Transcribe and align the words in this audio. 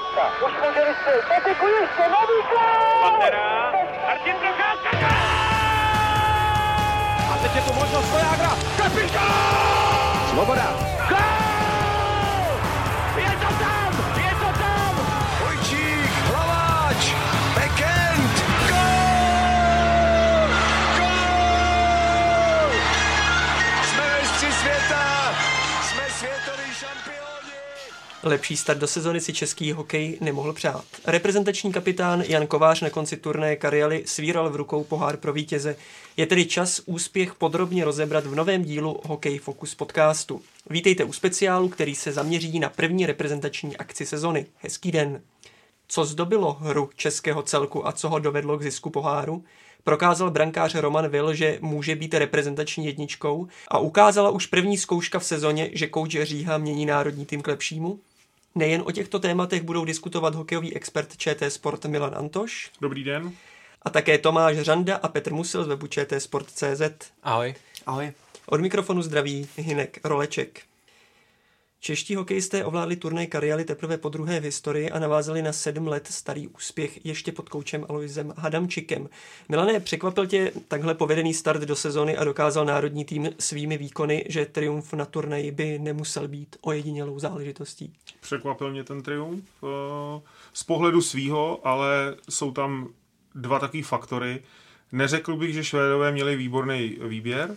Procházka. 0.00 0.46
Už 0.46 0.52
může 0.52 0.82
vystřelit. 0.88 1.24
Petek 1.28 1.58
ještě, 1.80 2.02
nový 2.14 2.38
gol! 2.50 3.10
Pantera, 3.10 3.72
Martin 4.06 4.36
Procházka, 4.36 4.90
A 7.32 7.38
teď 7.42 7.54
je 7.56 7.62
tu 7.62 7.72
možnost 7.72 8.10
Vojágra. 8.10 8.50
Kapitán! 8.76 10.30
Svoboda. 10.30 10.66
Je 11.10 11.19
Lepší 28.22 28.56
start 28.56 28.78
do 28.78 28.86
sezony 28.86 29.20
si 29.20 29.32
český 29.32 29.72
hokej 29.72 30.18
nemohl 30.20 30.52
přát. 30.52 30.84
Reprezentační 31.06 31.72
kapitán 31.72 32.20
Jan 32.20 32.46
Kovář 32.46 32.80
na 32.80 32.90
konci 32.90 33.16
turné 33.16 33.56
Karialy 33.56 34.02
svíral 34.06 34.50
v 34.50 34.56
rukou 34.56 34.84
pohár 34.84 35.16
pro 35.16 35.32
vítěze. 35.32 35.76
Je 36.16 36.26
tedy 36.26 36.46
čas 36.46 36.80
úspěch 36.86 37.34
podrobně 37.34 37.84
rozebrat 37.84 38.26
v 38.26 38.34
novém 38.34 38.64
dílu 38.64 39.00
Hokej 39.06 39.38
Focus 39.38 39.74
podcastu. 39.74 40.42
Vítejte 40.70 41.04
u 41.04 41.12
speciálu, 41.12 41.68
který 41.68 41.94
se 41.94 42.12
zaměří 42.12 42.58
na 42.58 42.68
první 42.68 43.06
reprezentační 43.06 43.76
akci 43.76 44.06
sezony. 44.06 44.46
Hezký 44.56 44.92
den. 44.92 45.22
Co 45.88 46.04
zdobilo 46.04 46.52
hru 46.52 46.90
českého 46.96 47.42
celku 47.42 47.86
a 47.86 47.92
co 47.92 48.08
ho 48.08 48.18
dovedlo 48.18 48.58
k 48.58 48.62
zisku 48.62 48.90
poháru? 48.90 49.44
Prokázal 49.84 50.30
brankář 50.30 50.74
Roman 50.74 51.08
Vil, 51.08 51.34
že 51.34 51.58
může 51.60 51.96
být 51.96 52.14
reprezentační 52.14 52.86
jedničkou 52.86 53.48
a 53.68 53.78
ukázala 53.78 54.30
už 54.30 54.46
první 54.46 54.78
zkouška 54.78 55.18
v 55.18 55.24
sezóně, 55.24 55.70
že 55.72 55.86
kouč 55.86 56.16
Říha 56.22 56.58
mění 56.58 56.86
národní 56.86 57.26
tým 57.26 57.42
k 57.42 57.46
lepšímu? 57.46 58.00
Nejen 58.54 58.82
o 58.86 58.90
těchto 58.92 59.18
tématech 59.18 59.62
budou 59.62 59.84
diskutovat 59.84 60.34
hokejový 60.34 60.76
expert 60.76 61.16
ČT 61.16 61.52
Sport 61.52 61.84
Milan 61.84 62.14
Antoš 62.16 62.70
Dobrý 62.80 63.04
den. 63.04 63.32
a 63.82 63.90
také 63.90 64.18
Tomáš 64.18 64.56
Řanda 64.58 64.96
a 64.96 65.08
Petr 65.08 65.32
Musil 65.32 65.64
z 65.64 65.68
webu 65.68 65.86
ČT 65.86 66.20
Sport.cz. 66.22 66.82
Ahoj. 67.22 67.54
Ahoj. 67.86 68.12
Od 68.46 68.60
mikrofonu 68.60 69.02
zdraví 69.02 69.48
Hinek 69.56 70.00
Roleček. 70.04 70.60
Čeští 71.82 72.14
hokejisté 72.14 72.64
ovládli 72.64 72.96
turnaj 72.96 73.26
Karialy 73.26 73.64
teprve 73.64 73.98
po 73.98 74.08
druhé 74.08 74.40
v 74.40 74.44
historii 74.44 74.90
a 74.90 74.98
navázali 74.98 75.42
na 75.42 75.52
sedm 75.52 75.86
let 75.86 76.06
starý 76.06 76.48
úspěch 76.48 77.06
ještě 77.06 77.32
pod 77.32 77.48
koučem 77.48 77.86
Aloisem 77.88 78.34
Hadamčikem. 78.36 79.08
Milané, 79.48 79.80
překvapil 79.80 80.26
tě 80.26 80.52
takhle 80.68 80.94
povedený 80.94 81.34
start 81.34 81.62
do 81.62 81.76
sezony 81.76 82.16
a 82.16 82.24
dokázal 82.24 82.64
národní 82.64 83.04
tým 83.04 83.30
svými 83.38 83.78
výkony, 83.78 84.24
že 84.28 84.46
triumf 84.46 84.92
na 84.92 85.04
turnaji 85.04 85.50
by 85.50 85.78
nemusel 85.78 86.28
být 86.28 86.56
ojedinělou 86.60 87.18
záležitostí? 87.18 87.92
Překvapil 88.20 88.70
mě 88.70 88.84
ten 88.84 89.02
triumf 89.02 89.44
eh, 89.64 90.20
z 90.52 90.62
pohledu 90.62 91.02
svýho, 91.02 91.66
ale 91.66 92.16
jsou 92.28 92.52
tam 92.52 92.88
dva 93.34 93.58
takové 93.58 93.82
faktory. 93.82 94.42
Neřekl 94.92 95.36
bych, 95.36 95.54
že 95.54 95.64
Švédové 95.64 96.12
měli 96.12 96.36
výborný 96.36 96.98
výběr 97.02 97.56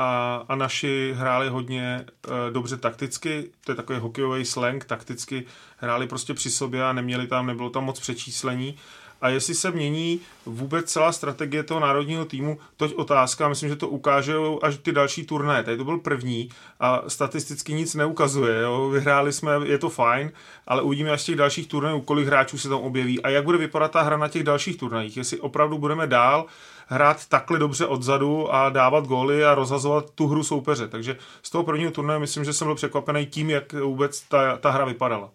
a, 0.00 0.44
a 0.48 0.54
naši 0.54 1.14
hráli 1.16 1.48
hodně 1.48 2.06
uh, 2.28 2.34
dobře 2.52 2.76
takticky, 2.76 3.50
to 3.64 3.72
je 3.72 3.76
takový 3.76 3.98
hokejový 3.98 4.44
slang, 4.44 4.84
takticky 4.84 5.44
hráli 5.76 6.06
prostě 6.06 6.34
při 6.34 6.50
sobě 6.50 6.84
a 6.84 6.92
neměli 6.92 7.26
tam, 7.26 7.46
nebylo 7.46 7.70
tam 7.70 7.84
moc 7.84 8.00
přečíslení. 8.00 8.76
A 9.20 9.28
jestli 9.28 9.54
se 9.54 9.70
mění 9.70 10.20
vůbec 10.46 10.92
celá 10.92 11.12
strategie 11.12 11.62
toho 11.62 11.80
národního 11.80 12.24
týmu, 12.24 12.58
toť 12.76 12.94
otázka, 12.94 13.48
myslím, 13.48 13.68
že 13.68 13.76
to 13.76 13.88
ukáže 13.88 14.34
až 14.62 14.76
ty 14.76 14.92
další 14.92 15.26
turné. 15.26 15.62
Tady 15.62 15.76
to 15.76 15.84
byl 15.84 15.98
první 15.98 16.48
a 16.80 17.02
statisticky 17.08 17.72
nic 17.72 17.94
neukazuje. 17.94 18.60
Jo? 18.60 18.88
Vyhráli 18.88 19.32
jsme, 19.32 19.52
je 19.64 19.78
to 19.78 19.88
fajn, 19.88 20.32
ale 20.66 20.82
uvidíme 20.82 21.10
až 21.10 21.24
těch 21.24 21.36
dalších 21.36 21.66
turnajů, 21.66 22.00
kolik 22.00 22.26
hráčů 22.26 22.58
se 22.58 22.68
tam 22.68 22.78
objeví 22.78 23.22
a 23.22 23.28
jak 23.28 23.44
bude 23.44 23.58
vypadat 23.58 23.90
ta 23.90 24.02
hra 24.02 24.16
na 24.16 24.28
těch 24.28 24.42
dalších 24.44 24.76
turnajích. 24.76 25.16
Jestli 25.16 25.40
opravdu 25.40 25.78
budeme 25.78 26.06
dál 26.06 26.46
hrát 26.88 27.26
takhle 27.26 27.58
dobře 27.58 27.86
odzadu 27.86 28.54
a 28.54 28.68
dávat 28.68 29.06
góly 29.06 29.44
a 29.44 29.54
rozhazovat 29.54 30.10
tu 30.10 30.26
hru 30.26 30.44
soupeře. 30.44 30.88
Takže 30.88 31.16
z 31.42 31.50
toho 31.50 31.64
prvního 31.64 31.90
turnaje 31.90 32.20
myslím, 32.20 32.44
že 32.44 32.52
jsem 32.52 32.68
byl 32.68 32.74
překvapený 32.74 33.26
tím, 33.26 33.50
jak 33.50 33.72
vůbec 33.72 34.20
ta, 34.20 34.56
ta 34.56 34.70
hra 34.70 34.84
vypadala. 34.84 35.30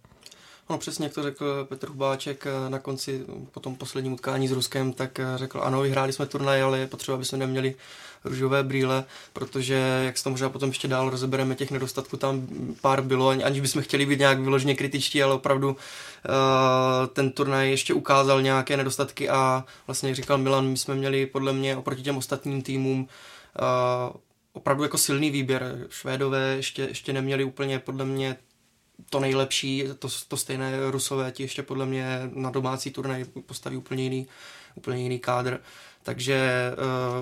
No 0.70 0.78
přesně, 0.78 1.06
jak 1.06 1.14
to 1.14 1.24
řekl 1.24 1.66
Petr 1.70 1.88
Hubáček 1.88 2.46
na 2.70 2.80
konci 2.80 3.26
po 3.52 3.60
tom 3.60 3.76
posledním 3.76 4.14
utkání 4.14 4.48
s 4.48 4.52
Ruskem, 4.52 4.94
tak 4.94 5.20
řekl, 5.36 5.62
ano, 5.64 5.82
vyhráli 5.82 6.14
jsme 6.14 6.26
turnaj, 6.26 6.62
ale 6.62 6.80
je 6.80 6.88
potřeba, 6.88 7.16
aby 7.16 7.26
jsme 7.26 7.38
neměli 7.38 7.76
růžové 8.26 8.64
brýle, 8.64 9.06
protože, 9.34 10.02
jak 10.06 10.18
se 10.18 10.24
to 10.24 10.30
možná 10.30 10.50
potom 10.50 10.70
ještě 10.70 10.88
dál 10.88 11.10
rozebereme, 11.10 11.56
těch 11.56 11.72
nedostatků 11.72 12.18
tam 12.18 12.48
pár 12.82 13.02
bylo, 13.02 13.30
aniž 13.30 13.62
bychom 13.62 13.82
chtěli 13.82 14.06
být 14.06 14.20
nějak 14.20 14.40
vyloženě 14.40 14.76
kritičtí, 14.76 15.24
ale 15.24 15.34
opravdu 15.34 15.70
uh, 15.70 15.76
ten 17.14 17.32
turnaj 17.32 17.70
ještě 17.70 17.94
ukázal 17.94 18.42
nějaké 18.42 18.78
nedostatky 18.78 19.30
a 19.30 19.66
vlastně, 19.88 20.10
jak 20.10 20.16
říkal 20.16 20.38
Milan, 20.38 20.68
my 20.68 20.78
jsme 20.78 20.96
měli 20.96 21.26
podle 21.26 21.54
mě 21.54 21.78
oproti 21.78 22.02
těm 22.02 22.18
ostatním 22.18 22.62
týmům 22.62 23.00
uh, 23.02 24.16
opravdu 24.54 24.84
jako 24.84 24.98
silný 24.98 25.32
výběr. 25.32 25.88
Švédové 25.90 26.56
ještě, 26.56 26.82
ještě 26.82 27.14
neměli 27.14 27.44
úplně 27.44 27.80
podle 27.80 28.06
mě 28.06 28.38
to 29.10 29.20
nejlepší, 29.20 29.84
to, 30.00 30.08
to 30.28 30.38
stejné 30.38 30.92
Rusové 30.92 31.32
ti 31.32 31.44
ještě 31.44 31.64
podle 31.64 31.86
mě 31.86 32.30
na 32.34 32.50
domácí 32.50 32.92
turnaj 32.92 33.26
postaví 33.46 33.78
úplně 33.78 34.04
jiný, 34.04 34.28
úplně 34.76 35.04
jiný 35.04 35.20
kádr. 35.20 35.60
Takže 36.04 36.72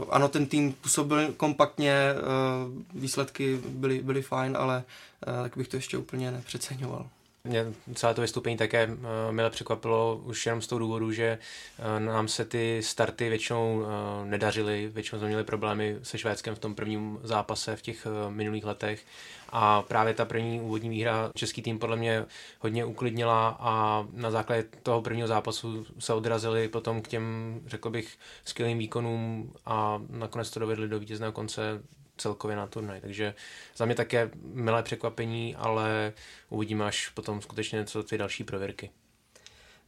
uh, 0.01 0.07
ano, 0.09 0.27
ten 0.27 0.45
tým 0.45 0.73
působil 0.73 1.33
kompaktně, 1.33 1.95
uh, 2.13 3.01
výsledky 3.01 3.59
byly, 3.65 3.99
byly 3.99 4.21
fajn, 4.21 4.57
ale 4.57 4.83
uh, 5.27 5.43
tak 5.43 5.57
bych 5.57 5.67
to 5.67 5.75
ještě 5.75 5.97
úplně 5.97 6.31
nepřeceňoval. 6.31 7.09
Mě 7.43 7.65
celé 7.95 8.13
to 8.13 8.21
vystoupení 8.21 8.57
také 8.57 8.87
uh, 8.87 8.95
mile 9.31 9.49
překvapilo 9.49 10.21
už 10.25 10.45
jenom 10.45 10.61
z 10.61 10.67
toho 10.67 10.79
důvodu, 10.79 11.11
že 11.11 11.37
uh, 11.79 12.05
nám 12.05 12.27
se 12.27 12.45
ty 12.45 12.81
starty 12.83 13.29
většinou 13.29 13.79
uh, 13.79 13.85
nedařily, 14.25 14.89
většinou 14.93 15.19
jsme 15.19 15.27
měli 15.27 15.43
problémy 15.43 15.97
se 16.03 16.17
Švédskem 16.17 16.55
v 16.55 16.59
tom 16.59 16.75
prvním 16.75 17.19
zápase 17.23 17.75
v 17.75 17.81
těch 17.81 18.05
uh, 18.05 18.33
minulých 18.33 18.65
letech. 18.65 19.05
A 19.49 19.81
právě 19.81 20.13
ta 20.13 20.25
první 20.25 20.61
úvodní 20.61 20.89
výhra 20.89 21.31
český 21.35 21.61
tým 21.61 21.79
podle 21.79 21.95
mě 21.95 22.25
hodně 22.59 22.85
uklidnila 22.85 23.57
a 23.59 24.05
na 24.13 24.31
základě 24.31 24.65
toho 24.83 25.01
prvního 25.01 25.27
zápasu 25.27 25.85
se 25.99 26.13
odrazili 26.13 26.67
potom 26.67 27.01
k 27.01 27.07
těm, 27.07 27.59
řekl 27.65 27.89
bych, 27.89 28.17
skvělým 28.45 28.77
výkonům 28.77 29.53
a 29.65 30.01
nakonec 30.09 30.49
to 30.49 30.59
dovedli 30.59 30.87
do 30.87 30.99
vítězného 30.99 31.31
konce 31.31 31.81
celkově 32.21 32.55
na 32.57 32.67
turnaj. 32.67 33.01
Takže 33.01 33.33
za 33.75 33.85
mě 33.85 33.95
také 33.95 34.29
milé 34.43 34.83
překvapení, 34.83 35.55
ale 35.55 36.13
uvidíme 36.49 36.85
až 36.85 37.09
potom 37.09 37.41
skutečně 37.41 37.85
co 37.85 38.03
ty 38.03 38.17
další 38.17 38.43
prověrky. 38.43 38.89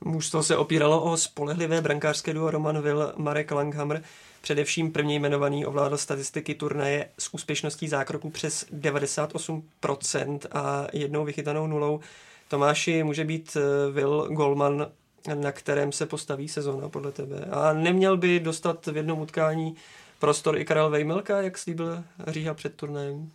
Mužstvo 0.06 0.44
se 0.44 0.58
opíralo 0.58 1.02
o 1.02 1.18
spolehlivé 1.18 1.82
brankářské 1.82 2.34
duo 2.34 2.52
Roman 2.52 2.82
Will, 2.82 3.14
Marek 3.18 3.52
Langhammer. 3.52 4.04
Především 4.42 4.92
první 4.92 5.16
jmenovaný 5.16 5.66
ovládl 5.66 5.98
statistiky 5.98 6.56
turnaje 6.56 7.10
s 7.20 7.34
úspěšností 7.34 7.88
zákroku 7.88 8.30
přes 8.30 8.66
98% 8.74 10.40
a 10.52 10.88
jednou 10.94 11.26
vychytanou 11.26 11.68
nulou. 11.68 12.00
Tomáši 12.48 13.04
může 13.04 13.24
být 13.24 13.58
Will 13.92 14.28
Golman, 14.30 14.92
na 15.34 15.52
kterém 15.52 15.92
se 15.92 16.06
postaví 16.06 16.50
sezóna 16.50 16.90
podle 16.90 17.12
tebe. 17.12 17.46
A 17.52 17.74
neměl 17.74 18.18
by 18.18 18.40
dostat 18.40 18.88
v 18.88 18.98
jednom 18.98 19.20
utkání 19.20 19.76
prostor 20.23 20.57
i 20.57 20.66
Karel 20.66 20.89
Vejmelka, 20.89 21.41
jak 21.41 21.57
slíbil 21.57 22.03
Říha 22.28 22.53
před 22.53 22.75
turnajem? 22.75 23.31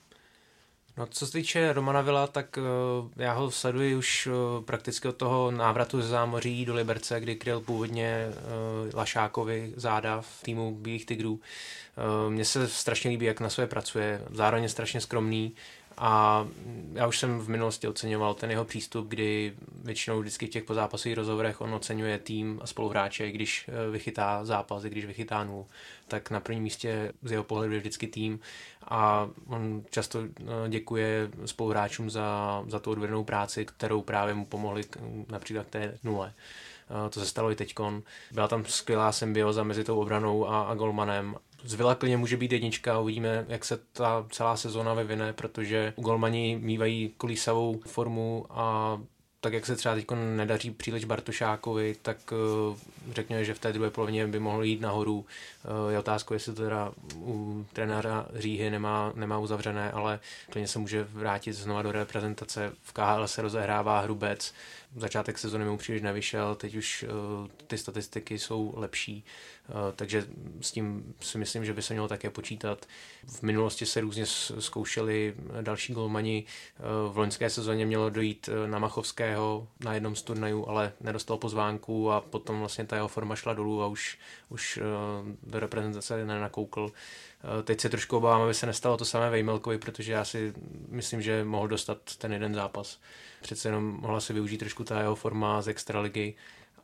No, 0.97 1.07
co 1.07 1.27
se 1.27 1.33
týče 1.33 1.73
Romana 1.73 2.01
Vila, 2.01 2.27
tak 2.27 2.59
uh, 2.59 3.11
já 3.17 3.33
ho 3.33 3.51
sleduji 3.51 3.97
už 3.97 4.27
uh, 4.27 4.65
prakticky 4.65 5.09
od 5.09 5.17
toho 5.17 5.51
návratu 5.51 6.03
ze 6.03 6.09
zámoří 6.09 6.65
do 6.65 6.75
Liberce, 6.75 7.21
kdy 7.21 7.37
kryl 7.37 7.61
původně 7.61 8.27
uh, 8.29 8.95
Lašákovi 8.95 9.73
záda 9.77 10.21
v 10.21 10.43
týmu 10.43 10.75
Bílých 10.75 11.07
tigrů. 11.07 11.33
Uh, 11.33 12.33
Mně 12.33 12.45
se 12.45 12.69
strašně 12.69 13.11
líbí, 13.11 13.27
jak 13.27 13.41
na 13.41 13.51
své 13.51 13.67
pracuje, 13.67 14.23
zároveň 14.31 14.69
strašně 14.69 15.01
skromný 15.01 15.55
a 15.99 16.47
já 16.93 17.07
už 17.07 17.19
jsem 17.19 17.39
v 17.39 17.49
minulosti 17.49 17.89
oceňoval 17.89 18.35
ten 18.35 18.51
jeho 18.51 18.65
přístup, 18.65 19.09
kdy 19.09 19.55
většinou 19.83 20.21
vždycky 20.21 20.47
v 20.47 20.51
těch 20.51 20.65
pozápasových 20.65 21.17
rozhovorech 21.17 21.61
on 21.61 21.75
oceňuje 21.75 22.19
tým 22.19 22.61
a 22.63 22.67
spoluhráče, 22.67 23.31
když 23.31 23.71
vychytá 23.91 24.45
zápas, 24.45 24.83
když 24.83 25.05
vychytá 25.05 25.45
nul, 25.45 25.67
tak 26.09 26.31
na 26.31 26.41
prvním 26.41 26.63
místě 26.63 27.13
z 27.23 27.31
jeho 27.31 27.45
pohledu 27.45 27.73
je 27.73 27.81
vždycky 27.81 28.07
tým 28.07 28.41
a 28.89 29.29
on 29.47 29.83
často 29.91 30.23
děkuje 30.69 31.31
spoluhráčům 31.45 32.11
za, 32.11 32.63
za 32.67 32.79
tu 32.79 32.91
odvedenou 32.91 33.25
práci, 33.25 33.65
kterou 33.65 34.03
právě 34.03 34.35
mu 34.35 34.47
pomohli 34.47 34.83
například 35.29 35.67
k 35.67 35.71
té 35.71 35.99
nule. 36.05 36.33
To 37.11 37.21
se 37.21 37.27
stalo 37.27 37.51
i 37.51 37.57
teďkon. 37.57 38.03
Byla 38.33 38.49
tam 38.49 38.65
skvělá 38.65 39.13
symbioza 39.13 39.63
mezi 39.63 39.85
tou 39.85 40.01
obranou 40.01 40.49
a, 40.49 40.63
a 40.63 40.75
golmanem 40.75 41.37
z 41.65 41.75
Vila 41.75 41.95
klidně 41.95 42.17
může 42.17 42.37
být 42.37 42.53
jednička, 42.53 42.99
uvidíme, 42.99 43.45
jak 43.49 43.65
se 43.65 43.81
ta 43.93 44.27
celá 44.31 44.57
sezóna 44.57 44.95
vyvine, 44.95 45.33
protože 45.33 45.93
golmani 45.97 46.59
mývají 46.63 47.15
kolísavou 47.17 47.81
formu 47.87 48.47
a 48.51 48.99
tak 49.41 49.53
jak 49.53 49.67
se 49.67 49.77
třeba 49.77 49.95
teď 49.95 50.07
nedaří 50.37 50.71
příliš 50.71 51.05
Bartošákovi, 51.05 51.97
tak 52.03 52.17
uh, 52.33 52.77
řekněme, 53.13 53.45
že 53.45 53.55
v 53.55 53.59
té 53.59 53.73
druhé 53.73 53.91
polovině 53.91 54.27
by 54.27 54.39
mohl 54.39 54.65
jít 54.65 54.81
nahoru. 54.81 55.19
Uh, 55.19 55.93
je 55.93 55.99
otázka, 55.99 56.35
jestli 56.35 56.55
to 56.55 56.63
teda 56.63 56.93
u 57.17 57.67
trenéra 57.73 58.27
Říhy 58.35 58.71
nemá, 58.71 59.13
nemá 59.15 59.39
uzavřené, 59.39 59.93
ale 59.93 60.21
klidně 60.51 60.69
se 60.69 60.79
může 60.79 61.07
vrátit 61.13 61.53
znova 61.53 61.83
do 61.83 61.93
reprezentace. 61.93 62.73
V 62.83 62.93
KHL 62.93 63.29
se 63.29 63.43
rozehrává 63.43 64.01
Hrubec, 64.01 64.55
začátek 64.97 65.39
sezóny 65.39 65.65
mu 65.65 65.77
příliš 65.77 66.03
nevyšel, 66.03 66.55
teď 66.55 66.75
už 66.75 67.05
uh, 67.09 67.49
ty 67.67 67.79
statistiky 67.79 68.39
jsou 68.39 68.75
lepší, 68.77 69.25
uh, 69.69 69.75
takže 69.97 70.27
s 70.61 70.73
tím 70.73 71.15
si 71.21 71.39
myslím, 71.39 71.65
že 71.65 71.73
by 71.73 71.83
se 71.83 71.95
mělo 71.95 72.09
také 72.09 72.31
počítat. 72.31 72.87
V 73.27 73.43
minulosti 73.43 73.87
se 73.87 74.01
různě 74.01 74.27
zkoušeli 74.59 75.35
další 75.61 75.93
golmani, 75.93 76.45
uh, 76.79 77.13
v 77.13 77.19
loňské 77.19 77.51
sezóně 77.51 77.87
mělo 77.87 78.11
dojít 78.11 78.49
na 78.67 78.79
Machovského 78.79 79.69
na 79.85 79.95
jednom 79.95 80.17
z 80.17 80.23
turnajů, 80.23 80.69
ale 80.69 80.93
nedostal 81.01 81.37
pozvánku 81.37 82.13
a 82.13 82.21
potom 82.21 82.59
vlastně 82.59 82.85
ta 82.85 82.97
jeho 82.97 83.09
forma 83.09 83.37
šla 83.37 83.55
dolů 83.55 83.83
a 83.83 83.87
už, 83.87 84.19
už 84.49 84.81
do 85.43 85.61
reprezentace 85.61 86.25
nenakoukl. 86.25 86.93
Teď 87.65 87.81
se 87.81 87.89
trošku 87.89 88.17
obávám, 88.17 88.43
aby 88.43 88.55
se 88.55 88.67
nestalo 88.67 88.97
to 88.97 89.05
samé 89.05 89.31
Vejmelkovi, 89.31 89.79
protože 89.79 90.13
já 90.13 90.25
si 90.25 90.55
myslím, 90.89 91.23
že 91.23 91.45
mohl 91.45 91.69
dostat 91.69 91.99
ten 92.19 92.33
jeden 92.33 92.55
zápas 92.55 92.99
přece 93.41 93.69
jenom 93.69 93.85
mohla 93.85 94.21
se 94.21 94.33
využít 94.33 94.59
trošku 94.59 94.85
ta 94.85 95.01
jeho 95.01 95.15
forma 95.15 95.63
z 95.63 95.69
extraligy 95.69 96.35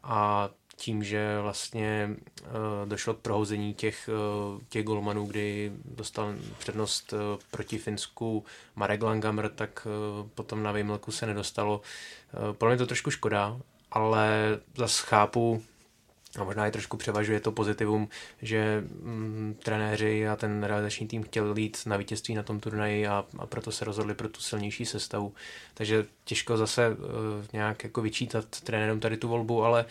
a 0.03 0.51
tím, 0.77 1.05
že 1.05 1.41
vlastně 1.41 2.11
uh, 2.43 2.89
došlo 2.89 3.15
k 3.15 3.19
prohození 3.19 3.75
těch, 3.75 4.11
uh, 4.55 4.61
těch 4.69 4.85
golmanů, 4.85 5.27
kdy 5.27 5.73
dostal 5.85 6.35
přednost 6.59 7.15
proti 7.51 7.79
Finsku 7.79 8.45
Marek 8.77 9.03
Langamr, 9.03 9.49
tak 9.49 9.87
potom 10.35 10.63
na 10.63 10.73
Vejmelku 10.73 11.13
se 11.13 11.27
nedostalo. 11.27 11.81
Pro 12.53 12.69
mě 12.69 12.79
to 12.79 12.87
trošku 12.87 13.11
škoda, 13.11 13.61
ale 13.91 14.31
zase 14.77 15.07
chápu 15.07 15.63
a 16.39 16.45
možná 16.45 16.67
i 16.67 16.71
trošku 16.71 16.97
převažuje 16.97 17.41
to 17.41 17.53
pozitivum, 17.53 18.09
že 18.43 18.85
mm, 19.03 19.57
trenéři 19.63 20.29
a 20.29 20.37
ten 20.37 20.65
realizační 20.65 21.07
tým 21.07 21.23
chtěli 21.23 21.63
jít 21.63 21.79
na 21.87 21.97
vítězství 21.97 22.35
na 22.35 22.43
tom 22.43 22.61
turnaji 22.61 23.07
a, 23.07 23.25
a 23.39 23.47
proto 23.47 23.73
se 23.73 23.85
rozhodli 23.85 24.15
pro 24.15 24.29
tu 24.29 24.41
silnější 24.41 24.87
sestavu. 24.87 25.35
Takže 25.75 26.07
těžko 26.25 26.57
zase 26.57 26.91
uh, 26.91 26.97
nějak 27.53 27.85
jako 27.85 28.03
vyčítat 28.03 28.45
trenérům 28.65 29.01
tady 29.01 29.17
tu 29.17 29.29
volbu, 29.29 29.65
ale 29.65 29.85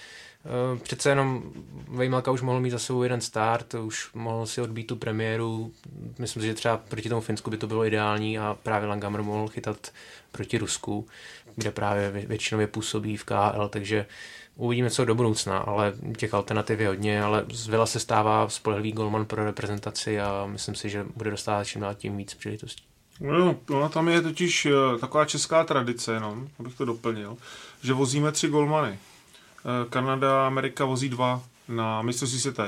uh, 0.74 0.80
přece 0.80 1.10
jenom 1.10 1.44
Vejmalka 1.88 2.32
už 2.32 2.42
mohl 2.42 2.60
mít 2.60 2.70
za 2.70 2.80
sebou 2.80 3.04
jeden 3.04 3.22
start, 3.22 3.74
už 3.74 4.10
mohl 4.14 4.46
si 4.46 4.62
odbít 4.62 4.88
tu 4.88 4.96
premiéru. 4.96 5.72
Myslím 6.20 6.42
si, 6.42 6.48
že 6.48 6.54
třeba 6.54 6.78
proti 6.78 7.10
tomu 7.10 7.22
Finsku 7.22 7.50
by 7.50 7.58
to 7.58 7.68
bylo 7.68 7.86
ideální 7.86 8.40
a 8.40 8.58
právě 8.64 8.90
Langamr 8.90 9.22
mohl 9.22 9.48
chytat 9.48 9.92
proti 10.32 10.58
Rusku, 10.58 11.08
kde 11.56 11.72
právě 11.72 12.12
většinově 12.12 12.68
působí 12.68 13.18
v 13.18 13.24
KL, 13.24 13.70
takže 13.70 14.00
uh, 14.00 14.43
Uvidíme, 14.56 14.90
co 14.90 15.06
do 15.06 15.16
budoucna, 15.16 15.58
ale 15.58 15.94
těch 16.18 16.34
alternativ 16.34 16.80
je 16.80 16.88
hodně, 16.88 17.24
ale 17.24 17.46
z 17.52 17.68
Vila 17.68 17.86
se 17.86 18.00
stává 18.00 18.50
spolehlivý 18.50 18.92
golman 18.92 19.26
pro 19.26 19.46
reprezentaci 19.46 20.22
a 20.22 20.46
myslím 20.46 20.76
si, 20.76 20.90
že 20.90 21.06
bude 21.16 21.32
dostávat 21.32 21.64
čím 21.64 21.82
dál 21.82 21.96
tím 21.96 22.18
víc 22.18 22.34
příležitostí. 22.34 22.84
No, 23.20 23.56
no, 23.70 23.90
tam 23.90 24.08
je 24.08 24.22
totiž 24.22 24.66
eh, 24.66 25.00
taková 25.00 25.26
česká 25.26 25.64
tradice, 25.64 26.14
jenom, 26.14 26.48
abych 26.60 26.76
to 26.76 26.86
doplnil, 26.86 27.38
že 27.84 27.94
vozíme 27.94 28.32
tři 28.32 28.48
golmany. 28.48 29.00
Eh, 29.00 29.90
Kanada, 29.90 30.48
Amerika 30.48 30.86
vozí 30.86 31.10
dva 31.10 31.44
na 31.68 32.02
mistrovství 32.02 32.40
světa. 32.40 32.68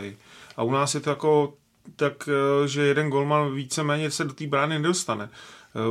A 0.58 0.64
u 0.64 0.72
nás 0.72 0.96
je 0.96 1.02
to 1.02 1.10
jako 1.10 1.54
tak, 1.96 2.30
eh, 2.30 2.68
že 2.68 2.82
jeden 2.82 3.10
golman 3.10 3.56
víceméně 3.56 4.12
se 4.12 4.24
do 4.24 4.34
té 4.34 4.48
brány 4.48 4.80
nedostane. 4.80 5.30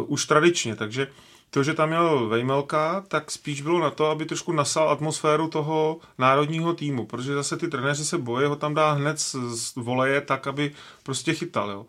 Už 0.06 0.26
tradičně, 0.26 0.76
takže 0.76 1.06
to, 1.54 1.62
že 1.62 1.74
tam 1.74 1.88
měl 1.88 2.28
Vejmelka, 2.28 3.04
tak 3.08 3.30
spíš 3.30 3.62
bylo 3.62 3.80
na 3.80 3.90
to, 3.90 4.10
aby 4.10 4.24
trošku 4.24 4.52
nasal 4.52 4.90
atmosféru 4.90 5.48
toho 5.48 5.98
národního 6.18 6.74
týmu, 6.74 7.06
protože 7.06 7.34
zase 7.34 7.56
ty 7.56 7.68
trenéři 7.68 8.04
se 8.04 8.18
bojí 8.18 8.46
ho 8.46 8.56
tam 8.56 8.74
dá 8.74 8.92
hned 8.92 9.20
z 9.20 9.76
voleje 9.76 10.20
tak, 10.20 10.46
aby 10.46 10.72
prostě 11.02 11.34
chytal. 11.34 11.70
Jo. 11.70 11.86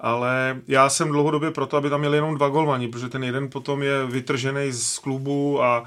Ale 0.00 0.60
já 0.68 0.88
jsem 0.88 1.08
dlouhodobě 1.08 1.50
proto, 1.50 1.76
aby 1.76 1.90
tam 1.90 2.00
měli 2.00 2.16
jenom 2.16 2.34
dva 2.34 2.48
golmani, 2.48 2.88
protože 2.88 3.08
ten 3.08 3.24
jeden 3.24 3.50
potom 3.50 3.82
je 3.82 4.06
vytržený 4.06 4.72
z 4.72 4.98
klubu 4.98 5.62
a, 5.62 5.84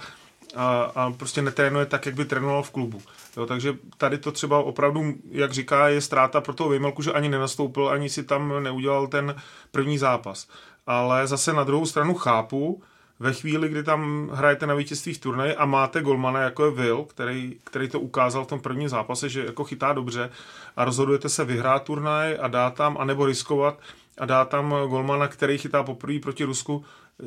a, 0.56 0.82
a 0.96 1.12
prostě 1.12 1.42
netrénuje 1.42 1.86
tak, 1.86 2.06
jak 2.06 2.16
by 2.16 2.26
trénoval 2.26 2.64
v 2.64 2.72
klubu. 2.72 3.02
Jo, 3.38 3.46
takže 3.46 3.78
tady 3.98 4.18
to 4.18 4.32
třeba 4.32 4.60
opravdu, 4.60 5.14
jak 5.32 5.54
říká, 5.54 5.88
je 5.88 6.02
ztráta 6.02 6.42
pro 6.42 6.54
toho 6.54 6.70
Vejmelku, 6.70 7.02
že 7.02 7.14
ani 7.14 7.30
nenastoupil, 7.30 7.90
ani 7.90 8.10
si 8.10 8.24
tam 8.24 8.64
neudělal 8.64 9.08
ten 9.08 9.36
první 9.72 9.98
zápas. 9.98 10.48
Ale 10.88 11.28
zase 11.28 11.54
na 11.54 11.64
druhou 11.64 11.86
stranu 11.86 12.14
chápu, 12.14 12.82
ve 13.20 13.34
chvíli, 13.34 13.70
kdy 13.70 13.84
tam 13.84 14.30
hrajete 14.34 14.68
na 14.68 14.74
vítězství 14.74 15.14
v 15.14 15.20
turnaji 15.20 15.56
a 15.56 15.66
máte 15.66 16.02
golmana 16.02 16.42
jako 16.42 16.66
je 16.66 16.72
Will, 16.72 17.04
který, 17.04 17.56
který 17.64 17.90
to 17.90 18.00
ukázal 18.00 18.46
v 18.46 18.48
tom 18.48 18.60
prvním 18.60 18.90
zápase, 18.90 19.30
že 19.30 19.46
jako 19.46 19.64
chytá 19.64 19.94
dobře 19.94 20.30
a 20.76 20.86
rozhodujete 20.86 21.30
se 21.30 21.46
vyhrát 21.46 21.84
turnaj 21.84 22.38
a 22.42 22.48
dá 22.48 22.70
tam, 22.70 22.98
anebo 23.00 23.26
riskovat 23.26 23.80
a 24.18 24.26
dá 24.26 24.46
tam 24.46 24.76
golmana, 24.88 25.28
který 25.28 25.58
chytá 25.58 25.84
poprvé 25.84 26.20
proti 26.20 26.44
Rusku, 26.44 26.86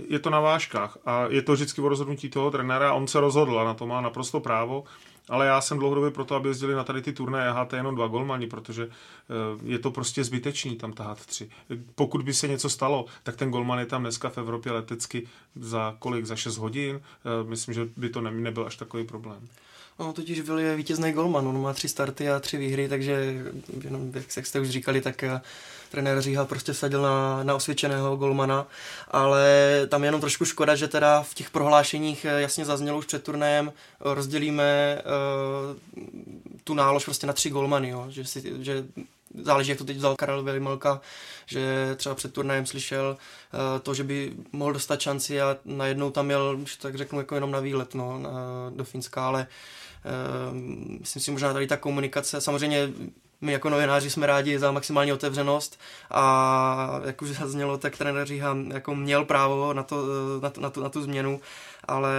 je 0.09 0.19
to 0.19 0.31
na 0.31 0.41
vážkách. 0.41 0.99
A 1.07 1.27
je 1.29 1.43
to 1.43 1.53
vždycky 1.53 1.81
o 1.81 1.89
rozhodnutí 1.89 2.31
toho 2.31 2.51
trenéra 2.51 2.93
on 2.93 3.07
se 3.07 3.21
rozhodl 3.21 3.61
a 3.61 3.65
na 3.65 3.75
to 3.75 3.87
má 3.87 4.01
naprosto 4.01 4.41
právo 4.41 4.85
ale 5.29 5.47
já 5.47 5.61
jsem 5.61 5.79
dlouhodobě 5.79 6.11
proto, 6.11 6.35
aby 6.35 6.49
jezdili 6.49 6.75
na 6.75 6.85
tady 6.85 7.03
ty 7.03 7.13
turnaje 7.13 7.49
a 7.49 7.53
háte 7.53 7.77
jenom 7.77 7.95
dva 7.95 8.07
golmani, 8.07 8.47
protože 8.47 8.85
eh, 8.85 9.35
je 9.65 9.79
to 9.79 9.91
prostě 9.91 10.25
zbytečný 10.25 10.77
tam 10.77 10.93
tahat 10.93 11.27
tři. 11.27 11.51
Pokud 11.95 12.23
by 12.23 12.35
se 12.35 12.49
něco 12.49 12.71
stalo, 12.71 13.07
tak 13.23 13.37
ten 13.37 13.51
golman 13.51 13.79
je 13.79 13.87
tam 13.87 14.03
dneska 14.03 14.29
v 14.29 14.39
Evropě 14.39 14.73
letecky 14.73 15.29
za 15.57 15.97
kolik? 15.99 16.25
Za 16.27 16.37
6 16.37 16.57
hodin? 16.57 17.01
Eh, 17.01 17.49
myslím, 17.49 17.75
že 17.75 17.89
by 17.97 18.09
to 18.09 18.21
nebyl 18.21 18.67
až 18.67 18.77
takový 18.77 19.05
problém. 19.05 19.49
No, 20.03 20.13
totiž 20.13 20.41
Will 20.41 20.59
je 20.59 20.77
vítězný 20.77 21.13
golman, 21.13 21.49
on 21.49 21.63
má 21.63 21.73
tři 21.73 21.89
starty 21.89 22.31
a 22.31 22.41
tři 22.41 22.57
výhry, 22.57 22.89
takže 22.89 23.35
jenom, 23.85 24.13
jak 24.37 24.47
jste 24.47 24.61
už 24.61 24.71
říkali, 24.71 25.01
tak 25.01 25.23
eh, 25.23 25.41
trenér 25.91 26.21
Říha 26.21 26.45
prostě 26.45 26.75
sadil 26.75 27.03
na, 27.03 27.43
na 27.43 27.55
osvědčeného 27.55 28.17
golmana, 28.17 28.67
ale 29.09 29.47
tam 29.89 30.03
je 30.03 30.09
jenom 30.09 30.21
trošku 30.21 30.45
škoda, 30.45 30.75
že 30.75 30.89
teda 30.89 31.23
v 31.23 31.35
těch 31.35 31.51
prohlášeních 31.51 32.25
eh, 32.25 32.41
jasně 32.41 32.65
zaznělo 32.65 32.99
už 32.99 33.07
před 33.07 33.23
turnajem, 33.23 33.73
rozdělíme 34.01 34.99
uh, 35.05 36.05
tu 36.65 36.75
nálož 36.75 37.05
prostě 37.05 37.27
na 37.27 37.33
tři 37.33 37.51
golmany, 37.51 37.89
jo? 37.89 38.07
Že, 38.09 38.25
si, 38.25 38.53
že 38.61 38.85
záleží, 39.43 39.71
jak 39.71 39.79
to 39.79 39.85
teď 39.85 39.97
vzal 39.97 40.17
Karel 40.17 40.43
Velimelka, 40.43 41.01
že 41.47 41.95
třeba 41.97 42.15
před 42.15 42.33
turnajem 42.33 42.67
slyšel 42.67 43.17
uh, 43.17 43.81
to, 43.83 43.95
že 43.95 44.05
by 44.05 44.33
mohl 44.53 44.73
dostat 44.73 45.01
šanci 45.01 45.41
a 45.41 45.57
najednou 45.65 46.11
tam 46.11 46.31
jel, 46.31 46.59
tak 46.81 46.97
řeknu, 46.97 47.19
jako 47.19 47.35
jenom 47.35 47.51
na 47.51 47.61
výlet 47.61 47.95
no, 47.95 48.23
do 48.71 48.85
Finska, 48.85 49.27
ale 49.27 49.47
uh, 50.05 50.57
myslím 51.01 51.23
si 51.23 51.31
možná 51.31 51.53
tady 51.53 51.67
ta 51.67 51.77
komunikace, 51.77 52.41
samozřejmě 52.41 52.93
my 53.43 53.53
jako 53.53 53.71
novináři 53.71 54.11
jsme 54.11 54.27
rádi 54.27 54.59
za 54.59 54.71
maximální 54.71 55.13
otevřenost 55.13 55.81
a 56.11 57.01
jak 57.05 57.23
už 57.23 57.29
zaznělo, 57.31 57.79
tak 57.79 57.97
trenér 57.97 58.27
Říha 58.27 58.57
jako 58.73 58.95
měl 58.95 59.25
právo 59.25 59.73
na, 59.73 59.83
to, 59.83 60.07
na, 60.43 60.51
to, 60.51 60.61
na, 60.61 60.71
tu, 60.71 60.83
na 60.83 60.89
tu 60.89 61.03
změnu, 61.03 61.41
ale 61.89 62.13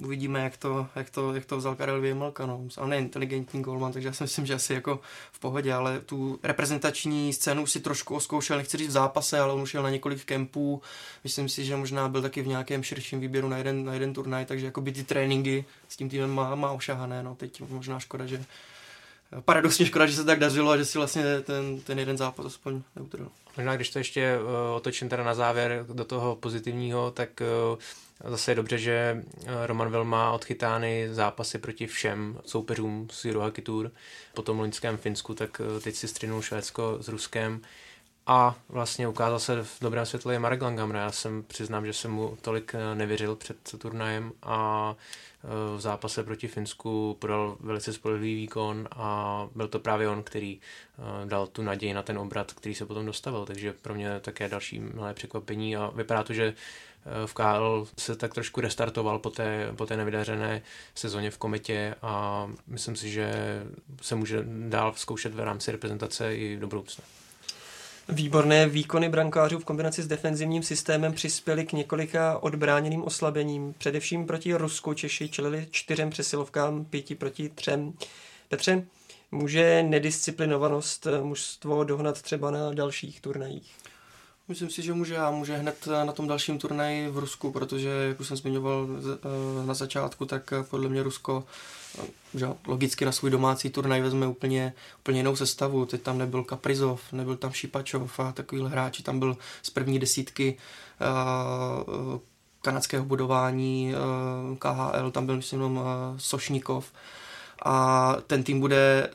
uvidíme, 0.00 0.40
jak 0.40 0.56
to, 0.56 0.86
jak 0.96 1.10
to, 1.10 1.34
jak 1.34 1.44
to 1.44 1.56
vzal 1.56 1.74
Karel 1.74 2.00
Věmelka. 2.00 2.46
No. 2.46 2.64
On 2.78 2.92
je 2.92 2.98
inteligentní 2.98 3.62
golman, 3.62 3.92
takže 3.92 4.08
já 4.08 4.12
si 4.12 4.24
myslím, 4.24 4.46
že 4.46 4.54
asi 4.54 4.74
jako 4.74 5.00
v 5.32 5.38
pohodě, 5.38 5.74
ale 5.74 6.00
tu 6.00 6.38
reprezentační 6.42 7.32
scénu 7.32 7.66
si 7.66 7.80
trošku 7.80 8.14
oskoušel, 8.14 8.56
nechci 8.56 8.76
říct 8.76 8.88
v 8.88 8.92
zápase, 8.92 9.40
ale 9.40 9.52
on 9.52 9.60
už 9.60 9.70
šel 9.70 9.82
na 9.82 9.90
několik 9.90 10.24
kempů. 10.24 10.82
Myslím 11.24 11.48
si, 11.48 11.64
že 11.64 11.76
možná 11.76 12.08
byl 12.08 12.22
taky 12.22 12.42
v 12.42 12.46
nějakém 12.46 12.82
širším 12.82 13.20
výběru 13.20 13.48
na 13.48 13.58
jeden, 13.58 13.84
na 13.84 13.94
jeden 13.94 14.14
turnaj, 14.14 14.44
takže 14.44 14.66
jako 14.66 14.80
by 14.80 14.92
ty 14.92 15.04
tréninky 15.04 15.64
s 15.88 15.96
tím 15.96 16.08
týmem 16.08 16.30
má, 16.30 16.54
má 16.54 16.70
ošahané. 16.70 17.22
No. 17.22 17.34
Teď 17.34 17.62
možná 17.68 17.98
škoda, 17.98 18.26
že 18.26 18.44
paradoxně 19.40 19.86
škoda, 19.86 20.06
že 20.06 20.16
se 20.16 20.24
tak 20.24 20.38
dařilo 20.38 20.70
a 20.70 20.76
že 20.76 20.84
si 20.84 20.98
vlastně 20.98 21.40
ten, 21.40 21.80
ten 21.80 21.98
jeden 21.98 22.16
zápas 22.16 22.46
aspoň 22.46 22.82
neutrhl. 22.96 23.28
Možná, 23.56 23.76
když 23.76 23.90
to 23.90 23.98
ještě 23.98 24.38
uh, 24.38 24.76
otočím 24.76 25.08
teda 25.08 25.24
na 25.24 25.34
závěr 25.34 25.86
do 25.92 26.04
toho 26.04 26.36
pozitivního, 26.36 27.10
tak 27.10 27.42
uh, 27.72 28.30
zase 28.30 28.50
je 28.50 28.54
dobře, 28.54 28.78
že 28.78 29.24
eh, 29.46 29.66
Roman 29.66 29.90
Vil 29.90 30.04
má 30.04 30.32
odchytány 30.32 31.08
zápasy 31.10 31.58
proti 31.58 31.86
všem 31.86 32.40
soupeřům 32.44 33.08
z 33.10 33.24
Eurohockey 33.24 33.64
Tour. 33.64 33.90
Po 34.34 34.42
tom 34.42 34.58
loňském 34.58 34.96
Finsku, 34.96 35.34
tak 35.34 35.60
uh, 35.60 35.80
teď 35.80 35.94
si 35.94 36.08
střinul 36.08 36.42
Švédsko 36.42 36.98
s 37.00 37.08
Ruskem. 37.08 37.60
A 38.26 38.56
vlastně 38.68 39.08
ukázal 39.08 39.38
se 39.38 39.62
v 39.62 39.76
dobrém 39.80 40.06
světle 40.06 40.38
Marek 40.38 40.62
Langamra. 40.62 41.00
Já 41.00 41.12
jsem 41.12 41.42
přiznám, 41.42 41.86
že 41.86 41.92
jsem 41.92 42.10
mu 42.10 42.38
tolik 42.40 42.74
nevěřil 42.94 43.36
před 43.36 43.56
turnajem 43.78 44.32
a 44.42 44.94
v 45.76 45.80
zápase 45.80 46.24
proti 46.24 46.48
Finsku 46.48 47.16
podal 47.18 47.56
velice 47.60 47.92
spolehlivý 47.92 48.34
výkon 48.34 48.88
a 48.92 49.48
byl 49.54 49.68
to 49.68 49.78
právě 49.78 50.08
on, 50.08 50.22
který 50.22 50.60
eh, 50.60 51.26
dal 51.26 51.46
tu 51.46 51.62
naději 51.62 51.94
na 51.94 52.02
ten 52.02 52.18
obrat, 52.18 52.52
který 52.52 52.74
se 52.74 52.86
potom 52.86 53.06
dostavil, 53.06 53.46
takže 53.46 53.72
pro 53.72 53.94
mě 53.94 54.20
také 54.20 54.48
další 54.48 54.80
milé 54.80 55.14
překvapení 55.14 55.76
a 55.76 55.90
vypadá 55.94 56.22
to, 56.22 56.32
že 56.32 56.44
eh, 56.44 57.26
v 57.26 57.34
KL 57.34 57.86
se 57.98 58.16
tak 58.16 58.34
trošku 58.34 58.60
restartoval 58.60 59.18
po 59.18 59.30
té, 59.30 59.72
po 59.76 59.86
té 59.86 59.96
nevydařené 59.96 60.62
sezóně 60.94 61.30
v 61.30 61.38
kometě 61.38 61.94
a 62.02 62.46
myslím 62.66 62.96
si, 62.96 63.10
že 63.10 63.32
se 64.02 64.14
může 64.14 64.44
dál 64.68 64.92
zkoušet 64.96 65.34
v 65.34 65.40
rámci 65.40 65.72
reprezentace 65.72 66.36
i 66.36 66.56
do 66.56 66.66
budoucna. 66.66 67.04
Výborné 68.12 68.68
výkony 68.68 69.08
brankářů 69.08 69.58
v 69.58 69.64
kombinaci 69.64 70.02
s 70.02 70.06
defenzivním 70.06 70.62
systémem 70.62 71.12
přispěly 71.12 71.66
k 71.66 71.72
několika 71.72 72.38
odbráněným 72.38 73.04
oslabením. 73.04 73.74
Především 73.78 74.26
proti 74.26 74.54
Rusku 74.54 74.94
Češi 74.94 75.28
čelili 75.28 75.66
čtyřem 75.70 76.10
přesilovkám, 76.10 76.84
pěti 76.84 77.14
proti 77.14 77.48
třem. 77.48 77.92
Petře, 78.48 78.84
může 79.30 79.82
nedisciplinovanost 79.82 81.06
mužstvo 81.22 81.84
dohnat 81.84 82.22
třeba 82.22 82.50
na 82.50 82.74
dalších 82.74 83.20
turnajích? 83.20 83.72
Myslím 84.48 84.70
si, 84.70 84.82
že 84.82 84.92
může 84.92 85.16
a 85.16 85.30
může 85.30 85.56
hned 85.56 85.88
na 86.04 86.12
tom 86.12 86.28
dalším 86.28 86.58
turnaji 86.58 87.08
v 87.08 87.18
Rusku, 87.18 87.52
protože, 87.52 87.88
jak 87.88 88.20
už 88.20 88.28
jsem 88.28 88.36
zmiňoval 88.36 88.88
eh, 88.92 89.66
na 89.66 89.74
začátku, 89.74 90.26
tak 90.26 90.52
podle 90.70 90.88
mě 90.88 91.02
Rusko 91.02 91.44
eh, 91.98 92.06
že 92.34 92.46
logicky 92.66 93.04
na 93.04 93.12
svůj 93.12 93.30
domácí 93.30 93.70
turnaj 93.70 94.00
vezme 94.00 94.26
úplně, 94.26 94.72
úplně 94.98 95.18
jinou 95.18 95.36
sestavu. 95.36 95.86
Teď 95.86 96.02
tam 96.02 96.18
nebyl 96.18 96.44
Kaprizov, 96.44 97.12
nebyl 97.12 97.36
tam 97.36 97.52
Šipačov 97.52 98.20
a 98.20 98.32
takovýhle 98.32 98.70
hráči. 98.70 99.02
Tam 99.02 99.18
byl 99.18 99.36
z 99.62 99.70
první 99.70 99.98
desítky 99.98 100.56
kanadského 102.62 103.04
budování 103.04 103.94
KHL, 104.58 105.10
tam 105.10 105.26
byl 105.26 105.36
myslím 105.36 105.60
jenom 105.60 105.80
Sošnikov 106.16 106.92
a 107.64 108.16
ten 108.26 108.42
tým 108.44 108.60
bude 108.60 109.10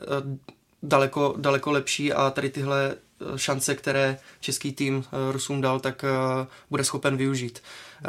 daleko, 0.82 1.34
daleko 1.38 1.70
lepší 1.70 2.12
a 2.12 2.30
tady 2.30 2.50
tyhle 2.50 2.96
šance, 3.36 3.74
které 3.74 4.18
český 4.40 4.72
tým 4.72 5.04
eh, 5.06 5.32
Rusům 5.32 5.60
dal, 5.60 5.80
tak 5.80 6.04
eh, 6.04 6.46
bude 6.70 6.84
schopen 6.84 7.16
využít. 7.16 7.62
Eh, 8.04 8.08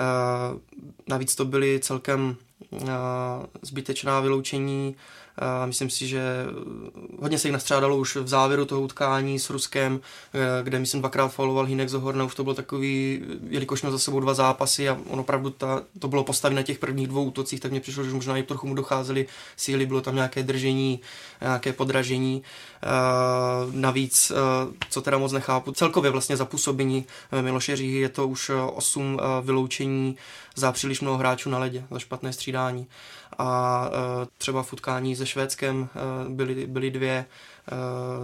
navíc 1.08 1.36
to 1.36 1.46
byly 1.46 1.80
celkem 1.80 2.36
zbytečná 3.62 4.20
vyloučení 4.20 4.96
Myslím 5.66 5.90
si, 5.90 6.08
že 6.08 6.46
hodně 7.20 7.40
se 7.40 7.48
jich 7.48 7.54
nastřádalo 7.54 7.98
už 7.98 8.16
v 8.16 8.28
závěru 8.28 8.66
toho 8.66 8.82
utkání 8.82 9.40
s 9.40 9.50
Ruskem, 9.50 10.00
eh, 10.34 10.64
kde 10.64 10.80
myslím 10.80 11.02
dvakrát 11.02 11.28
fauloval 11.28 11.66
Hinek 11.66 11.90
Zohorna, 11.90 12.26
už 12.26 12.36
to 12.36 12.44
byl 12.44 12.54
takový, 12.54 13.22
jelikož 13.50 13.82
měl 13.82 13.92
za 13.92 14.00
sebou 14.00 14.20
dva 14.20 14.34
zápasy 14.34 14.90
a 14.90 14.98
on 15.10 15.20
opravdu 15.20 15.50
ta, 15.50 15.82
to 16.00 16.08
bylo 16.08 16.24
postavené 16.24 16.62
na 16.62 16.66
těch 16.66 16.80
prvních 16.80 17.08
dvou 17.08 17.24
útocích, 17.24 17.60
tak 17.60 17.72
mě 17.72 17.80
přišlo, 17.80 18.04
že 18.04 18.12
možná 18.12 18.38
i 18.38 18.44
trochu 18.44 18.68
mu 18.68 18.76
docházely 18.76 19.28
síly, 19.58 19.86
bylo 19.86 20.02
tam 20.02 20.16
nějaké 20.16 20.44
držení, 20.44 21.00
nějaké 21.42 21.74
podražení. 21.74 22.44
Eh, 22.84 22.88
navíc, 23.72 24.32
eh, 24.32 24.36
co 24.90 25.02
teda 25.02 25.18
moc 25.18 25.32
nechápu, 25.32 25.72
celkově 25.72 26.12
vlastně 26.12 26.38
za 26.38 26.46
působení 26.46 27.06
Miloše 27.42 27.76
Říhy 27.76 28.00
je 28.00 28.10
to 28.10 28.28
už 28.28 28.52
osm 28.74 29.20
vyloučení 29.42 30.16
za 30.56 30.72
příliš 30.72 31.02
mnoho 31.02 31.18
hráčů 31.18 31.50
na 31.50 31.60
ledě, 31.60 31.84
za 31.92 32.00
špatné 32.00 32.34
střídání 32.34 32.88
a 33.38 33.90
e, 34.24 34.28
třeba 34.38 34.64
v 34.64 34.74
utkání 34.74 35.16
se 35.16 35.26
Švédskem 35.26 35.90
e, 35.96 36.30
byly, 36.30 36.68
byly 36.68 36.92
dvě 36.92 37.12
e, 37.12 37.26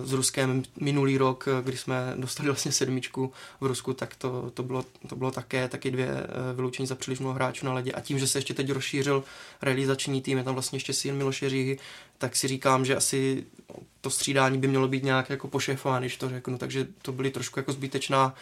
s 0.08 0.14
Ruskem 0.14 0.64
minulý 0.80 1.18
rok, 1.18 1.48
kdy 1.64 1.78
jsme 1.78 2.14
dostali 2.18 2.50
vlastně 2.50 2.72
sedmičku 2.72 3.32
v 3.62 3.66
Rusku, 3.66 3.94
tak 3.94 4.16
to, 4.16 4.52
to, 4.54 4.64
bylo, 4.64 4.86
to 5.08 5.16
bylo 5.16 5.32
také 5.32 5.68
taky 5.68 5.92
dvě 5.92 6.28
vyloučení 6.56 6.88
za 6.88 6.96
příliš 6.96 7.20
mnoho 7.20 7.34
hráčů 7.34 7.66
na 7.66 7.74
ledě. 7.74 7.92
A 7.92 8.02
tím, 8.02 8.20
že 8.20 8.28
se 8.28 8.38
ještě 8.38 8.54
teď 8.54 8.72
rozšířil 8.72 9.24
realizační 9.62 10.22
tým, 10.22 10.38
je 10.38 10.44
tam 10.44 10.54
vlastně 10.54 10.76
ještě 10.76 10.94
syn 10.94 11.16
Miloše 11.16 11.50
Říhy, 11.50 11.80
tak 12.18 12.36
si 12.36 12.48
říkám, 12.48 12.86
že 12.86 12.96
asi 12.96 13.46
to 14.02 14.10
střídání 14.10 14.58
by 14.58 14.68
mělo 14.68 14.88
být 14.88 15.04
nějak 15.04 15.30
jako 15.30 15.48
pošéfováno, 15.48 16.00
když 16.00 16.18
to 16.18 16.30
řeknu, 16.30 16.58
takže 16.58 16.88
to 17.02 17.12
byly 17.12 17.32
trošku 17.32 17.60
jako 17.60 17.72
zbytečná 17.72 18.34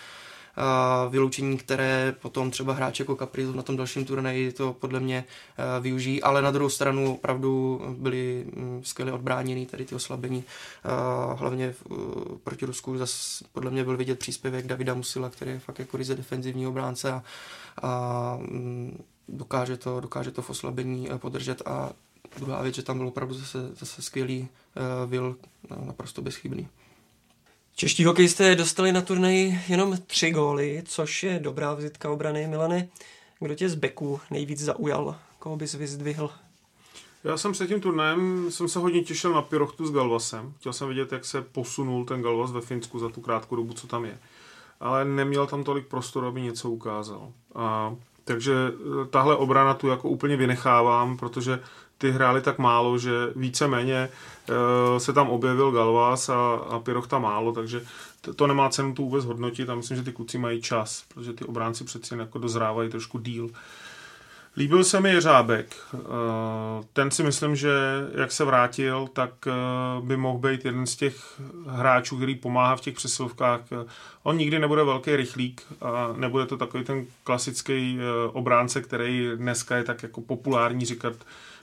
vyloučení, 1.10 1.58
které 1.58 2.16
potom 2.22 2.52
třeba 2.52 2.74
hráč 2.74 3.00
jako 3.00 3.16
Caprizo 3.16 3.54
na 3.54 3.64
tom 3.64 3.78
dalším 3.78 4.06
turnaji 4.06 4.52
to 4.52 4.74
podle 4.74 5.00
mě 5.00 5.26
využijí, 5.82 6.24
ale 6.24 6.42
na 6.42 6.52
druhou 6.52 6.70
stranu 6.70 7.14
opravdu 7.14 7.82
byly 7.98 8.46
mm, 8.56 8.82
skvěle 8.84 9.12
odbráněny 9.12 9.66
tady 9.66 9.86
ty 9.86 9.96
oslabení. 9.96 10.44
Hlavně 11.36 11.74
proti 12.44 12.66
Rusku 12.66 12.98
zase 12.98 13.46
podle 13.52 13.72
mě 13.72 13.84
byl 13.84 13.98
vidět 13.98 14.20
příspěvek 14.20 14.68
Davida 14.68 14.94
Musila, 14.94 15.30
který 15.30 15.52
je 15.52 15.60
fakt 15.60 15.80
jako 15.80 15.98
ryze 15.98 16.16
defenzivní 16.16 16.68
obránce 16.68 17.12
a, 17.12 17.24
a 17.82 18.38
mm, 18.38 19.04
dokáže 19.28 19.78
to, 19.78 20.00
dokáže 20.00 20.32
to 20.32 20.42
v 20.42 20.50
oslabení 20.50 21.10
podržet 21.18 21.62
a 21.66 21.92
druhá 22.38 22.62
věc, 22.62 22.76
že 22.76 22.84
tam 22.84 22.98
byl 22.98 23.08
opravdu 23.08 23.34
zase, 23.34 23.76
zase 23.76 24.02
skvělý 24.02 24.42
uh, 24.42 25.12
Will, 25.12 25.36
naprosto 25.86 26.22
bezchybný. 26.22 26.68
Čeští 27.76 28.06
hokejisté 28.06 28.56
dostali 28.56 28.92
na 28.92 29.02
turnaji 29.02 29.60
jenom 29.68 29.98
tři 30.08 30.32
góly, 30.32 30.84
což 30.86 31.24
je 31.24 31.40
dobrá 31.40 31.74
vizitka 31.74 32.12
obrany. 32.12 32.48
Milane, 32.48 32.88
kdo 33.40 33.56
tě 33.56 33.70
z 33.70 33.76
beku 33.76 34.20
nejvíc 34.32 34.60
zaujal? 34.60 35.16
Koho 35.40 35.56
bys 35.56 35.74
vyzdvihl? 35.74 36.30
Já 37.24 37.38
jsem 37.38 37.52
před 37.52 37.68
tím 37.68 37.82
turnajem 37.82 38.52
jsem 38.52 38.68
se 38.68 38.80
hodně 38.80 39.04
těšil 39.04 39.34
na 39.34 39.42
Pirochtu 39.42 39.88
s 39.88 39.92
Galvasem. 39.92 40.54
Chtěl 40.60 40.74
jsem 40.74 40.88
vidět, 40.88 41.12
jak 41.12 41.26
se 41.26 41.42
posunul 41.42 42.06
ten 42.06 42.22
Galvas 42.22 42.52
ve 42.52 42.62
Finsku 42.62 43.00
za 43.00 43.10
tu 43.10 43.22
krátkou 43.22 43.56
dobu, 43.56 43.74
co 43.74 43.88
tam 43.88 44.06
je. 44.06 44.20
Ale 44.80 45.06
neměl 45.06 45.48
tam 45.48 45.64
tolik 45.64 45.88
prostoru, 45.88 46.28
aby 46.28 46.42
něco 46.42 46.70
ukázal. 46.70 47.32
A, 47.56 47.96
takže 48.24 48.54
eh, 48.54 49.08
tahle 49.08 49.36
obrana 49.36 49.74
tu 49.74 49.88
jako 49.88 50.10
úplně 50.10 50.38
vynechávám, 50.38 51.18
protože 51.18 51.60
ty 51.98 52.12
hráli 52.12 52.42
tak 52.42 52.60
málo, 52.60 52.98
že 52.98 53.12
víceméně 53.36 54.10
uh, 54.50 54.56
se 54.98 55.14
tam 55.14 55.30
objevil 55.30 55.72
Galvas 55.72 56.30
a, 56.30 56.54
a 56.70 56.80
Pirochta 56.80 57.20
málo, 57.20 57.52
takže 57.52 57.84
to, 58.36 58.48
nemá 58.48 58.70
cenu 58.70 58.94
tu 58.94 59.04
vůbec 59.04 59.26
hodnotit 59.26 59.70
a 59.70 59.76
myslím, 59.76 59.98
že 59.98 60.04
ty 60.04 60.12
kluci 60.12 60.38
mají 60.38 60.62
čas, 60.62 61.04
protože 61.14 61.34
ty 61.34 61.46
obránci 61.46 61.84
přeci 61.84 62.16
jako 62.18 62.40
dozrávají 62.40 62.90
trošku 62.90 63.20
díl. 63.20 63.50
Líbil 64.58 64.84
se 64.84 65.00
mi 65.00 65.10
Jeřábek. 65.10 65.76
Eh, 65.94 65.98
ten 66.94 67.12
si 67.12 67.24
myslím, 67.24 67.56
že 67.56 67.70
jak 68.16 68.32
se 68.32 68.46
vrátil, 68.46 69.08
tak 69.14 69.34
eh, 69.48 69.52
by 70.02 70.18
mohl 70.18 70.40
být 70.40 70.66
jeden 70.66 70.88
z 70.88 70.96
těch 70.96 71.42
hráčů, 71.68 72.18
který 72.18 72.36
pomáhá 72.36 72.76
v 72.76 72.82
těch 72.82 72.96
přesilovkách. 72.96 73.62
On 74.24 74.38
nikdy 74.38 74.60
nebude 74.60 74.84
velký 74.84 75.16
rychlík 75.16 75.62
a 75.82 76.14
nebude 76.18 76.46
to 76.46 76.58
takový 76.58 76.84
ten 76.84 77.06
klasický 77.24 78.00
obránce, 78.34 78.82
který 78.82 79.30
dneska 79.36 79.76
je 79.76 79.84
tak 79.84 80.04
jako 80.04 80.22
populární 80.22 80.86
říkat, 80.86 81.14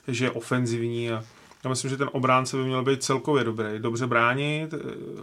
že 0.07 0.25
je 0.25 0.31
ofenzivní 0.31 1.11
a 1.11 1.23
já 1.63 1.69
myslím, 1.69 1.89
že 1.89 1.97
ten 1.97 2.09
obránce 2.11 2.57
by 2.57 2.63
měl 2.63 2.83
být 2.83 3.03
celkově 3.03 3.43
dobrý. 3.43 3.65
Dobře 3.77 4.07
bránit, 4.07 4.73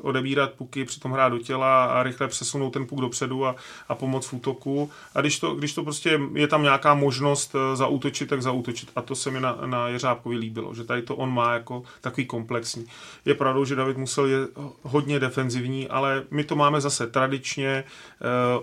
odebírat 0.01 0.53
puky, 0.53 0.85
přitom 0.85 1.13
hrát 1.13 1.29
do 1.29 1.39
těla 1.39 1.85
a 1.85 2.03
rychle 2.03 2.29
přesunout 2.29 2.71
ten 2.71 2.87
puk 2.87 3.01
dopředu 3.01 3.47
a, 3.47 3.57
a 3.89 3.95
pomoct 3.95 4.27
v 4.27 4.33
útoku. 4.33 4.91
A 5.15 5.21
když 5.21 5.39
to, 5.39 5.55
když 5.55 5.75
to 5.75 5.83
prostě 5.83 6.21
je 6.35 6.49
tam 6.49 6.63
nějaká 6.63 6.95
možnost 6.95 7.55
eh, 7.55 7.77
zaútočit, 7.77 8.29
tak 8.29 8.43
zaútočit. 8.43 8.91
A 8.97 9.03
to 9.03 9.15
se 9.15 9.31
mi 9.31 9.41
na, 9.41 9.59
na 9.67 9.89
Jeřábkovi 9.89 10.37
líbilo, 10.37 10.75
že 10.75 10.85
tady 10.85 11.03
to 11.03 11.17
on 11.17 11.35
má 11.35 11.53
jako 11.53 11.83
takový 12.01 12.27
komplexní. 12.27 12.87
Je 13.25 13.35
pravdou, 13.35 13.65
že 13.65 13.77
David 13.77 13.97
musel 13.97 14.27
je 14.27 14.39
hodně 14.83 15.21
defenzivní, 15.21 15.89
ale 15.89 16.23
my 16.31 16.45
to 16.45 16.57
máme 16.57 16.81
zase 16.81 17.07
tradičně. 17.07 17.69
E, 17.69 17.85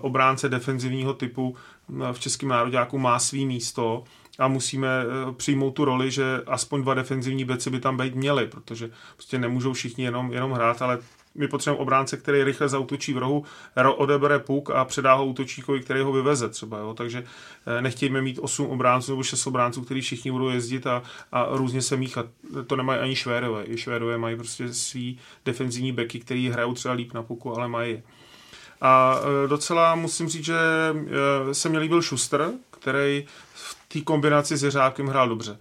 obránce 0.00 0.48
defenzivního 0.48 1.14
typu 1.14 1.56
eh, 1.90 2.12
v 2.12 2.18
českém 2.18 2.48
národě 2.48 2.78
má 2.96 3.18
svý 3.18 3.46
místo 3.46 4.04
a 4.38 4.48
musíme 4.48 4.88
eh, 4.88 5.32
přijmout 5.32 5.70
tu 5.70 5.84
roli, 5.84 6.10
že 6.10 6.24
aspoň 6.46 6.82
dva 6.82 6.94
defenzivní 6.94 7.44
beci 7.44 7.70
by 7.70 7.80
tam 7.80 7.96
být 7.96 8.14
měli, 8.14 8.46
protože 8.46 8.90
prostě 9.16 9.38
nemůžou 9.38 9.72
všichni 9.72 10.04
jenom, 10.04 10.32
jenom 10.32 10.52
hrát, 10.52 10.82
ale 10.82 10.98
my 11.36 11.48
potřebujeme 11.48 11.82
obránce, 11.82 12.16
který 12.16 12.44
rychle 12.44 12.68
zautočí 12.68 13.12
v 13.12 13.18
rohu, 13.18 13.44
odebere 13.96 14.38
puk 14.38 14.70
a 14.70 14.84
předá 14.84 15.14
ho 15.14 15.26
útočníkovi, 15.26 15.80
který 15.80 16.00
ho 16.00 16.12
vyveze 16.12 16.48
třeba. 16.48 16.78
Jo? 16.78 16.94
Takže 16.94 17.24
eh, 17.66 17.82
nechtějme 17.82 18.22
mít 18.22 18.38
8 18.38 18.66
obránců 18.66 19.12
nebo 19.12 19.22
6 19.22 19.46
obránců, 19.46 19.82
který 19.82 20.00
všichni 20.00 20.30
budou 20.30 20.48
jezdit 20.48 20.86
a, 20.86 21.02
a 21.32 21.46
různě 21.50 21.82
se 21.82 21.96
míchat. 21.96 22.26
To 22.66 22.76
nemají 22.76 23.00
ani 23.00 23.16
Švédové. 23.16 23.64
I 23.66 23.76
Švédové 23.76 24.18
mají 24.18 24.36
prostě 24.36 24.74
svý 24.74 25.18
defenzivní 25.44 25.92
beky, 25.92 26.20
který 26.20 26.48
hrajou 26.48 26.74
třeba 26.74 26.94
líp 26.94 27.12
na 27.12 27.22
puku, 27.22 27.56
ale 27.56 27.68
mají 27.68 28.02
A 28.80 29.20
eh, 29.44 29.48
docela 29.48 29.94
musím 29.94 30.28
říct, 30.28 30.44
že 30.44 30.58
se 31.52 31.68
mi 31.68 31.78
líbil 31.78 32.02
Schuster, 32.02 32.50
který 32.70 33.26
té 33.88 34.00
kombinaci 34.00 34.56
s 34.56 34.62
Jeřábkem 34.62 35.06
hrál 35.06 35.28
dobře. 35.28 35.58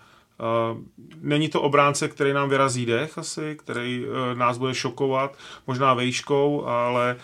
Uh, 0.72 0.82
není 1.22 1.50
to 1.50 1.62
obránce, 1.62 2.08
který 2.08 2.34
nám 2.34 2.50
vyrazí 2.50 2.86
dech 2.86 3.18
asi, 3.18 3.56
který 3.60 4.06
uh, 4.06 4.38
nás 4.38 4.58
bude 4.58 4.76
šokovat, 4.76 5.38
možná 5.68 5.94
vejškou, 5.94 6.66
ale, 6.66 7.18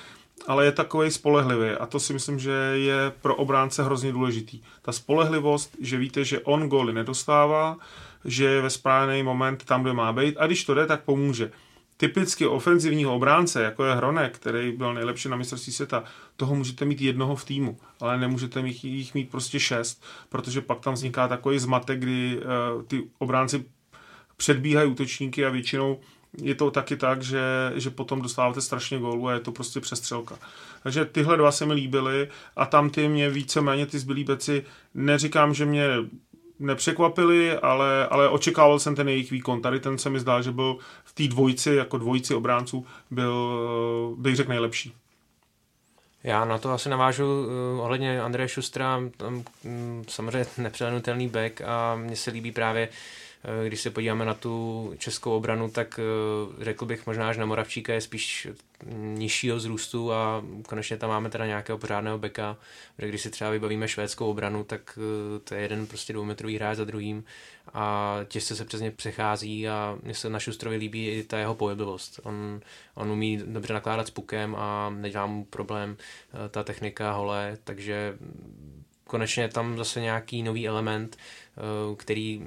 ale 0.48 0.66
je 0.66 0.72
takový 0.72 1.12
spolehlivý 1.12 1.70
a 1.70 1.86
to 1.86 2.00
si 2.00 2.14
myslím, 2.14 2.40
že 2.40 2.52
je 2.74 3.14
pro 3.22 3.36
obránce 3.36 3.84
hrozně 3.84 4.12
důležitý. 4.12 4.62
Ta 4.82 4.92
spolehlivost, 4.92 5.76
že 5.82 5.98
víte, 5.98 6.24
že 6.26 6.40
on 6.40 6.70
góly 6.70 6.94
nedostává, 6.94 7.78
že 8.26 8.46
je 8.46 8.62
ve 8.62 8.70
správný 8.70 9.24
moment 9.24 9.66
tam, 9.66 9.84
kde 9.84 9.94
má 9.94 10.14
být 10.14 10.38
a 10.38 10.48
když 10.48 10.66
to 10.66 10.74
jde, 10.74 10.86
tak 10.86 11.04
pomůže 11.04 11.52
typicky 12.02 12.48
ofenzivního 12.48 13.16
obránce, 13.16 13.64
jako 13.64 13.86
je 13.86 13.96
Hronek, 13.96 14.36
který 14.36 14.72
byl 14.72 14.94
nejlepší 14.94 15.30
na 15.30 15.38
mistrovství 15.38 15.74
světa, 15.74 16.04
toho 16.38 16.56
můžete 16.56 16.86
mít 16.86 17.02
jednoho 17.02 17.36
v 17.36 17.46
týmu, 17.46 17.78
ale 18.00 18.18
nemůžete 18.18 18.60
jich 18.84 19.14
mít 19.14 19.32
prostě 19.32 19.60
šest, 19.60 20.04
protože 20.30 20.62
pak 20.62 20.80
tam 20.80 20.94
vzniká 20.94 21.28
takový 21.28 21.60
zmatek, 21.60 22.00
kdy 22.00 22.40
uh, 22.76 22.84
ty 22.84 23.04
obránci 23.18 23.66
předbíhají 24.38 24.92
útočníky 24.92 25.46
a 25.46 25.50
většinou 25.50 26.00
je 26.42 26.56
to 26.56 26.72
taky 26.72 26.98
tak, 26.98 27.22
že, 27.22 27.42
že 27.76 27.90
potom 27.90 28.22
dostáváte 28.22 28.62
strašně 28.62 29.00
gólů 29.00 29.28
a 29.28 29.34
je 29.34 29.40
to 29.40 29.52
prostě 29.52 29.80
přestřelka. 29.80 30.40
Takže 30.84 31.06
tyhle 31.06 31.38
dva 31.38 31.52
se 31.52 31.66
mi 31.66 31.74
líbily 31.74 32.28
a 32.56 32.66
tam 32.66 32.90
ty 32.90 33.08
mě 33.08 33.30
víceméně 33.30 33.86
ty 33.86 34.00
zbylí 34.00 34.24
beci, 34.24 34.64
neříkám, 34.94 35.54
že 35.54 35.66
mě 35.66 35.88
nepřekvapili, 36.62 37.58
ale, 37.58 38.08
ale 38.08 38.30
očekával 38.30 38.80
jsem 38.80 38.96
ten 38.96 39.10
jejich 39.10 39.32
výkon. 39.32 39.62
Tady 39.62 39.80
ten 39.80 39.98
se 39.98 40.10
mi 40.10 40.20
zdá, 40.20 40.42
že 40.42 40.52
byl 40.52 40.78
v 41.04 41.14
té 41.14 41.28
dvojici, 41.28 41.76
jako 41.76 41.98
dvojici 41.98 42.36
obránců, 42.36 42.86
byl, 43.12 44.16
bych 44.18 44.36
řekl, 44.36 44.50
nejlepší. 44.50 44.94
Já 46.24 46.46
na 46.46 46.58
to 46.58 46.72
asi 46.72 46.90
navážu 46.90 47.24
uh, 47.24 47.82
ohledně 47.82 48.22
Andreje 48.22 48.48
Šustra, 48.48 49.02
tam 49.18 49.44
um, 49.64 50.04
samozřejmě 50.08 50.46
nepřelenutelný 50.58 51.28
back 51.28 51.62
a 51.62 51.96
mně 51.96 52.16
se 52.16 52.32
líbí 52.32 52.52
právě 52.52 52.88
uh, 52.88 52.94
když 53.68 53.82
se 53.82 53.92
podíváme 53.92 54.26
na 54.26 54.34
tu 54.34 54.94
českou 54.98 55.32
obranu, 55.32 55.70
tak 55.70 56.00
uh, 56.00 56.64
řekl 56.64 56.86
bych 56.86 57.08
možná, 57.08 57.34
že 57.34 57.40
na 57.40 57.46
Moravčíka 57.46 57.94
je 57.94 58.02
spíš 58.02 58.48
nižšího 58.94 59.58
vzrůstu 59.58 60.14
a 60.14 60.44
konečně 60.68 60.98
tam 60.98 61.10
máme 61.10 61.30
teda 61.30 61.46
nějakého 61.46 61.78
pořádného 61.78 62.18
beka, 62.18 62.58
protože 62.96 63.08
když 63.08 63.22
si 63.22 63.30
třeba 63.30 63.50
vybavíme 63.50 63.88
švédskou 63.88 64.30
obranu, 64.30 64.64
tak 64.64 65.00
to 65.44 65.56
je 65.56 65.62
jeden 65.62 65.88
prostě 65.88 66.14
dvoumetrový 66.14 66.56
hráč 66.56 66.78
za 66.78 66.86
druhým 66.86 67.24
a 67.74 68.18
těžce 68.28 68.56
se 68.56 68.66
přes 68.66 68.82
ně 68.82 68.92
přechází 68.92 69.70
a 69.70 69.98
mně 70.04 70.14
se 70.14 70.30
na 70.30 70.40
Šustrovi 70.40 70.76
líbí 70.76 71.08
i 71.08 71.24
ta 71.24 71.38
jeho 71.38 71.56
pohyblivost. 71.56 72.20
On, 72.24 72.62
on 72.96 73.12
umí 73.12 73.38
dobře 73.46 73.74
nakládat 73.74 74.08
s 74.08 74.12
pukem 74.12 74.56
a 74.56 74.90
nedělá 74.90 75.26
mu 75.26 75.46
problém 75.46 75.98
eh, 76.00 76.50
ta 76.50 76.64
technika 76.64 77.12
hole, 77.12 77.58
takže 77.64 78.18
konečně 79.04 79.44
je 79.44 79.50
tam 79.50 79.78
zase 79.78 80.02
nějaký 80.02 80.44
nový 80.44 80.68
element, 80.68 81.18
eh, 81.18 81.96
který 81.96 82.42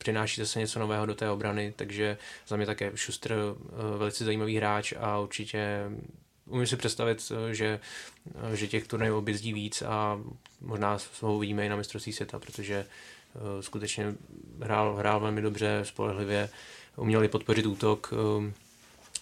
přináší 0.00 0.40
zase 0.40 0.58
něco 0.58 0.78
nového 0.78 1.06
do 1.06 1.14
té 1.14 1.30
obrany, 1.30 1.72
takže 1.76 2.18
za 2.48 2.56
mě 2.56 2.66
také 2.66 2.92
Schuster 2.94 3.32
eh, 3.32 3.98
velice 3.98 4.24
zajímavý 4.24 4.56
hráč 4.56 4.92
a 4.98 5.18
určitě 5.18 5.90
umím 6.46 6.66
si 6.66 6.76
představit, 6.76 7.32
že, 7.50 7.80
že 8.54 8.66
těch 8.66 8.86
turnajů 8.86 9.18
objezdí 9.18 9.52
víc 9.52 9.82
a 9.82 10.20
možná 10.60 10.98
ho 11.20 11.36
uvidíme 11.36 11.66
i 11.66 11.68
na 11.68 11.76
mistrovství 11.76 12.12
světa, 12.12 12.38
protože 12.38 12.86
Eh, 13.36 13.62
skutečně 13.62 14.14
hrál, 14.60 14.96
hrál 14.96 15.20
velmi 15.20 15.42
dobře, 15.42 15.80
spolehlivě, 15.82 16.48
uměli 16.96 17.28
podpořit 17.28 17.66
útok. 17.66 18.14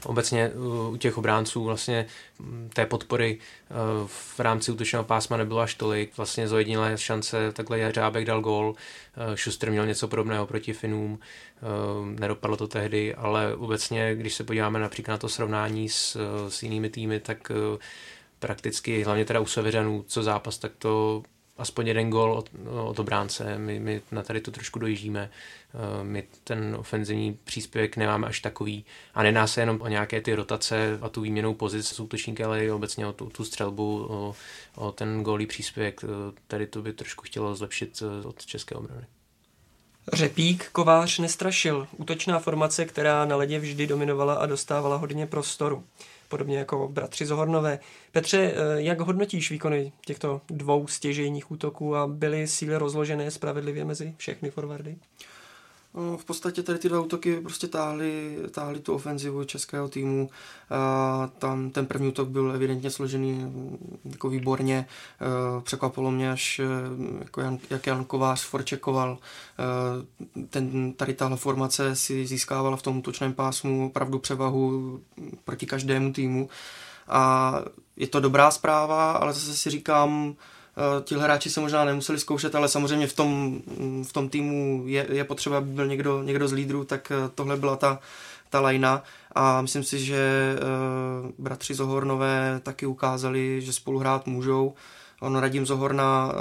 Eh, 0.04 0.08
obecně 0.08 0.44
eh, 0.44 0.58
u 0.90 0.96
těch 0.96 1.18
obránců 1.18 1.64
vlastně 1.64 2.06
hm, 2.40 2.70
té 2.74 2.86
podpory 2.86 3.38
v 4.06 4.40
rámci 4.40 4.72
útočného 4.72 5.04
pásma 5.04 5.36
nebylo 5.36 5.60
až 5.60 5.74
tolik. 5.74 6.16
Vlastně 6.16 6.48
zojedinělé 6.48 6.98
šance, 6.98 7.52
takhle 7.52 7.92
Řábek 7.92 8.24
dal 8.24 8.40
gól, 8.40 8.74
Schuster 9.34 9.70
měl 9.70 9.86
něco 9.86 10.08
podobného 10.08 10.46
proti 10.46 10.72
Finům, 10.72 11.18
nedopadlo 12.04 12.56
to 12.56 12.68
tehdy, 12.68 13.14
ale 13.14 13.56
obecně, 13.56 14.14
když 14.14 14.34
se 14.34 14.44
podíváme 14.44 14.78
například 14.78 15.14
na 15.14 15.18
to 15.18 15.28
srovnání 15.28 15.88
s, 15.88 16.16
s 16.48 16.62
jinými 16.62 16.90
týmy, 16.90 17.20
tak 17.20 17.52
prakticky, 18.38 19.02
hlavně 19.02 19.24
teda 19.24 19.40
u 19.40 19.46
Severanů, 19.46 20.04
co 20.06 20.22
zápas, 20.22 20.58
tak 20.58 20.72
to 20.78 21.22
aspoň 21.58 21.86
jeden 21.86 22.10
gol 22.10 22.32
od, 22.32 22.50
od 22.86 22.98
obránce. 22.98 23.58
My, 23.58 23.80
my 23.80 24.02
na 24.12 24.22
tady 24.22 24.40
to 24.40 24.50
trošku 24.50 24.78
dojíždíme. 24.78 25.30
Eh, 25.74 26.04
my 26.04 26.24
ten 26.44 26.76
ofenzivní 26.78 27.38
příspěvek 27.44 27.96
nemáme 27.96 28.26
až 28.26 28.40
takový. 28.40 28.84
A 29.14 29.22
nená 29.22 29.46
se 29.46 29.60
jenom 29.60 29.80
o 29.80 29.88
nějaké 29.88 30.20
ty 30.20 30.34
rotace 30.34 30.98
a 31.02 31.08
tu 31.08 31.20
výměnou 31.20 31.54
pozic 31.54 31.86
s 31.88 32.00
útočníky, 32.00 32.44
ale 32.44 32.64
i 32.64 32.70
obecně 32.70 33.06
o 33.06 33.12
tu, 33.12 33.26
tu 33.26 33.44
střelbu, 33.44 34.06
o, 34.08 34.34
o 34.74 34.92
ten 34.92 35.22
gólí 35.22 35.46
příspěvek. 35.46 36.00
Eh, 36.04 36.08
tady 36.46 36.66
to 36.66 36.82
by 36.82 36.92
trošku 36.92 37.22
chtělo 37.24 37.54
zlepšit 37.54 38.02
eh, 38.02 38.26
od 38.26 38.46
české 38.46 38.74
obrany. 38.74 39.06
Řepík 40.12 40.68
Kovář 40.72 41.18
nestrašil. 41.18 41.86
Útočná 41.96 42.38
formace, 42.38 42.84
která 42.84 43.24
na 43.24 43.36
ledě 43.36 43.58
vždy 43.58 43.86
dominovala 43.86 44.34
a 44.34 44.46
dostávala 44.46 44.96
hodně 44.96 45.26
prostoru 45.26 45.84
podobně 46.28 46.58
jako 46.58 46.88
bratři 46.88 47.26
Zohornové. 47.26 47.78
Petře, 48.12 48.38
eh, 48.38 48.82
jak 48.82 49.00
hodnotíš 49.00 49.50
výkony 49.50 49.92
těchto 50.06 50.40
dvou 50.48 50.86
stěžejních 50.86 51.50
útoků 51.50 51.96
a 51.96 52.06
byly 52.06 52.48
síly 52.48 52.76
rozložené 52.76 53.30
spravedlivě 53.30 53.84
mezi 53.84 54.14
všechny 54.16 54.50
forwardy? 54.50 54.90
No, 54.90 54.98
v 55.94 56.24
podstatě 56.24 56.62
tady 56.62 56.78
ty 56.78 56.88
dva 56.88 57.00
útoky 57.00 57.40
prostě 57.40 57.68
táhly, 57.68 58.38
táhly 58.50 58.80
tu 58.80 58.94
ofenzivu 58.94 59.44
českého 59.44 59.88
týmu. 59.88 60.30
A 60.70 61.30
tam 61.38 61.70
ten 61.70 61.86
první 61.86 62.08
útok 62.08 62.28
byl 62.28 62.52
evidentně 62.52 62.90
složený 62.90 63.32
mm, 63.32 63.98
jako 64.04 64.28
výborně. 64.28 64.76
E, 64.78 65.60
překvapilo 65.60 66.10
mě 66.10 66.32
až, 66.32 66.58
e, 66.58 66.64
jako 67.18 67.40
Jan, 67.40 67.58
jak 67.70 67.86
Jan 67.86 68.04
Kovář 68.04 68.44
forčekoval. 68.44 69.18
E, 70.38 70.46
ten, 70.46 70.92
tady 70.92 71.14
tahle 71.14 71.36
formace 71.36 71.96
si 71.96 72.26
získávala 72.26 72.76
v 72.76 72.82
tom 72.82 72.98
útočném 72.98 73.34
pásmu 73.34 73.86
opravdu 73.86 74.18
převahu 74.18 75.00
proti 75.44 75.66
každému 75.66 76.12
týmu. 76.12 76.48
A 77.08 77.54
je 77.96 78.06
to 78.06 78.20
dobrá 78.20 78.50
zpráva, 78.50 79.12
ale 79.12 79.32
zase 79.32 79.56
si 79.56 79.70
říkám, 79.70 80.34
ti 81.04 81.14
hráči 81.14 81.50
se 81.50 81.60
možná 81.60 81.84
nemuseli 81.84 82.18
zkoušet, 82.18 82.54
ale 82.54 82.68
samozřejmě 82.68 83.06
v 83.06 83.12
tom, 83.12 83.60
v 84.02 84.12
tom 84.12 84.28
týmu 84.28 84.82
je, 84.86 85.06
je 85.10 85.24
potřeba, 85.24 85.58
aby 85.58 85.70
byl 85.70 85.86
někdo, 85.86 86.22
někdo 86.22 86.48
z 86.48 86.52
lídrů, 86.52 86.84
tak 86.84 87.12
eh, 87.12 87.30
tohle 87.34 87.56
byla 87.56 87.76
ta, 87.76 87.98
ta 88.50 88.60
lajna 88.60 89.02
a 89.32 89.62
myslím 89.62 89.84
si, 89.84 89.98
že 90.04 90.54
uh, 90.56 91.30
bratři 91.38 91.74
Zohornové 91.74 92.60
taky 92.62 92.86
ukázali, 92.86 93.60
že 93.62 93.72
spolu 93.72 93.98
hrát 93.98 94.26
můžou. 94.26 94.74
On 95.20 95.36
Radim 95.36 95.66
Zohorna 95.66 96.32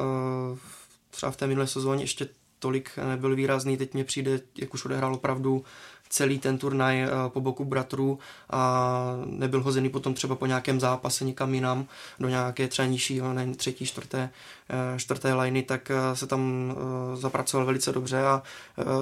třeba 1.12 1.32
v 1.32 1.38
té 1.38 1.48
minulé 1.48 1.68
sezóně 1.68 2.04
ještě 2.04 2.30
tolik 2.60 2.90
nebyl 3.08 3.36
výrazný, 3.36 3.78
teď 3.78 3.94
mě 3.94 4.04
přijde, 4.04 4.40
jak 4.58 4.74
už 4.74 4.86
odehrál 4.86 5.14
opravdu 5.14 5.64
celý 6.10 6.40
ten 6.40 6.58
turnaj 6.58 7.02
eh, 7.02 7.10
po 7.28 7.42
boku 7.42 7.66
bratrů 7.66 8.20
a 8.50 9.14
nebyl 9.26 9.64
hozený 9.64 9.90
potom 9.90 10.14
třeba 10.14 10.36
po 10.36 10.46
nějakém 10.46 10.80
zápase 10.80 11.26
nikam 11.26 11.54
jinam 11.54 11.86
do 12.20 12.30
nějaké 12.30 12.68
třeba 12.68 12.86
nižší, 12.88 13.22
nevím, 13.34 13.56
třetí, 13.56 13.86
čtvrté, 13.86 14.30
eh, 14.70 15.00
čtvrté 15.00 15.34
liny, 15.34 15.64
tak 15.64 15.92
eh, 15.92 16.16
se 16.16 16.28
tam 16.28 16.76
zapracoval 17.14 17.66
velice 17.66 17.92
dobře 17.92 18.22
a 18.22 18.44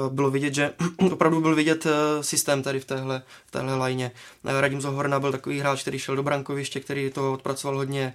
bylo 0.10 0.32
vidět, 0.32 0.54
že 0.54 0.74
opravdu 1.12 1.41
byl 1.41 1.56
vidět 1.56 1.88
systém 2.22 2.63
tady 2.63 2.80
v 2.80 2.86
téhle, 2.86 3.22
v 3.46 3.52
téhle 3.52 3.76
lajně. 3.76 4.12
Radim 4.44 4.82
Zohorna 4.82 5.20
byl 5.20 5.32
takový 5.32 5.60
hráč, 5.60 5.82
který 5.82 6.00
šel 6.00 6.15
do 6.15 6.24
brankoviště, 6.24 6.80
který 6.80 7.10
to 7.10 7.34
odpracoval 7.34 7.78
hodně 7.78 8.13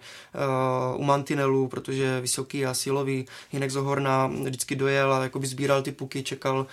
u 0.96 1.04
mantinelu, 1.04 1.68
protože 1.68 2.20
vysoký 2.20 2.66
a 2.66 2.74
silový. 2.74 3.26
Hinek 3.50 3.70
Zohorna 3.70 4.26
vždycky 4.26 4.76
dojel 4.76 5.12
a 5.12 5.22
jakoby 5.22 5.46
sbíral 5.46 5.82
ty 5.82 5.92
puky, 5.92 6.22
čekal, 6.22 6.66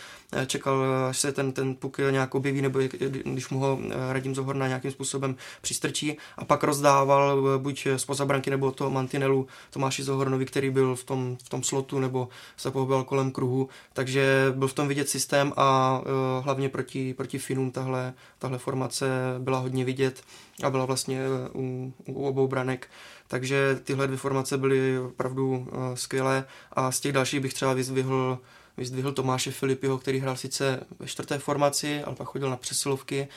čekal, 0.45 0.83
až 1.09 1.19
se 1.19 1.31
ten, 1.31 1.51
ten 1.51 1.75
puk 1.75 1.97
nějak 2.11 2.35
objeví, 2.35 2.61
nebo 2.61 2.79
když 3.23 3.49
mu 3.49 3.59
ho 3.59 3.79
eh, 3.81 4.13
Radim 4.13 4.35
Zohorna 4.35 4.67
nějakým 4.67 4.91
způsobem 4.91 5.35
přistrčí 5.61 6.17
a 6.37 6.45
pak 6.45 6.63
rozdával 6.63 7.47
eh, 7.55 7.57
buď 7.57 7.87
z 7.97 8.21
branky 8.25 8.49
nebo 8.49 8.71
toho 8.71 8.89
mantinelu 8.89 9.47
Tomáši 9.69 10.03
Zohornovi, 10.03 10.45
který 10.45 10.69
byl 10.69 10.95
v 10.95 11.03
tom, 11.03 11.37
v 11.43 11.49
tom 11.49 11.63
slotu 11.63 11.99
nebo 11.99 12.29
se 12.57 12.71
pohyboval 12.71 13.03
kolem 13.03 13.31
kruhu, 13.31 13.69
takže 13.93 14.53
byl 14.55 14.67
v 14.67 14.73
tom 14.73 14.87
vidět 14.87 15.09
systém 15.09 15.53
a 15.57 16.01
hlavně 16.41 16.69
proti, 16.69 17.13
proti 17.13 17.37
Finům 17.37 17.71
tahle, 17.71 18.13
tahle 18.39 18.57
formace 18.57 19.07
byla 19.39 19.59
hodně 19.59 19.85
vidět 19.85 20.23
a 20.63 20.69
byla 20.69 20.85
vlastně 20.85 21.21
u, 21.55 21.93
u 22.05 22.27
obou 22.27 22.47
branek. 22.47 22.87
Takže 23.27 23.79
tyhle 23.83 24.07
dvě 24.07 24.17
formace 24.17 24.57
byly 24.57 24.99
opravdu 24.99 25.67
skvělé 25.93 26.45
a 26.71 26.91
z 26.91 26.99
těch 26.99 27.11
dalších 27.11 27.39
bych 27.39 27.53
třeba 27.53 27.73
vyzvihl 27.73 28.39
vyzdvihl 28.77 29.11
Tomáše 29.11 29.51
Filipiho, 29.51 29.97
který 29.97 30.19
hrál 30.19 30.35
sice 30.35 30.79
ve 30.99 31.07
čtvrté 31.07 31.39
formaci, 31.39 32.03
ale 32.03 32.15
pak 32.15 32.27
chodil 32.27 32.49
na 32.49 32.57
přesilovky 32.57 33.27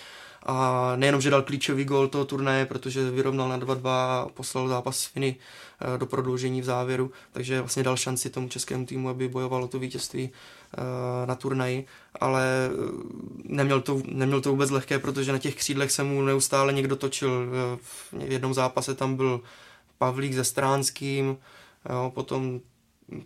a 0.43 0.93
nejenom, 0.97 1.21
že 1.21 1.31
dal 1.31 1.43
klíčový 1.43 1.85
gol 1.85 2.09
toho 2.09 2.25
turnaje, 2.25 2.67
protože 2.67 3.11
vyrovnal 3.11 3.49
na 3.49 3.59
2-2 3.59 3.89
a 3.89 4.29
poslal 4.35 4.69
zápas 4.69 5.05
Finy 5.05 5.37
eh, 5.95 5.99
do 5.99 6.07
prodloužení 6.07 6.61
v 6.61 6.65
závěru, 6.65 7.13
takže 7.33 7.61
vlastně 7.61 7.83
dal 7.83 7.97
šanci 7.97 8.31
tomu 8.31 8.49
českému 8.49 8.87
týmu, 8.87 9.09
aby 9.09 9.29
bojovalo 9.29 9.69
to 9.69 9.79
vítězství 9.79 10.31
eh, 10.31 11.27
na 11.27 11.35
turnaji, 11.35 11.87
ale 12.21 12.71
eh, 12.71 12.73
neměl 13.45 13.81
to, 13.81 14.03
neměl 14.05 14.41
to 14.41 14.51
vůbec 14.51 14.71
lehké, 14.71 14.99
protože 14.99 15.33
na 15.33 15.39
těch 15.39 15.55
křídlech 15.55 15.91
se 15.91 16.05
mu 16.05 16.23
neustále 16.23 16.73
někdo 16.73 16.97
točil. 16.97 17.47
V 18.13 18.15
jednom 18.23 18.55
zápase 18.55 18.95
tam 18.95 19.17
byl 19.17 19.41
Pavlík 19.99 20.35
se 20.35 20.45
Stránským, 20.45 21.37
jo, 21.91 22.13
potom 22.15 22.61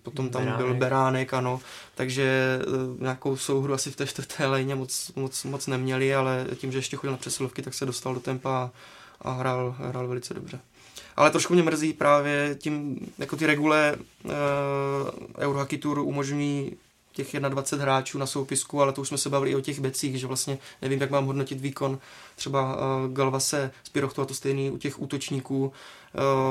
potom 0.03 0.31
tam 0.31 0.43
Beránek. 0.45 0.67
byl 0.67 0.75
Beránek, 0.75 1.35
ano, 1.35 1.61
takže 1.95 2.59
uh, 2.67 3.01
nějakou 3.01 3.37
souhru 3.37 3.75
asi 3.75 3.91
v 3.91 3.97
té 3.97 4.07
čtvrté 4.07 4.47
léně 4.47 4.75
moc, 4.75 5.13
moc, 5.17 5.45
moc 5.45 5.67
neměli, 5.67 6.15
ale 6.15 6.47
tím, 6.57 6.73
že 6.73 6.79
ještě 6.79 6.97
chodil 6.97 7.13
na 7.13 7.19
přesilovky, 7.19 7.63
tak 7.63 7.75
se 7.75 7.87
dostal 7.87 8.15
do 8.15 8.21
tempa 8.21 8.71
a, 9.21 9.31
hrál, 9.31 9.75
hrál 9.79 10.09
velice 10.09 10.35
dobře. 10.35 10.61
Ale 11.17 11.31
trošku 11.31 11.55
mě 11.55 11.63
mrzí 11.63 11.93
právě 11.93 12.57
tím, 12.59 12.99
jako 13.19 13.37
ty 13.37 13.47
regule 13.47 13.97
uh, 14.25 14.33
Eurohockey 15.39 15.79
Tour 15.79 15.99
umožňují 15.99 16.77
těch 17.13 17.41
21 17.49 17.83
hráčů 17.83 18.19
na 18.19 18.27
soupisku, 18.27 18.83
ale 18.83 18.93
to 18.93 19.01
už 19.01 19.09
jsme 19.09 19.19
se 19.19 19.31
bavili 19.31 19.51
i 19.51 19.57
o 19.57 19.61
těch 19.61 19.81
becích, 19.81 20.19
že 20.19 20.27
vlastně 20.27 20.59
nevím, 20.83 21.01
jak 21.01 21.11
mám 21.11 21.27
hodnotit 21.27 21.61
výkon 21.61 21.99
třeba 22.37 22.75
uh, 22.75 23.13
Galvase, 23.13 23.71
Spirochtu 23.85 24.23
a 24.23 24.25
to 24.25 24.35
stejný 24.35 24.71
u 24.71 24.79
těch 24.79 25.01
útočníků. 25.03 25.73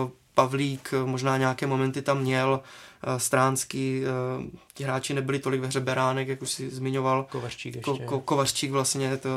Uh, 0.04 0.10
Pavlík 0.34 0.94
možná 1.06 1.38
nějaké 1.38 1.68
momenty 1.68 2.02
tam 2.02 2.20
měl, 2.20 2.60
uh, 3.08 3.16
Stránský, 3.18 4.02
uh, 4.38 4.46
ti 4.74 4.84
hráči 4.84 5.14
nebyli 5.14 5.40
tolik 5.40 5.62
ve 5.62 5.68
hře 5.68 5.80
Beránek, 5.80 6.28
jak 6.28 6.42
už 6.42 6.52
si 6.52 6.70
zmiňoval. 6.70 7.28
Kovařčík 7.32 7.76
ještě. 7.76 7.92
Ko, 7.92 7.98
ko, 7.98 8.20
Kovařčík 8.20 8.72
vlastně, 8.72 9.18
to, 9.18 9.30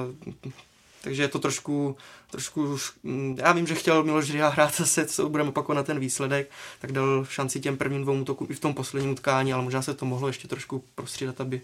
takže 1.07 1.23
je 1.23 1.29
to 1.29 1.39
trošku, 1.39 1.97
trošku 2.31 2.73
už, 2.73 2.93
mm, 3.03 3.37
já 3.39 3.53
vím, 3.53 3.67
že 3.67 3.75
chtěl 3.75 4.05
Miloš 4.05 4.27
Řiha 4.27 4.49
hrát 4.49 4.77
zase, 4.77 5.07
co 5.07 5.29
budeme 5.29 5.49
opakovat 5.49 5.77
na 5.77 5.83
ten 5.83 5.99
výsledek, 5.99 6.51
tak 6.81 6.93
dal 6.93 7.25
šanci 7.25 7.61
těm 7.61 7.77
prvním 7.77 8.03
dvou 8.03 8.21
útokům 8.21 8.47
i 8.51 8.55
v 8.55 8.61
tom 8.61 8.75
posledním 8.75 9.13
utkání, 9.13 9.53
ale 9.53 9.63
možná 9.63 9.83
se 9.83 9.95
to 9.95 10.05
mohlo 10.05 10.29
ještě 10.29 10.49
trošku 10.49 10.85
prostřídat, 10.95 11.41
aby 11.41 11.61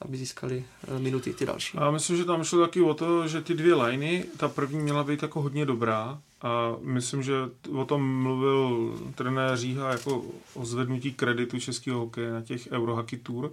aby 0.00 0.16
získali 0.16 0.64
eh, 0.88 0.98
minuty 0.98 1.34
ty 1.34 1.46
další. 1.46 1.78
A 1.78 1.90
myslím, 1.90 2.16
že 2.16 2.24
tam 2.24 2.44
šlo 2.44 2.60
taky 2.60 2.80
o 2.82 2.94
to, 2.94 3.28
že 3.28 3.40
ty 3.40 3.54
dvě 3.54 3.74
liney, 3.74 4.24
ta 4.36 4.48
první 4.48 4.78
měla 4.78 5.04
být 5.04 5.22
jako 5.22 5.42
hodně 5.42 5.66
dobrá 5.66 6.18
a 6.42 6.76
myslím, 6.80 7.22
že 7.22 7.34
o 7.72 7.84
tom 7.84 8.22
mluvil 8.22 8.94
trenér 9.14 9.56
Říha 9.56 9.90
jako 9.90 10.24
o 10.54 10.64
zvednutí 10.64 11.12
kreditu 11.12 11.60
českého 11.60 11.98
hokeje 11.98 12.32
na 12.32 12.42
těch 12.42 12.68
Eurohockey 12.72 13.18
Tour 13.18 13.52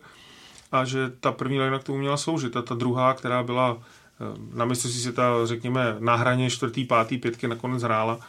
a 0.72 0.86
že 0.86 1.12
ta 1.20 1.32
první 1.32 1.60
linea 1.60 1.80
k 1.80 1.84
tomu 1.84 1.98
měla 2.00 2.18
sloužit 2.18 2.58
a 2.58 2.62
ta 2.62 2.76
druhá, 2.76 3.14
která 3.14 3.44
byla 3.44 3.78
eh, 3.78 4.38
na 4.54 4.66
mistrovství 4.66 5.02
světa, 5.02 5.46
řekněme, 5.46 5.96
na 6.00 6.16
hraně 6.16 6.50
čtvrtý, 6.50 6.86
pátý, 6.86 7.18
pětky 7.18 7.48
nakonec 7.48 7.84
hrála, 7.84 8.20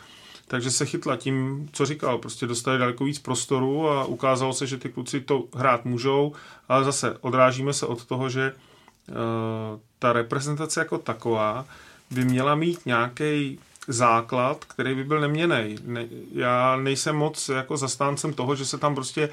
takže 0.48 0.70
se 0.70 0.86
chytla 0.86 1.16
tím, 1.16 1.68
co 1.72 1.86
říkal, 1.86 2.18
prostě 2.18 2.46
dostali 2.46 2.78
daleko 2.78 3.04
víc 3.04 3.18
prostoru 3.18 3.88
a 3.88 4.04
ukázalo 4.04 4.52
se, 4.52 4.66
že 4.66 4.78
ty 4.78 4.88
kluci 4.88 5.20
to 5.20 5.44
hrát 5.54 5.84
můžou, 5.84 6.32
ale 6.68 6.84
zase 6.84 7.16
odrážíme 7.20 7.72
se 7.72 7.86
od 7.86 8.04
toho, 8.04 8.30
že 8.30 8.52
uh, 8.52 9.14
ta 9.98 10.12
reprezentace 10.12 10.80
jako 10.80 10.98
taková 10.98 11.66
by 12.10 12.24
měla 12.24 12.54
mít 12.54 12.86
nějaký 12.86 13.58
základ, 13.88 14.64
který 14.64 14.94
by 14.94 15.04
byl 15.04 15.20
neměný. 15.20 15.76
Ne, 15.84 16.06
já 16.32 16.76
nejsem 16.76 17.16
moc 17.16 17.48
jako 17.48 17.76
zastáncem 17.76 18.32
toho, 18.32 18.54
že 18.54 18.66
se 18.66 18.78
tam 18.78 18.94
prostě 18.94 19.28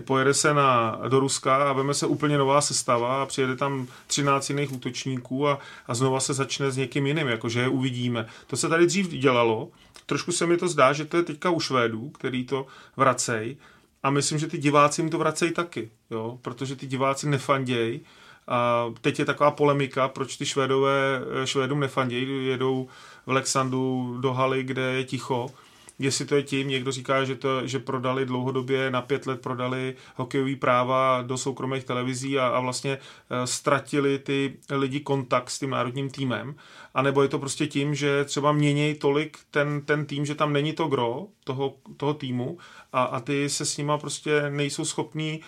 pojede 0.00 0.34
se 0.34 0.54
na, 0.54 1.00
do 1.08 1.20
Ruska 1.20 1.70
a 1.70 1.72
veme 1.72 1.94
se 1.94 2.06
úplně 2.06 2.38
nová 2.38 2.60
sestava 2.60 3.22
a 3.22 3.26
přijede 3.26 3.56
tam 3.56 3.86
13 4.06 4.50
jiných 4.50 4.72
útočníků 4.72 5.48
a, 5.48 5.58
a 5.86 5.94
znova 5.94 6.20
se 6.20 6.34
začne 6.34 6.70
s 6.70 6.76
někým 6.76 7.06
jiným, 7.06 7.28
jakože 7.28 7.60
je 7.60 7.68
uvidíme. 7.68 8.26
To 8.46 8.56
se 8.56 8.68
tady 8.68 8.86
dřív 8.86 9.08
dělalo, 9.08 9.68
trošku 10.06 10.32
se 10.32 10.46
mi 10.46 10.56
to 10.56 10.68
zdá, 10.68 10.92
že 10.92 11.04
to 11.04 11.16
je 11.16 11.22
teďka 11.22 11.50
u 11.50 11.60
Švédů, 11.60 12.10
který 12.10 12.44
to 12.44 12.66
vracej 12.96 13.56
a 14.02 14.10
myslím, 14.10 14.38
že 14.38 14.46
ty 14.46 14.58
diváci 14.58 15.00
jim 15.00 15.10
to 15.10 15.18
vracejí 15.18 15.52
taky, 15.52 15.90
jo? 16.10 16.38
protože 16.42 16.76
ty 16.76 16.86
diváci 16.86 17.28
nefandějí 17.28 18.00
a 18.48 18.86
teď 19.00 19.18
je 19.18 19.24
taková 19.24 19.50
polemika, 19.50 20.08
proč 20.08 20.36
ty 20.36 20.46
Švédové 20.46 21.20
Švédům 21.44 21.80
nefandějí, 21.80 22.46
jedou 22.46 22.88
v 23.26 23.30
Lexandu 23.30 24.16
do 24.20 24.32
haly, 24.32 24.62
kde 24.62 24.82
je 24.82 25.04
ticho, 25.04 25.50
jestli 25.98 26.24
to 26.24 26.36
je 26.36 26.42
tím, 26.42 26.68
někdo 26.68 26.92
říká, 26.92 27.24
že, 27.24 27.34
to, 27.34 27.66
že 27.66 27.78
prodali 27.78 28.26
dlouhodobě, 28.26 28.90
na 28.90 29.02
pět 29.02 29.26
let 29.26 29.40
prodali 29.40 29.96
hokejový 30.16 30.56
práva 30.56 31.22
do 31.22 31.38
soukromých 31.38 31.84
televizí 31.84 32.38
a, 32.38 32.46
a 32.46 32.60
vlastně 32.60 32.98
uh, 32.98 33.44
ztratili 33.44 34.18
ty 34.18 34.56
lidi 34.70 35.00
kontakt 35.00 35.50
s 35.50 35.58
tím 35.58 35.70
národním 35.70 36.10
týmem. 36.10 36.54
A 36.94 37.02
nebo 37.02 37.22
je 37.22 37.28
to 37.28 37.38
prostě 37.38 37.66
tím, 37.66 37.94
že 37.94 38.24
třeba 38.24 38.52
měnějí 38.52 38.94
tolik 38.94 39.38
ten, 39.50 39.82
ten 39.84 40.06
tým, 40.06 40.26
že 40.26 40.34
tam 40.34 40.52
není 40.52 40.72
to 40.72 40.86
gro 40.86 41.26
toho, 41.44 41.74
toho 41.96 42.14
týmu 42.14 42.58
a, 42.92 43.02
a 43.02 43.20
ty 43.20 43.48
se 43.48 43.64
s 43.64 43.76
nima 43.76 43.98
prostě 43.98 44.50
nejsou 44.50 44.84
schopní 44.84 45.40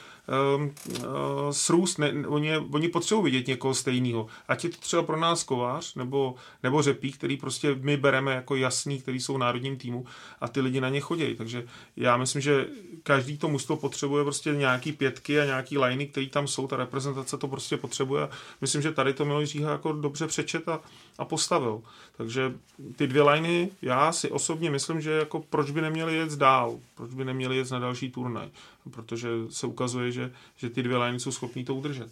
um, 0.57 0.75
uh, 0.99 1.05
srůst. 1.51 1.99
Ne, 1.99 2.13
oni, 2.29 2.59
oni 2.59 2.89
potřebují 2.89 3.25
vidět 3.25 3.47
někoho 3.47 3.75
stejného. 3.75 4.27
Ať 4.49 4.65
je 4.65 4.71
to 4.71 4.77
třeba 4.77 5.03
pro 5.03 5.17
nás 5.17 5.45
kovář 5.45 5.95
nebo, 5.95 6.35
nebo 6.63 6.83
řepík, 6.83 7.17
který 7.17 7.37
prostě 7.37 7.77
my 7.81 7.97
bereme 7.97 8.35
jako 8.35 8.57
jasný, 8.57 9.01
který 9.01 9.21
jsou 9.21 9.35
v 9.35 9.39
národním 9.39 9.77
týmu 9.77 10.07
a 10.41 10.49
ty 10.49 10.61
lidi 10.61 10.81
na 10.81 10.89
ně 10.89 11.01
chodí. 11.01 11.35
Takže 11.35 11.65
já 11.97 12.17
myslím, 12.17 12.43
že 12.43 12.67
každý 13.03 13.39
to 13.39 13.49
mužstvo 13.49 13.77
potřebuje 13.77 14.25
prostě 14.25 14.51
nějaký 14.51 14.93
pětky 14.93 15.41
a 15.41 15.45
nějaký 15.45 15.79
liney, 15.79 16.07
který 16.07 16.29
tam 16.29 16.49
jsou, 16.49 16.67
ta 16.67 16.77
reprezentace 16.77 17.39
to 17.39 17.49
prostě 17.49 17.77
potřebuje. 17.77 18.29
Myslím, 18.61 18.83
že 18.83 18.93
tady 18.93 19.13
to 19.15 19.25
Miloš 19.25 19.49
Říha 19.49 19.73
jako 19.73 19.93
dobře 19.93 20.27
přečet 20.27 20.69
a, 20.69 20.81
a 21.19 21.25
postavil. 21.37 21.83
Takže 22.17 22.55
ty 22.97 23.07
dvě 23.07 23.23
liney, 23.23 23.69
já 23.83 24.13
si 24.13 24.31
osobně 24.31 24.71
myslím, 24.71 25.01
že 25.01 25.11
jako 25.11 25.41
proč 25.41 25.71
by 25.71 25.81
neměli 25.81 26.17
jet 26.17 26.33
dál, 26.33 26.81
proč 26.95 27.15
by 27.15 27.25
neměli 27.25 27.57
jet 27.57 27.71
na 27.71 27.79
další 27.79 28.11
turnaj, 28.11 28.49
protože 28.91 29.29
se 29.51 29.67
ukazuje, 29.67 30.13
že, 30.13 30.33
že 30.57 30.71
ty 30.71 30.83
dvě 30.83 30.97
liney 30.97 31.21
jsou 31.21 31.33
schopní 31.33 31.65
to 31.65 31.75
udržet. 31.75 32.11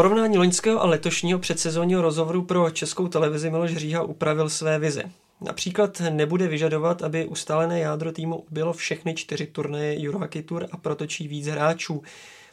Porovnání 0.00 0.38
loňského 0.38 0.82
a 0.82 0.86
letošního 0.86 1.38
předsezónního 1.38 2.02
rozhovoru 2.02 2.44
pro 2.44 2.70
českou 2.70 3.08
televizi 3.08 3.50
Miloš 3.50 3.76
Říha 3.76 4.02
upravil 4.02 4.48
své 4.48 4.78
vize. 4.78 5.02
Například 5.40 6.00
nebude 6.10 6.48
vyžadovat, 6.48 7.02
aby 7.02 7.26
ustálené 7.26 7.80
jádro 7.80 8.12
týmu 8.12 8.44
bylo 8.50 8.72
všechny 8.72 9.14
čtyři 9.14 9.46
turnaje 9.46 10.08
Eurohockey 10.08 10.42
Tour 10.42 10.66
a 10.72 10.76
protočí 10.76 11.28
víc 11.28 11.46
hráčů. 11.46 12.02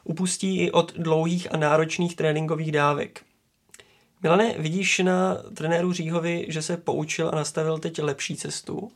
Upustí 0.03 0.57
i 0.57 0.71
od 0.71 0.93
dlouhých 0.97 1.53
a 1.53 1.57
náročných 1.57 2.15
tréninkových 2.15 2.71
dávek. 2.71 3.21
Milane, 4.23 4.55
vidíš 4.57 4.99
na 4.99 5.35
trenéru 5.35 5.93
Říhovi, 5.93 6.45
že 6.49 6.61
se 6.61 6.77
poučil 6.77 7.29
a 7.29 7.35
nastavil 7.35 7.79
teď 7.79 8.01
lepší 8.01 8.35
cestu? 8.35 8.91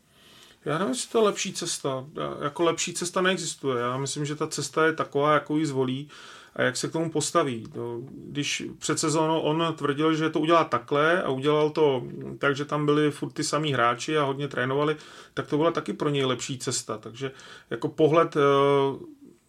Já 0.65 0.77
nevím, 0.77 0.93
jestli 0.93 1.09
to 1.09 1.17
je 1.17 1.23
lepší 1.23 1.53
cesta. 1.53 2.05
Jako 2.43 2.63
lepší 2.63 2.93
cesta 2.93 3.21
neexistuje. 3.21 3.81
Já 3.81 3.97
myslím, 3.97 4.25
že 4.25 4.35
ta 4.35 4.47
cesta 4.47 4.85
je 4.85 4.93
taková, 4.93 5.33
jakou 5.33 5.57
ji 5.57 5.65
zvolí 5.65 6.09
a 6.55 6.61
jak 6.61 6.77
se 6.77 6.87
k 6.87 6.91
tomu 6.91 7.11
postaví. 7.11 7.67
No, 7.75 8.01
když 8.13 8.63
před 8.77 8.99
sezónou 8.99 9.39
on 9.39 9.73
tvrdil, 9.77 10.15
že 10.15 10.29
to 10.29 10.39
udělá 10.39 10.63
takhle 10.63 11.23
a 11.23 11.29
udělal 11.29 11.69
to 11.69 12.03
tak, 12.39 12.55
že 12.55 12.65
tam 12.65 12.85
byli 12.85 13.11
furt 13.11 13.31
ty 13.31 13.43
samý 13.43 13.73
hráči 13.73 14.17
a 14.17 14.23
hodně 14.23 14.47
trénovali, 14.47 14.95
tak 15.33 15.47
to 15.47 15.57
byla 15.57 15.71
taky 15.71 15.93
pro 15.93 16.09
něj 16.09 16.25
lepší 16.25 16.57
cesta. 16.57 16.97
Takže 16.97 17.31
jako 17.69 17.87
pohled 17.87 18.35
eh, 18.37 18.39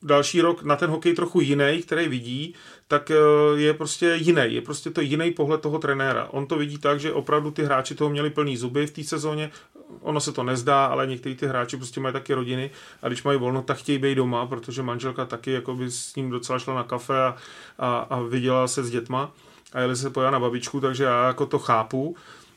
další 0.03 0.41
rok 0.41 0.63
na 0.63 0.77
ten 0.77 0.91
hokej 0.91 1.15
trochu 1.15 1.41
jiný, 1.41 1.83
který 1.83 2.09
vidí, 2.09 2.55
tak 2.89 3.11
eh, 3.11 3.17
je 3.55 3.75
prostě 3.75 4.15
jiný. 4.15 4.43
Je 4.47 4.61
prostě 4.61 4.91
to 4.91 5.01
jiný 5.01 5.31
pohled 5.31 5.61
toho 5.61 5.79
trenéra. 5.79 6.29
On 6.31 6.47
to 6.47 6.59
vidí 6.59 6.79
tak, 6.79 7.01
že 7.01 7.13
opravdu 7.13 7.51
ty 7.51 7.65
hráči 7.65 7.95
toho 7.95 8.11
měli 8.11 8.31
plný 8.31 8.57
zuby 8.57 8.87
v 8.87 8.91
té 8.91 9.05
sezóně. 9.05 9.51
Ono 10.01 10.21
se 10.21 10.33
to 10.33 10.43
nezdá, 10.43 10.87
ale 10.87 11.07
někteří 11.07 11.35
ty 11.35 11.47
hráči 11.47 11.77
prostě 11.77 12.01
mají 12.01 12.13
taky 12.13 12.35
rodiny 12.35 12.71
a 13.03 13.09
když 13.09 13.23
mají 13.23 13.39
volno, 13.39 13.63
tak 13.63 13.77
chtějí 13.77 13.99
být 13.99 14.15
doma, 14.15 14.47
protože 14.47 14.83
manželka 14.83 15.25
taky 15.25 15.53
jako 15.53 15.75
by 15.75 15.91
s 15.91 16.17
ním 16.17 16.31
docela 16.31 16.59
šla 16.59 16.75
na 16.75 16.83
kafe 16.83 17.23
a, 17.23 17.37
a, 17.79 17.99
a 17.99 18.21
viděla 18.21 18.69
se 18.69 18.85
s 18.85 18.91
dětma 18.91 19.33
a 19.73 19.81
jeli 19.81 19.97
se 19.97 20.11
pojat 20.11 20.31
na 20.31 20.41
babičku, 20.41 20.81
takže 20.81 21.05
já 21.05 21.27
jako 21.27 21.47
to 21.47 21.59
chápu. 21.59 22.17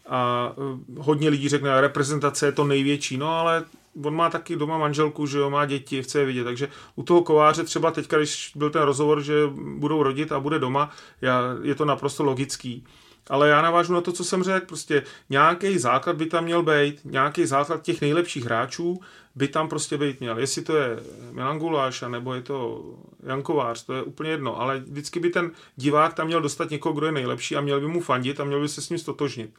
A 0.09 0.51
eh, 0.51 0.79
hodně 0.97 1.29
lidí 1.29 1.49
řekne, 1.49 1.81
reprezentace 1.81 2.45
je 2.45 2.51
to 2.51 2.65
největší, 2.65 3.17
no 3.17 3.29
ale 3.29 3.63
on 4.03 4.15
má 4.15 4.29
taky 4.29 4.55
doma 4.55 4.77
manželku, 4.77 5.27
že 5.27 5.37
jo, 5.37 5.49
má 5.49 5.65
děti, 5.65 6.03
chce 6.03 6.19
je 6.19 6.25
vidět, 6.25 6.43
takže 6.43 6.69
u 6.95 7.03
toho 7.03 7.23
kováře 7.23 7.63
třeba 7.63 7.91
teďka, 7.91 8.17
když 8.17 8.51
byl 8.55 8.69
ten 8.69 8.81
rozhovor, 8.81 9.21
že 9.21 9.33
budou 9.77 10.03
rodit 10.03 10.31
a 10.31 10.39
bude 10.39 10.59
doma, 10.59 10.91
já, 11.21 11.41
je 11.61 11.75
to 11.75 11.85
naprosto 11.85 12.23
logický. 12.23 12.85
Ale 13.29 13.49
já 13.49 13.61
navážu 13.61 13.93
na 13.93 14.01
to, 14.01 14.11
co 14.11 14.23
jsem 14.23 14.43
řekl, 14.43 14.65
prostě 14.65 15.03
nějaký 15.29 15.77
základ 15.77 16.15
by 16.15 16.25
tam 16.25 16.43
měl 16.43 16.63
být, 16.63 16.99
nějaký 17.05 17.45
základ 17.45 17.81
těch 17.81 18.01
nejlepších 18.01 18.45
hráčů 18.45 19.01
by 19.35 19.47
tam 19.47 19.69
prostě 19.69 19.97
být 19.97 20.19
měl. 20.19 20.39
Jestli 20.39 20.61
to 20.61 20.77
je 20.77 20.99
Milan 21.31 21.59
Guláš, 21.59 22.03
nebo 22.07 22.33
je 22.33 22.41
to 22.41 22.83
Jankovář, 23.23 23.85
to 23.85 23.93
je 23.93 24.03
úplně 24.03 24.29
jedno, 24.29 24.59
ale 24.61 24.79
vždycky 24.79 25.19
by 25.19 25.29
ten 25.29 25.51
divák 25.75 26.13
tam 26.13 26.27
měl 26.27 26.41
dostat 26.41 26.69
někoho, 26.69 26.93
kdo 26.93 27.05
je 27.05 27.11
nejlepší 27.11 27.55
a 27.55 27.61
měl 27.61 27.81
by 27.81 27.87
mu 27.87 28.01
fandit 28.01 28.39
a 28.39 28.43
měl 28.43 28.61
by 28.61 28.69
se 28.69 28.81
s 28.81 28.89
ním 28.89 28.99
stotožnit. 28.99 29.49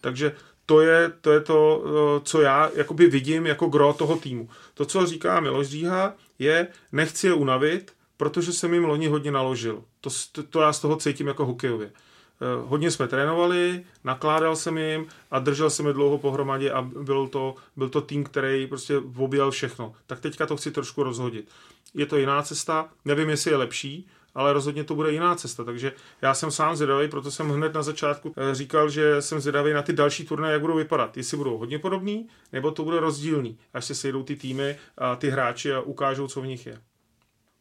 Takže 0.00 0.32
to 0.66 0.80
je, 0.80 1.12
to 1.20 1.32
je 1.32 1.40
to, 1.40 1.84
eh, 1.86 2.20
co 2.24 2.40
já 2.40 2.70
jakoby 2.74 3.06
vidím 3.06 3.46
jako 3.46 3.66
gro 3.66 3.92
toho 3.92 4.16
týmu. 4.16 4.48
To, 4.74 4.84
co 4.84 5.06
říká 5.06 5.40
Miloš 5.40 5.66
Říha, 5.66 6.14
je, 6.38 6.66
nechci 6.92 7.26
je 7.26 7.34
unavit, 7.34 7.92
protože 8.16 8.52
jsem 8.52 8.74
jim 8.74 8.84
loni 8.84 9.06
hodně 9.06 9.30
naložil. 9.30 9.84
To, 10.00 10.10
to, 10.32 10.42
to 10.42 10.60
já 10.60 10.72
z 10.72 10.80
toho 10.80 10.96
cítím 10.96 11.26
jako 11.26 11.46
hokejově. 11.46 11.92
Eh, 12.40 12.62
hodně 12.66 12.90
jsme 12.90 13.08
trénovali, 13.08 13.84
nakládal 14.04 14.56
jsem 14.56 14.78
jim 14.78 15.06
a 15.30 15.38
držel 15.38 15.70
jsem 15.70 15.86
je 15.86 15.92
dlouho 15.92 16.18
pohromadě 16.18 16.70
a 16.70 16.82
byl 16.82 17.28
to, 17.28 17.54
byl 17.76 17.88
to 17.88 18.00
tým, 18.00 18.24
který 18.24 18.66
prostě 18.66 18.98
objel 19.16 19.50
všechno. 19.50 19.94
Tak 20.06 20.20
teďka 20.20 20.46
to 20.46 20.56
chci 20.56 20.70
trošku 20.70 21.02
rozhodit. 21.02 21.48
Je 21.94 22.06
to 22.06 22.16
jiná 22.16 22.42
cesta, 22.42 22.88
nevím, 23.04 23.30
jestli 23.30 23.50
je 23.50 23.56
lepší, 23.56 24.08
ale 24.34 24.52
rozhodně 24.52 24.84
to 24.84 24.94
bude 24.94 25.12
jiná 25.12 25.34
cesta. 25.34 25.64
Takže 25.64 25.92
já 26.22 26.34
jsem 26.34 26.50
sám 26.50 26.76
zvědavý, 26.76 27.08
proto 27.08 27.30
jsem 27.30 27.50
hned 27.50 27.74
na 27.74 27.82
začátku 27.82 28.34
eh, 28.36 28.54
říkal, 28.54 28.90
že 28.90 29.22
jsem 29.22 29.40
zvědavý 29.40 29.72
na 29.72 29.82
ty 29.82 29.92
další 29.92 30.26
turnaje, 30.26 30.52
jak 30.52 30.60
budou 30.60 30.76
vypadat. 30.76 31.16
Jestli 31.16 31.36
budou 31.36 31.58
hodně 31.58 31.78
podobný, 31.78 32.28
nebo 32.52 32.70
to 32.70 32.84
bude 32.84 33.00
rozdílný, 33.00 33.58
až 33.74 33.84
se 33.84 33.94
sejdou 33.94 34.22
ty 34.22 34.36
týmy 34.36 34.76
a 34.98 35.16
ty 35.16 35.30
hráči 35.30 35.72
a 35.72 35.80
ukážou, 35.80 36.28
co 36.28 36.40
v 36.40 36.46
nich 36.46 36.66
je. 36.66 36.80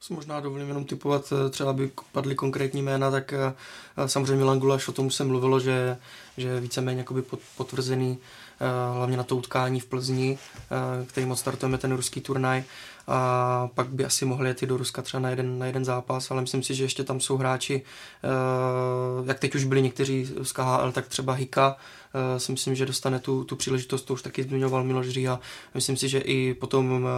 Si 0.01 0.13
možná 0.13 0.39
dovolím 0.39 0.67
jenom 0.67 0.85
typovat, 0.85 1.33
eh, 1.33 1.49
třeba 1.49 1.73
by 1.73 1.91
padly 2.11 2.35
konkrétní 2.35 2.81
jména, 2.81 3.11
tak 3.11 3.33
eh, 3.33 3.53
samozřejmě 4.05 4.35
Milan 4.35 4.59
Gulaš, 4.59 4.87
o 4.87 4.91
tom 4.91 5.05
už 5.05 5.15
se 5.15 5.23
mluvilo, 5.23 5.59
že, 5.59 5.97
že 6.37 6.59
víceméně 6.59 7.05
potvrzený 7.57 8.17
hlavně 8.93 9.17
na 9.17 9.23
to 9.23 9.35
utkání 9.35 9.79
v 9.79 9.85
Plzni, 9.85 10.37
který 11.07 11.25
moc 11.25 11.39
startujeme 11.39 11.77
ten 11.77 11.95
ruský 11.95 12.21
turnaj 12.21 12.63
a 13.07 13.69
pak 13.73 13.87
by 13.89 14.05
asi 14.05 14.25
mohli 14.25 14.47
jet 14.49 14.61
do 14.63 14.77
Ruska 14.77 15.01
třeba 15.01 15.21
na 15.21 15.29
jeden, 15.29 15.59
na 15.59 15.65
jeden 15.65 15.85
zápas, 15.85 16.31
ale 16.31 16.41
myslím 16.41 16.63
si, 16.63 16.75
že 16.75 16.83
ještě 16.83 17.03
tam 17.03 17.19
jsou 17.19 17.37
hráči, 17.37 17.81
jak 19.27 19.39
teď 19.39 19.55
už 19.55 19.63
byli 19.63 19.81
někteří 19.81 20.29
z 20.41 20.51
KHL, 20.51 20.91
tak 20.91 21.07
třeba 21.07 21.33
Hika, 21.33 21.75
uh, 22.13 22.37
si 22.37 22.51
myslím, 22.51 22.75
že 22.75 22.85
dostane 22.85 23.19
tu, 23.19 23.43
tu 23.43 23.55
příležitost, 23.55 24.01
to 24.01 24.13
už 24.13 24.21
taky 24.21 24.43
zmiňoval 24.43 24.83
Miloš 24.83 25.09
Říha. 25.09 25.39
Myslím 25.73 25.97
si, 25.97 26.09
že 26.09 26.19
i 26.19 26.53
potom 26.53 26.91
uh, 26.91 27.09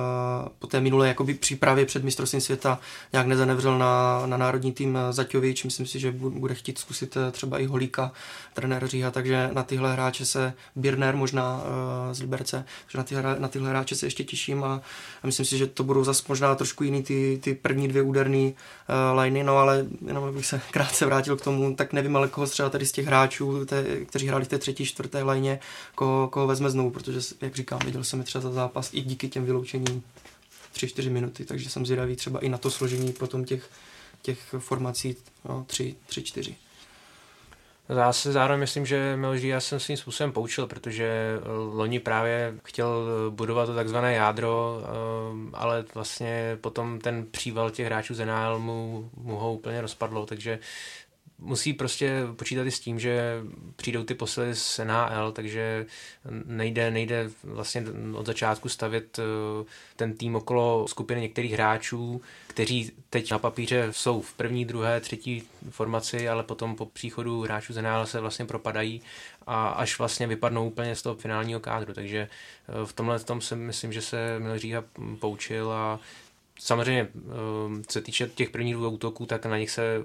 po 0.60 0.68
té 0.68 0.82
minulé 0.82 1.08
jakoby 1.08 1.34
přípravě 1.34 1.86
před 1.86 2.04
mistrovstvím 2.04 2.42
světa 2.42 2.80
nějak 3.14 3.28
nezanevřel 3.28 3.80
na, 3.80 4.22
na 4.26 4.38
národní 4.38 4.72
tým 4.72 4.98
Zaťovič, 5.12 5.64
myslím 5.64 5.86
si, 5.86 6.00
že 6.00 6.12
bude 6.12 6.56
chtít 6.56 6.78
zkusit 6.78 7.18
třeba 7.32 7.60
i 7.60 7.66
Holíka, 7.66 8.12
trenér 8.54 8.88
Říha, 8.88 9.12
takže 9.12 9.50
na 9.54 9.64
tyhle 9.64 9.94
hráče 9.94 10.26
se, 10.26 10.54
Birner 10.76 11.16
možná 11.16 11.64
z 12.12 12.22
Liberce, 12.22 12.66
že 12.88 12.98
na 12.98 13.04
tyhle, 13.04 13.40
na 13.40 13.48
tyhle 13.48 13.70
hráče 13.70 13.96
se 13.96 14.06
ještě 14.06 14.24
těším 14.24 14.64
a, 14.64 14.82
a 15.24 15.28
myslím 15.28 15.46
si, 15.46 15.58
že 15.58 15.68
to 15.80 15.84
budou 15.84 16.04
zase 16.04 16.24
možná 16.28 16.56
trošku 16.56 16.84
jiný 16.84 17.04
ty, 17.04 17.40
ty 17.44 17.56
první 17.56 17.88
dvě 17.88 18.02
úderné 18.02 18.38
uh, 18.48 19.20
liney, 19.20 19.44
no 19.44 19.58
ale 19.58 19.86
jenom 20.08 20.24
abych 20.24 20.46
se 20.46 20.62
krátce 20.72 21.06
vrátil 21.06 21.38
k 21.38 21.42
tomu, 21.42 21.76
tak 21.76 21.94
nevím, 21.94 22.16
ale 22.16 22.28
koho 22.28 22.48
třeba 22.48 22.70
tady 22.70 22.86
z 22.86 22.92
těch 22.92 23.06
hráčů, 23.06 23.66
té, 23.66 24.06
kteří 24.06 24.28
hráli 24.28 24.46
v 24.46 24.48
té 24.48 24.58
třetí, 24.58 24.86
čtvrté 24.86 25.24
lajně, 25.24 25.60
koho, 25.96 26.28
koho 26.28 26.48
vezme 26.48 26.70
znovu, 26.70 26.90
protože, 26.90 27.20
jak 27.42 27.56
říkám, 27.56 27.80
viděl 27.86 28.04
jsem 28.04 28.20
je 28.20 28.26
třeba 28.26 28.42
za 28.42 28.52
zápas 28.52 28.90
i 28.94 29.02
díky 29.02 29.30
těm 29.30 29.46
vyloučením 29.46 30.04
3-4 30.76 31.12
minuty, 31.12 31.46
takže 31.46 31.70
jsem 31.70 31.86
zvědavý 31.86 32.16
třeba 32.16 32.40
i 32.40 32.50
na 32.50 32.58
to 32.58 32.72
složení 32.72 33.14
potom 33.14 33.46
těch, 33.46 33.70
těch 34.22 34.56
formací 34.60 35.16
no, 35.50 35.66
3-4. 35.70 36.54
Já 37.98 38.14
si 38.14 38.32
zároveň 38.32 38.60
myslím, 38.60 38.86
že 38.86 39.16
Miloš 39.16 39.42
já 39.42 39.60
jsem 39.60 39.80
svým 39.80 39.98
způsobem 39.98 40.32
poučil, 40.32 40.68
protože 40.68 41.40
loni 41.74 42.00
právě 42.00 42.54
chtěl 42.64 43.08
budovat 43.30 43.66
to 43.66 43.76
takzvané 43.76 44.14
jádro, 44.14 44.82
eh, 44.82 45.50
ale 45.54 45.86
vlastně 45.94 46.58
potom 46.62 47.00
ten 47.00 47.26
příval 47.32 47.72
těch 47.72 47.86
hráčů 47.86 48.14
z 48.16 48.26
NHL 48.26 48.60
mu, 48.60 49.10
mu 49.18 49.36
ho 49.36 49.54
úplně 49.54 49.82
rozpadlo, 49.82 50.26
takže 50.26 50.60
musí 51.40 51.74
prostě 51.74 52.22
počítat 52.36 52.68
i 52.68 52.72
s 52.72 52.80
tím, 52.80 53.00
že 53.00 53.42
přijdou 53.76 54.04
ty 54.04 54.14
posily 54.14 54.56
z 54.56 54.80
NHL, 54.84 55.32
takže 55.32 55.86
nejde, 56.46 56.92
nejde 56.92 57.30
vlastně 57.44 57.84
od 58.14 58.26
začátku 58.26 58.70
stavět 58.70 59.20
eh, 59.20 59.66
ten 59.96 60.14
tým 60.14 60.36
okolo 60.36 60.88
skupiny 60.88 61.22
některých 61.22 61.52
hráčů, 61.54 62.22
kteří 62.48 62.92
teď 63.10 63.32
na 63.32 63.40
papíře 63.40 63.88
jsou 63.92 64.22
v 64.22 64.34
první, 64.34 64.66
druhé, 64.66 65.00
třetí 65.00 65.44
formaci, 65.70 66.30
ale 66.30 66.44
potom 66.44 66.76
po 66.76 66.86
příchodu 66.86 67.42
hráčů 67.42 67.74
z 67.74 67.82
NHL 67.82 68.06
se 68.06 68.20
vlastně 68.20 68.46
propadají 68.46 69.02
a 69.48 69.68
až 69.68 70.00
vlastně 70.00 70.28
vypadnou 70.28 70.68
úplně 70.68 70.96
z 70.96 71.02
toho 71.02 71.16
finálního 71.16 71.60
kádru. 71.60 71.94
Takže 71.94 72.20
eh, 72.20 72.86
v 72.86 72.94
tomhle 72.94 73.20
tom 73.20 73.42
si 73.42 73.56
myslím, 73.56 73.94
že 73.94 74.02
se 74.02 74.40
Mil 74.40 74.58
Říha 74.58 74.84
poučil 75.20 75.72
a 75.72 76.00
samozřejmě, 76.60 77.08
eh, 77.16 77.84
co 77.88 77.94
se 77.94 78.02
týče 78.02 78.28
těch 78.28 78.50
prvních 78.50 78.74
dvou 78.74 78.90
útoků, 78.90 79.26
tak 79.26 79.46
na 79.46 79.58
nich 79.58 79.72
se 79.72 80.04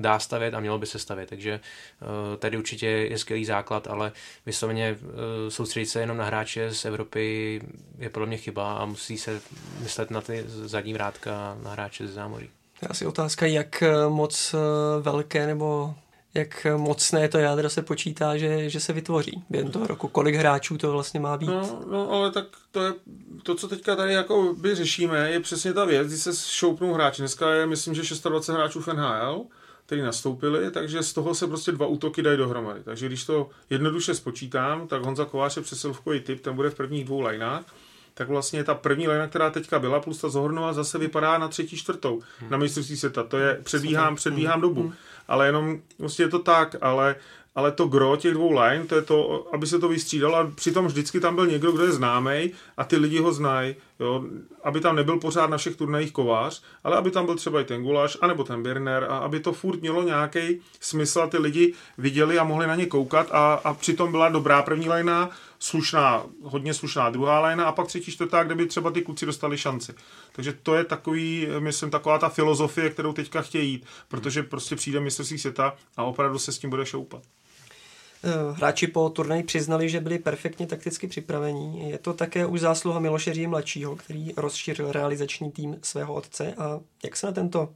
dá 0.00 0.18
stavět 0.18 0.54
a 0.54 0.60
mělo 0.60 0.78
by 0.78 0.86
se 0.86 0.98
stavět. 0.98 1.28
Takže 1.28 1.60
eh, 2.02 2.36
tady 2.36 2.58
určitě 2.58 2.86
je 2.86 3.18
skvělý 3.18 3.44
základ, 3.44 3.86
ale 3.86 4.12
vysloveně 4.46 4.96
eh, 5.00 5.50
soustředit 5.50 5.86
se 5.86 6.00
jenom 6.00 6.16
na 6.16 6.24
hráče 6.24 6.74
z 6.74 6.84
Evropy 6.84 7.60
je 7.98 8.10
podle 8.10 8.26
mě 8.26 8.36
chyba 8.36 8.72
a 8.72 8.84
musí 8.84 9.18
se 9.18 9.40
myslet 9.80 10.10
na 10.10 10.20
ty 10.20 10.44
zadní 10.46 10.94
vrátka 10.94 11.58
na 11.62 11.70
hráče 11.70 12.06
ze 12.06 12.12
zámoří. 12.12 12.50
To 12.80 12.86
je 12.86 12.88
asi 12.88 13.06
otázka, 13.06 13.46
jak 13.46 13.82
eh, 13.82 14.08
moc 14.08 14.54
velké 15.00 15.46
nebo 15.46 15.94
jak 16.34 16.66
mocné 16.76 17.28
to 17.28 17.38
jádro 17.38 17.70
se 17.70 17.82
počítá, 17.82 18.36
že, 18.36 18.70
že 18.70 18.80
se 18.80 18.92
vytvoří 18.92 19.44
během 19.50 19.70
toho 19.70 19.86
roku. 19.86 20.08
Kolik 20.08 20.34
hráčů 20.34 20.78
to 20.78 20.92
vlastně 20.92 21.20
má 21.20 21.36
být? 21.36 21.46
No, 21.46 21.82
no 21.90 22.10
ale 22.10 22.30
tak 22.30 22.44
to 22.70 22.82
je 22.84 22.92
to, 23.42 23.54
co 23.54 23.68
teďka 23.68 23.96
tady 23.96 24.12
jako 24.12 24.54
by 24.58 24.74
řešíme, 24.74 25.30
je 25.30 25.40
přesně 25.40 25.72
ta 25.72 25.84
věc, 25.84 26.08
kdy 26.08 26.16
se 26.16 26.30
šoupnou 26.36 26.92
hráči. 26.92 27.22
Dneska 27.22 27.50
je, 27.50 27.66
myslím, 27.66 27.94
že 27.94 28.02
26 28.28 28.54
hráčů 28.54 28.80
v 28.80 28.86
NHL, 28.86 29.44
který 29.90 30.02
nastoupili, 30.02 30.70
takže 30.70 31.02
z 31.02 31.12
toho 31.12 31.34
se 31.34 31.46
prostě 31.46 31.72
dva 31.72 31.86
útoky 31.86 32.22
dají 32.22 32.38
dohromady. 32.38 32.80
Takže 32.84 33.06
když 33.06 33.24
to 33.24 33.50
jednoduše 33.70 34.14
spočítám, 34.14 34.88
tak 34.88 35.02
Honza 35.02 35.24
Kovář 35.24 35.56
je 35.56 35.62
přesilovkový 35.62 36.20
typ, 36.20 36.40
ten 36.40 36.54
bude 36.54 36.70
v 36.70 36.74
prvních 36.74 37.04
dvou 37.04 37.20
lineách, 37.20 37.64
tak 38.14 38.28
vlastně 38.28 38.64
ta 38.64 38.74
první 38.74 39.08
lina, 39.08 39.26
která 39.26 39.50
teďka 39.50 39.78
byla, 39.78 40.00
plus 40.00 40.20
ta 40.20 40.28
Zohornova 40.28 40.72
zase 40.72 40.98
vypadá 40.98 41.38
na 41.38 41.48
třetí, 41.48 41.76
čtvrtou 41.76 42.20
hmm. 42.38 42.50
na 42.50 42.58
mistrovství 42.58 42.96
světa. 42.96 43.22
To 43.22 43.38
je, 43.38 43.60
předbíhám, 43.62 44.16
předbíhám 44.16 44.60
hmm. 44.60 44.62
dobu. 44.62 44.82
Hmm. 44.82 44.92
Ale 45.28 45.46
jenom, 45.46 45.78
vlastně 45.98 46.24
je 46.24 46.28
to 46.28 46.38
tak, 46.38 46.76
ale 46.80 47.16
ale 47.54 47.72
to 47.72 47.86
gro 47.86 48.16
těch 48.16 48.34
dvou 48.34 48.50
line, 48.60 48.86
to 48.86 48.94
je 48.94 49.02
to, 49.02 49.48
aby 49.52 49.66
se 49.66 49.78
to 49.78 49.88
vystřídalo. 49.88 50.36
A 50.36 50.50
přitom 50.54 50.86
vždycky 50.86 51.20
tam 51.20 51.34
byl 51.34 51.46
někdo, 51.46 51.72
kdo 51.72 51.84
je 51.84 51.92
známý 51.92 52.50
a 52.76 52.84
ty 52.84 52.96
lidi 52.96 53.18
ho 53.18 53.32
znají, 53.32 53.76
jo, 54.00 54.24
aby 54.64 54.80
tam 54.80 54.96
nebyl 54.96 55.18
pořád 55.18 55.50
na 55.50 55.56
všech 55.56 55.76
turnajích 55.76 56.12
kovář, 56.12 56.62
ale 56.84 56.96
aby 56.96 57.10
tam 57.10 57.26
byl 57.26 57.34
třeba 57.34 57.60
i 57.60 57.64
ten 57.64 57.82
Gulaš, 57.82 58.16
anebo 58.20 58.44
ten 58.44 58.62
Birner 58.62 59.06
a 59.10 59.18
aby 59.18 59.40
to 59.40 59.52
furt 59.52 59.80
mělo 59.80 60.02
nějaký 60.02 60.60
smysl 60.80 61.20
a 61.20 61.26
ty 61.26 61.38
lidi 61.38 61.74
viděli 61.98 62.38
a 62.38 62.44
mohli 62.44 62.66
na 62.66 62.74
ně 62.74 62.86
koukat 62.86 63.26
a, 63.30 63.54
a 63.54 63.74
přitom 63.74 64.10
byla 64.10 64.28
dobrá 64.28 64.62
první 64.62 64.88
lajna, 64.88 65.30
slušná, 65.60 66.24
hodně 66.42 66.74
slušná 66.74 67.10
druhá 67.10 67.40
lajna 67.40 67.64
a 67.64 67.72
pak 67.72 67.86
třetí, 67.86 68.12
čtvrtá, 68.12 68.42
kde 68.42 68.54
by 68.54 68.66
třeba 68.66 68.90
ty 68.90 69.02
kluci 69.02 69.26
dostali 69.26 69.58
šanci. 69.58 69.94
Takže 70.32 70.52
to 70.52 70.74
je 70.74 70.84
takový, 70.84 71.48
myslím, 71.58 71.90
taková 71.90 72.18
ta 72.18 72.28
filozofie, 72.28 72.90
kterou 72.90 73.12
teďka 73.12 73.42
chtějí 73.42 73.70
jít, 73.70 73.86
protože 74.08 74.42
prostě 74.42 74.76
přijde 74.76 75.00
mistrovství 75.00 75.38
světa 75.38 75.76
a 75.96 76.02
opravdu 76.04 76.38
se 76.38 76.52
s 76.52 76.58
tím 76.58 76.70
bude 76.70 76.86
šoupat. 76.86 77.22
Eh, 78.24 78.52
hráči 78.52 78.86
po 78.86 79.08
turnaji 79.08 79.42
přiznali, 79.42 79.88
že 79.88 80.00
byli 80.00 80.18
perfektně 80.18 80.66
takticky 80.66 81.06
připravení. 81.06 81.90
Je 81.90 81.98
to 81.98 82.12
také 82.12 82.46
už 82.46 82.60
zásluha 82.60 83.00
Miloše 83.00 83.32
Ří 83.32 83.46
mladšího, 83.46 83.96
který 83.96 84.32
rozšířil 84.36 84.92
realizační 84.92 85.50
tým 85.50 85.76
svého 85.82 86.14
otce. 86.14 86.54
A 86.54 86.80
jak 87.04 87.16
se 87.16 87.26
na 87.26 87.32
tento 87.32 87.68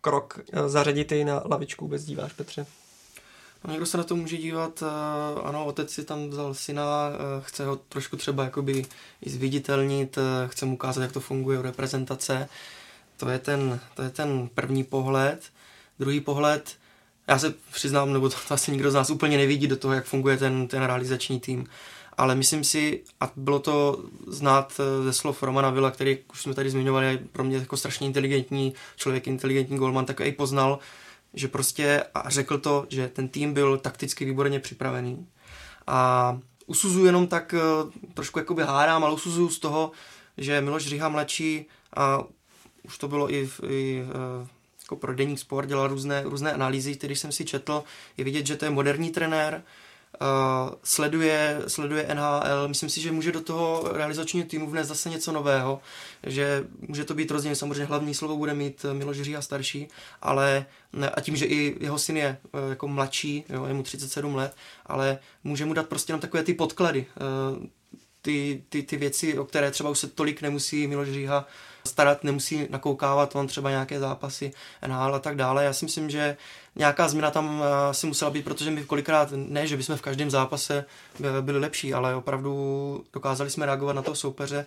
krok 0.00 0.40
eh, 0.52 0.68
zařadit 0.68 1.12
i 1.12 1.24
na 1.24 1.42
lavičku 1.44 1.84
vůbec 1.84 2.04
díváš, 2.04 2.32
Petře? 2.32 2.66
Někdo 3.68 3.86
se 3.86 3.98
na 3.98 4.04
to 4.04 4.16
může 4.16 4.36
dívat, 4.36 4.82
eh, 4.82 5.40
ano, 5.44 5.64
otec 5.66 5.90
si 5.90 6.04
tam 6.04 6.30
vzal 6.30 6.54
syna, 6.54 7.10
chce 7.40 7.66
ho 7.66 7.76
trošku 7.76 8.16
třeba 8.16 8.44
jakoby 8.44 8.84
i 9.22 9.30
zviditelnit, 9.30 10.18
chce 10.46 10.66
mu 10.66 10.74
ukázat, 10.74 11.02
jak 11.02 11.12
to 11.12 11.20
funguje 11.20 11.58
u 11.58 11.62
reprezentace. 11.62 12.48
To 13.16 13.28
je 13.28 13.38
ten, 13.38 13.80
to 13.94 14.02
je 14.02 14.10
ten 14.10 14.48
první 14.54 14.84
pohled. 14.84 15.40
Druhý 15.98 16.20
pohled, 16.20 16.76
já 17.28 17.38
se 17.38 17.54
přiznám, 17.72 18.12
nebo 18.12 18.28
to, 18.28 18.36
to 18.48 18.54
asi 18.54 18.72
nikdo 18.72 18.90
z 18.90 18.94
nás 18.94 19.10
úplně 19.10 19.36
nevidí 19.36 19.66
do 19.66 19.76
toho, 19.76 19.94
jak 19.94 20.04
funguje 20.04 20.36
ten, 20.36 20.68
ten 20.68 20.82
realizační 20.82 21.40
tým. 21.40 21.66
Ale 22.18 22.34
myslím 22.34 22.64
si, 22.64 23.02
a 23.20 23.32
bylo 23.36 23.58
to 23.58 24.04
znát 24.26 24.80
eh, 24.80 25.04
ze 25.04 25.12
slov 25.12 25.42
Romana 25.42 25.70
Vila, 25.70 25.90
který 25.90 26.18
už 26.32 26.42
jsme 26.42 26.54
tady 26.54 26.70
zmiňovali, 26.70 27.06
je 27.06 27.18
pro 27.32 27.44
mě 27.44 27.56
jako 27.56 27.76
strašně 27.76 28.06
inteligentní 28.06 28.74
člověk, 28.96 29.26
inteligentní 29.26 29.78
golman, 29.78 30.04
tak 30.04 30.20
i 30.20 30.32
poznal, 30.32 30.78
že 31.34 31.48
prostě 31.48 32.04
a 32.14 32.30
řekl 32.30 32.58
to, 32.58 32.86
že 32.88 33.08
ten 33.08 33.28
tým 33.28 33.54
byl 33.54 33.78
takticky 33.78 34.24
výborně 34.24 34.60
připravený. 34.60 35.26
A 35.86 36.38
usuzuju 36.66 37.06
jenom 37.06 37.26
tak, 37.26 37.54
eh, 37.54 37.60
trošku 38.14 38.38
jakoby 38.38 38.62
hádám, 38.62 39.04
ale 39.04 39.14
usuzuju 39.14 39.48
z 39.48 39.58
toho, 39.58 39.92
že 40.36 40.60
Miloš 40.60 40.86
Říha 40.86 41.08
mladší 41.08 41.66
a 41.96 42.24
už 42.82 42.98
to 42.98 43.08
bylo 43.08 43.32
i, 43.32 43.46
v, 43.46 43.60
i 43.68 44.02
eh, 44.02 44.48
jako 44.82 44.96
pro 44.96 45.14
deník 45.14 45.38
sport, 45.38 45.68
dělal 45.68 45.88
různé, 45.88 46.22
různé 46.22 46.52
analýzy, 46.52 46.94
které 46.94 47.16
jsem 47.16 47.32
si 47.32 47.44
četl. 47.44 47.84
Je 48.16 48.24
vidět, 48.24 48.46
že 48.46 48.56
to 48.56 48.64
je 48.64 48.70
moderní 48.70 49.10
trenér, 49.10 49.62
uh, 50.20 50.74
sleduje, 50.84 51.62
sleduje 51.66 52.06
NHL, 52.14 52.68
myslím 52.68 52.90
si, 52.90 53.00
že 53.00 53.12
může 53.12 53.32
do 53.32 53.40
toho 53.40 53.90
realizačního 53.92 54.46
týmu 54.46 54.70
vnést 54.70 54.88
zase 54.88 55.10
něco 55.10 55.32
nového, 55.32 55.80
že 56.26 56.64
může 56.88 57.04
to 57.04 57.14
být 57.14 57.30
rozdíl, 57.30 57.54
samozřejmě 57.54 57.84
hlavní 57.84 58.14
slovo 58.14 58.36
bude 58.36 58.54
mít 58.54 58.86
Miloš 58.92 59.20
Říha 59.20 59.42
starší, 59.42 59.88
ale 60.22 60.66
a 61.14 61.20
tím, 61.20 61.36
že 61.36 61.46
i 61.46 61.76
jeho 61.80 61.98
syn 61.98 62.16
je 62.16 62.38
uh, 62.52 62.70
jako 62.70 62.88
mladší, 62.88 63.44
jo, 63.48 63.64
je 63.64 63.74
mu 63.74 63.82
37 63.82 64.34
let, 64.34 64.56
ale 64.86 65.18
může 65.44 65.64
mu 65.64 65.74
dát 65.74 65.86
prostě 65.86 66.10
jenom 66.10 66.20
takové 66.20 66.42
ty 66.42 66.54
podklady, 66.54 67.06
uh, 67.60 67.66
ty, 68.22 68.62
ty, 68.68 68.82
ty 68.82 68.96
věci, 68.96 69.38
o 69.38 69.44
které 69.44 69.70
třeba 69.70 69.90
už 69.90 69.98
se 69.98 70.08
tolik 70.08 70.42
nemusí 70.42 70.86
Miloš 70.86 71.08
Říha 71.08 71.46
starat, 71.86 72.24
nemusí 72.24 72.66
nakoukávat 72.70 73.36
on 73.36 73.46
třeba 73.46 73.70
nějaké 73.70 74.00
zápasy 74.00 74.52
NHL 74.86 75.14
a 75.14 75.18
tak 75.18 75.36
dále. 75.36 75.64
Já 75.64 75.72
si 75.72 75.84
myslím, 75.84 76.10
že 76.10 76.36
nějaká 76.76 77.08
změna 77.08 77.30
tam 77.30 77.62
eh, 77.62 77.94
si 77.94 78.06
musela 78.06 78.30
být, 78.30 78.44
protože 78.44 78.70
my 78.70 78.84
kolikrát, 78.84 79.32
ne, 79.36 79.66
že 79.66 79.76
bychom 79.76 79.96
v 79.96 80.02
každém 80.02 80.30
zápase 80.30 80.84
eh, 81.20 81.42
byli 81.42 81.58
lepší, 81.58 81.94
ale 81.94 82.14
opravdu 82.14 83.04
dokázali 83.12 83.50
jsme 83.50 83.66
reagovat 83.66 83.92
na 83.92 84.02
toho 84.02 84.14
soupeře. 84.14 84.66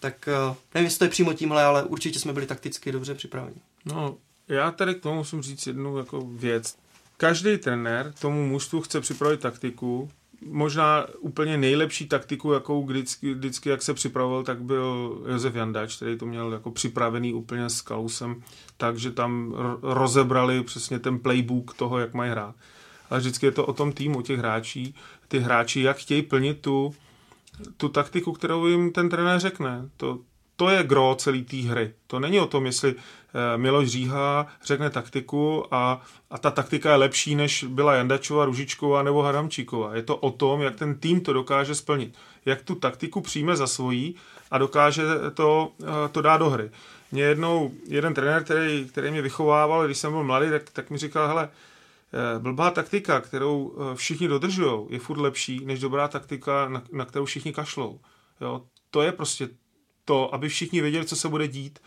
Tak 0.00 0.28
eh, 0.28 0.54
nevím, 0.74 0.84
jestli 0.84 0.98
to 0.98 1.04
je 1.04 1.10
přímo 1.10 1.32
tímhle, 1.32 1.64
ale 1.64 1.82
určitě 1.82 2.18
jsme 2.18 2.32
byli 2.32 2.46
takticky 2.46 2.92
dobře 2.92 3.14
připraveni. 3.14 3.56
No, 3.84 4.16
já 4.48 4.70
tady 4.70 4.94
k 4.94 5.02
tomu 5.02 5.16
musím 5.16 5.42
říct 5.42 5.66
jednu 5.66 5.98
jako 5.98 6.20
věc. 6.20 6.76
Každý 7.16 7.58
trenér 7.58 8.12
tomu 8.20 8.46
mužstvu 8.46 8.80
chce 8.80 9.00
připravit 9.00 9.40
taktiku, 9.40 10.10
možná 10.46 11.06
úplně 11.18 11.56
nejlepší 11.56 12.08
taktiku, 12.08 12.52
jakou 12.52 12.86
vždycky, 12.86 13.34
vždycky, 13.34 13.68
jak 13.68 13.82
se 13.82 13.94
připravoval, 13.94 14.42
tak 14.42 14.62
byl 14.62 15.18
Josef 15.28 15.54
Jandač, 15.54 15.96
který 15.96 16.18
to 16.18 16.26
měl 16.26 16.52
jako 16.52 16.70
připravený 16.70 17.34
úplně 17.34 17.70
s 17.70 17.80
Kalusem, 17.80 18.42
takže 18.76 19.10
tam 19.10 19.54
rozebrali 19.82 20.62
přesně 20.62 20.98
ten 20.98 21.18
playbook 21.18 21.74
toho, 21.74 21.98
jak 21.98 22.14
mají 22.14 22.30
hrát. 22.30 22.54
Ale 23.10 23.20
vždycky 23.20 23.46
je 23.46 23.52
to 23.52 23.66
o 23.66 23.72
tom 23.72 23.92
týmu, 23.92 24.22
těch 24.22 24.38
hráčí, 24.38 24.94
ty 25.28 25.38
hráči, 25.38 25.80
jak 25.80 25.96
chtějí 25.96 26.22
plnit 26.22 26.60
tu, 26.60 26.94
tu 27.76 27.88
taktiku, 27.88 28.32
kterou 28.32 28.66
jim 28.66 28.92
ten 28.92 29.08
trenér 29.08 29.40
řekne. 29.40 29.88
To, 29.96 30.18
to 30.60 30.68
je 30.68 30.82
gro 30.82 31.14
celé 31.18 31.40
té 31.40 31.56
hry. 31.56 31.94
To 32.06 32.20
není 32.20 32.40
o 32.40 32.46
tom, 32.46 32.66
jestli 32.66 32.94
eh, 32.94 33.58
Miloš 33.58 33.88
Říha 33.88 34.46
řekne 34.64 34.90
taktiku 34.90 35.74
a, 35.74 36.02
a 36.30 36.38
ta 36.38 36.50
taktika 36.50 36.90
je 36.90 36.96
lepší, 36.96 37.34
než 37.34 37.64
byla 37.64 37.94
Jandačova, 37.94 38.44
Ružičková 38.44 39.02
nebo 39.02 39.22
Hadamčíková. 39.22 39.94
Je 39.94 40.02
to 40.02 40.16
o 40.16 40.30
tom, 40.30 40.60
jak 40.60 40.76
ten 40.76 40.94
tým 40.94 41.20
to 41.20 41.32
dokáže 41.32 41.74
splnit. 41.74 42.14
Jak 42.44 42.62
tu 42.62 42.74
taktiku 42.74 43.20
přijme 43.20 43.56
za 43.56 43.66
svojí 43.66 44.14
a 44.50 44.58
dokáže 44.58 45.02
to, 45.34 45.72
eh, 45.82 46.08
to 46.12 46.22
dát 46.22 46.36
do 46.36 46.50
hry. 46.50 46.70
Mě 47.12 47.22
jednou 47.22 47.72
jeden 47.88 48.14
trenér, 48.14 48.44
který, 48.44 48.84
který 48.84 49.10
mě 49.10 49.22
vychovával, 49.22 49.86
když 49.86 49.98
jsem 49.98 50.12
byl 50.12 50.24
mladý, 50.24 50.50
tak, 50.50 50.70
tak 50.70 50.90
mi 50.90 50.98
říkal, 50.98 51.28
hele, 51.28 51.48
eh, 51.48 52.38
blbá 52.38 52.70
taktika, 52.70 53.20
kterou 53.20 53.74
všichni 53.94 54.28
dodržují, 54.28 54.86
je 54.88 54.98
furt 54.98 55.20
lepší, 55.20 55.64
než 55.64 55.80
dobrá 55.80 56.08
taktika, 56.08 56.68
na, 56.68 56.82
na 56.92 57.04
kterou 57.04 57.24
všichni 57.24 57.52
kašlou. 57.52 58.00
Jo, 58.40 58.62
to 58.90 59.02
je 59.02 59.12
prostě 59.12 59.48
to, 60.04 60.34
aby 60.34 60.48
všichni 60.48 60.80
věděli, 60.80 61.06
co 61.06 61.16
se 61.16 61.28
bude 61.28 61.48
dít. 61.48 61.78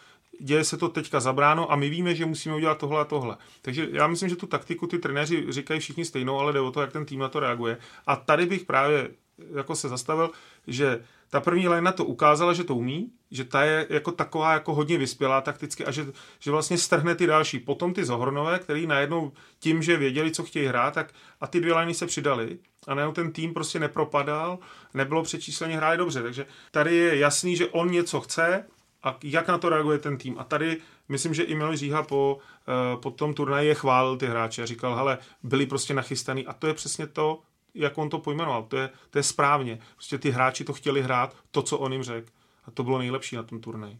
Děje 0.41 0.63
se 0.63 0.77
to 0.77 0.89
teďka 0.89 1.19
zabráno 1.19 1.71
a 1.71 1.75
my 1.75 1.89
víme, 1.89 2.15
že 2.15 2.25
musíme 2.25 2.55
udělat 2.55 2.77
tohle 2.77 3.01
a 3.01 3.05
tohle. 3.05 3.37
Takže 3.61 3.87
já 3.91 4.07
myslím, 4.07 4.29
že 4.29 4.35
tu 4.35 4.47
taktiku 4.47 4.87
ty 4.87 4.99
trenéři 4.99 5.45
říkají 5.49 5.79
všichni 5.79 6.05
stejnou, 6.05 6.39
ale 6.39 6.53
jde 6.53 6.59
o 6.59 6.71
to, 6.71 6.81
jak 6.81 6.91
ten 6.91 7.05
tým 7.05 7.19
na 7.19 7.29
to 7.29 7.39
reaguje. 7.39 7.77
A 8.07 8.15
tady 8.15 8.45
bych 8.45 8.65
právě 8.65 9.09
jako 9.55 9.75
se 9.75 9.89
zastavil, 9.89 10.31
že 10.67 11.03
ta 11.33 11.41
první 11.41 11.67
line 11.67 11.81
na 11.81 11.91
to 11.91 12.05
ukázala, 12.05 12.53
že 12.53 12.63
to 12.63 12.75
umí, 12.75 13.11
že 13.31 13.43
ta 13.43 13.63
je 13.63 13.87
jako 13.89 14.11
taková 14.11 14.53
jako 14.53 14.73
hodně 14.73 14.97
vyspělá 14.97 15.41
takticky 15.41 15.85
a 15.85 15.91
že, 15.91 16.05
že 16.39 16.51
vlastně 16.51 16.77
strhne 16.77 17.15
ty 17.15 17.27
další. 17.27 17.59
Potom 17.59 17.93
ty 17.93 18.05
Zohornové, 18.05 18.59
který 18.59 18.87
najednou 18.87 19.31
tím, 19.59 19.83
že 19.83 19.97
věděli, 19.97 20.31
co 20.31 20.43
chtějí 20.43 20.65
hrát, 20.65 20.93
tak 20.93 21.13
a 21.41 21.47
ty 21.47 21.61
dvě 21.61 21.73
liney 21.73 21.93
se 21.93 22.05
přidali 22.05 22.59
a 22.87 22.93
najednou 22.95 23.13
ten 23.13 23.31
tým 23.31 23.53
prostě 23.53 23.79
nepropadal, 23.79 24.59
nebylo 24.93 25.23
přečísleně 25.23 25.77
hráli 25.77 25.97
dobře. 25.97 26.23
Takže 26.23 26.45
tady 26.71 26.95
je 26.95 27.17
jasný, 27.17 27.55
že 27.55 27.67
on 27.67 27.91
něco 27.91 28.21
chce 28.21 28.65
a 29.03 29.17
jak 29.23 29.47
na 29.47 29.57
to 29.57 29.69
reaguje 29.69 29.97
ten 29.97 30.17
tým. 30.17 30.39
A 30.39 30.43
tady 30.43 30.77
myslím, 31.09 31.33
že 31.33 31.43
i 31.43 31.55
Miloš 31.55 31.79
Říha 31.79 32.03
po, 32.03 32.37
eh, 32.67 32.97
po 32.97 33.11
tom 33.11 33.33
turnaji 33.33 33.67
je 33.67 33.75
chválil 33.75 34.17
ty 34.17 34.27
hráče 34.27 34.63
a 34.63 34.65
říkal, 34.65 34.95
hele, 34.95 35.17
byli 35.43 35.65
prostě 35.65 35.93
nachystaný 35.93 36.45
a 36.45 36.53
to 36.53 36.67
je 36.67 36.73
přesně 36.73 37.07
to, 37.07 37.41
jak 37.73 37.97
on 37.97 38.09
to 38.09 38.19
pojmenoval. 38.19 38.63
To 38.63 38.77
je, 38.77 38.89
to 39.09 39.19
je 39.19 39.23
správně. 39.23 39.79
Prostě 39.93 40.17
ty 40.17 40.31
hráči 40.31 40.63
to 40.63 40.73
chtěli 40.73 41.01
hrát, 41.01 41.35
to, 41.51 41.61
co 41.61 41.77
on 41.77 41.93
jim 41.93 42.03
řekl. 42.03 42.27
A 42.65 42.71
to 42.71 42.83
bylo 42.83 42.97
nejlepší 42.97 43.35
na 43.35 43.43
tom 43.43 43.61
turnaji. 43.61 43.97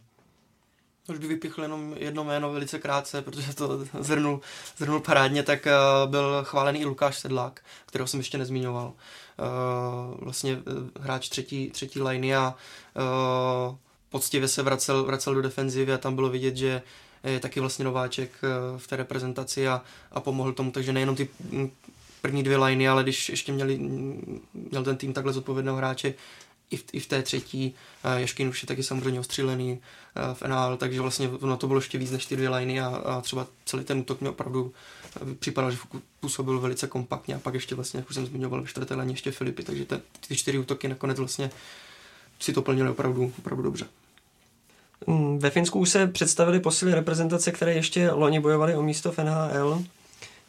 Už 1.08 1.18
by 1.18 1.26
vypichl 1.26 1.62
jenom 1.62 1.94
jedno 1.98 2.24
jméno 2.24 2.52
velice 2.52 2.78
krátce, 2.78 3.22
protože 3.22 3.54
to 3.54 3.84
zhrnul, 4.00 4.40
zhrnul 4.76 5.00
parádně, 5.00 5.42
tak 5.42 5.66
uh, 5.66 6.10
byl 6.10 6.44
chválený 6.44 6.80
i 6.80 6.84
Lukáš 6.84 7.18
Sedlák, 7.18 7.60
kterého 7.86 8.06
jsem 8.06 8.20
ještě 8.20 8.38
nezmiňoval. 8.38 8.92
Uh, 8.92 10.20
vlastně 10.20 10.56
uh, 10.56 10.62
hráč 11.00 11.28
třetí, 11.28 11.70
třetí 11.70 12.02
liney 12.02 12.34
a 12.34 12.54
poctivě 14.08 14.48
se 14.48 14.62
vracel, 14.62 15.04
vracel 15.04 15.34
do 15.34 15.42
defenzivy 15.42 15.92
a 15.92 15.98
tam 15.98 16.14
bylo 16.14 16.28
vidět, 16.28 16.56
že 16.56 16.82
je 17.24 17.40
taky 17.40 17.60
vlastně 17.60 17.84
nováček 17.84 18.30
v 18.76 18.86
té 18.86 18.96
reprezentaci 18.96 19.68
a, 19.68 19.82
a 20.12 20.20
pomohl 20.20 20.52
tomu, 20.52 20.70
takže 20.70 20.92
nejenom 20.92 21.16
ty 21.16 21.28
první 22.24 22.42
dvě 22.42 22.56
liney, 22.56 22.88
ale 22.88 23.02
když 23.02 23.28
ještě 23.28 23.52
měli, 23.52 23.78
měl 24.54 24.84
ten 24.84 24.96
tým 24.96 25.12
takhle 25.12 25.32
zodpovědného 25.32 25.76
hráče, 25.76 26.14
i 26.70 26.76
v, 26.76 26.84
i 26.92 27.00
v 27.00 27.06
té 27.06 27.22
třetí. 27.22 27.74
Jaškin 28.16 28.48
už 28.48 28.62
je 28.62 28.66
taky 28.66 28.82
samozřejmě 28.82 29.20
ostřílený 29.20 29.78
v 30.34 30.42
NHL, 30.42 30.76
takže 30.76 31.00
vlastně 31.00 31.28
ono 31.28 31.56
to 31.56 31.66
bylo 31.66 31.78
ještě 31.78 31.98
víc 31.98 32.10
než 32.10 32.26
ty 32.26 32.36
dvě 32.36 32.48
liney 32.48 32.80
a, 32.80 32.86
a 32.86 33.20
třeba 33.20 33.46
celý 33.64 33.84
ten 33.84 33.98
útok 33.98 34.20
mě 34.20 34.30
opravdu 34.30 34.72
připadal, 35.38 35.70
že 35.70 35.78
působil 36.20 36.60
velice 36.60 36.86
kompaktně 36.86 37.34
a 37.34 37.38
pak 37.38 37.54
ještě 37.54 37.74
vlastně, 37.74 37.98
jak 37.98 38.10
už 38.10 38.14
jsem 38.14 38.26
zmiňoval, 38.26 38.60
ve 38.60 38.68
čtvrté 38.68 38.94
léně 38.94 39.12
ještě 39.12 39.30
Filipy, 39.30 39.62
takže 39.62 39.84
te, 39.84 40.00
ty 40.28 40.36
čtyři 40.36 40.58
útoky 40.58 40.88
nakonec 40.88 41.18
vlastně 41.18 41.50
si 42.40 42.52
to 42.52 42.62
plnili 42.62 42.90
opravdu, 42.90 43.32
opravdu 43.38 43.62
dobře. 43.62 43.86
Mm, 45.06 45.38
ve 45.38 45.50
Finsku 45.50 45.78
už 45.78 45.90
se 45.90 46.06
představili 46.06 46.60
posily 46.60 46.94
reprezentace, 46.94 47.52
které 47.52 47.74
ještě 47.74 48.10
loni 48.10 48.40
bojovaly 48.40 48.76
o 48.76 48.82
místo 48.82 49.12
v 49.12 49.18
NHL. 49.18 49.84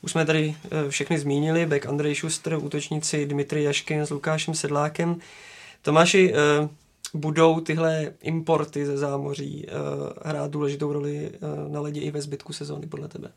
Už 0.05 0.11
jsme 0.11 0.25
tady 0.25 0.55
eh, 0.71 0.89
všechny 0.89 1.19
zmínili, 1.19 1.65
back 1.65 1.85
Andrej 1.85 2.15
Schuster, 2.15 2.57
útočníci 2.57 3.25
Dmitry 3.25 3.63
Jaškin 3.63 4.01
s 4.01 4.09
Lukášem 4.09 4.55
Sedlákem. 4.55 5.19
Tomáši, 5.81 6.33
eh, 6.33 6.69
budou 7.13 7.59
tyhle 7.59 8.13
importy 8.21 8.85
ze 8.85 8.97
zámoří 8.97 9.65
eh, 9.67 9.71
hrát 10.29 10.51
důležitou 10.51 10.93
roli 10.93 11.31
na 11.67 11.81
ledě 11.81 12.01
i 12.01 12.11
ve 12.11 12.21
zbytku 12.21 12.53
sezóny 12.53 12.87
podle 12.87 13.07
tebe? 13.07 13.31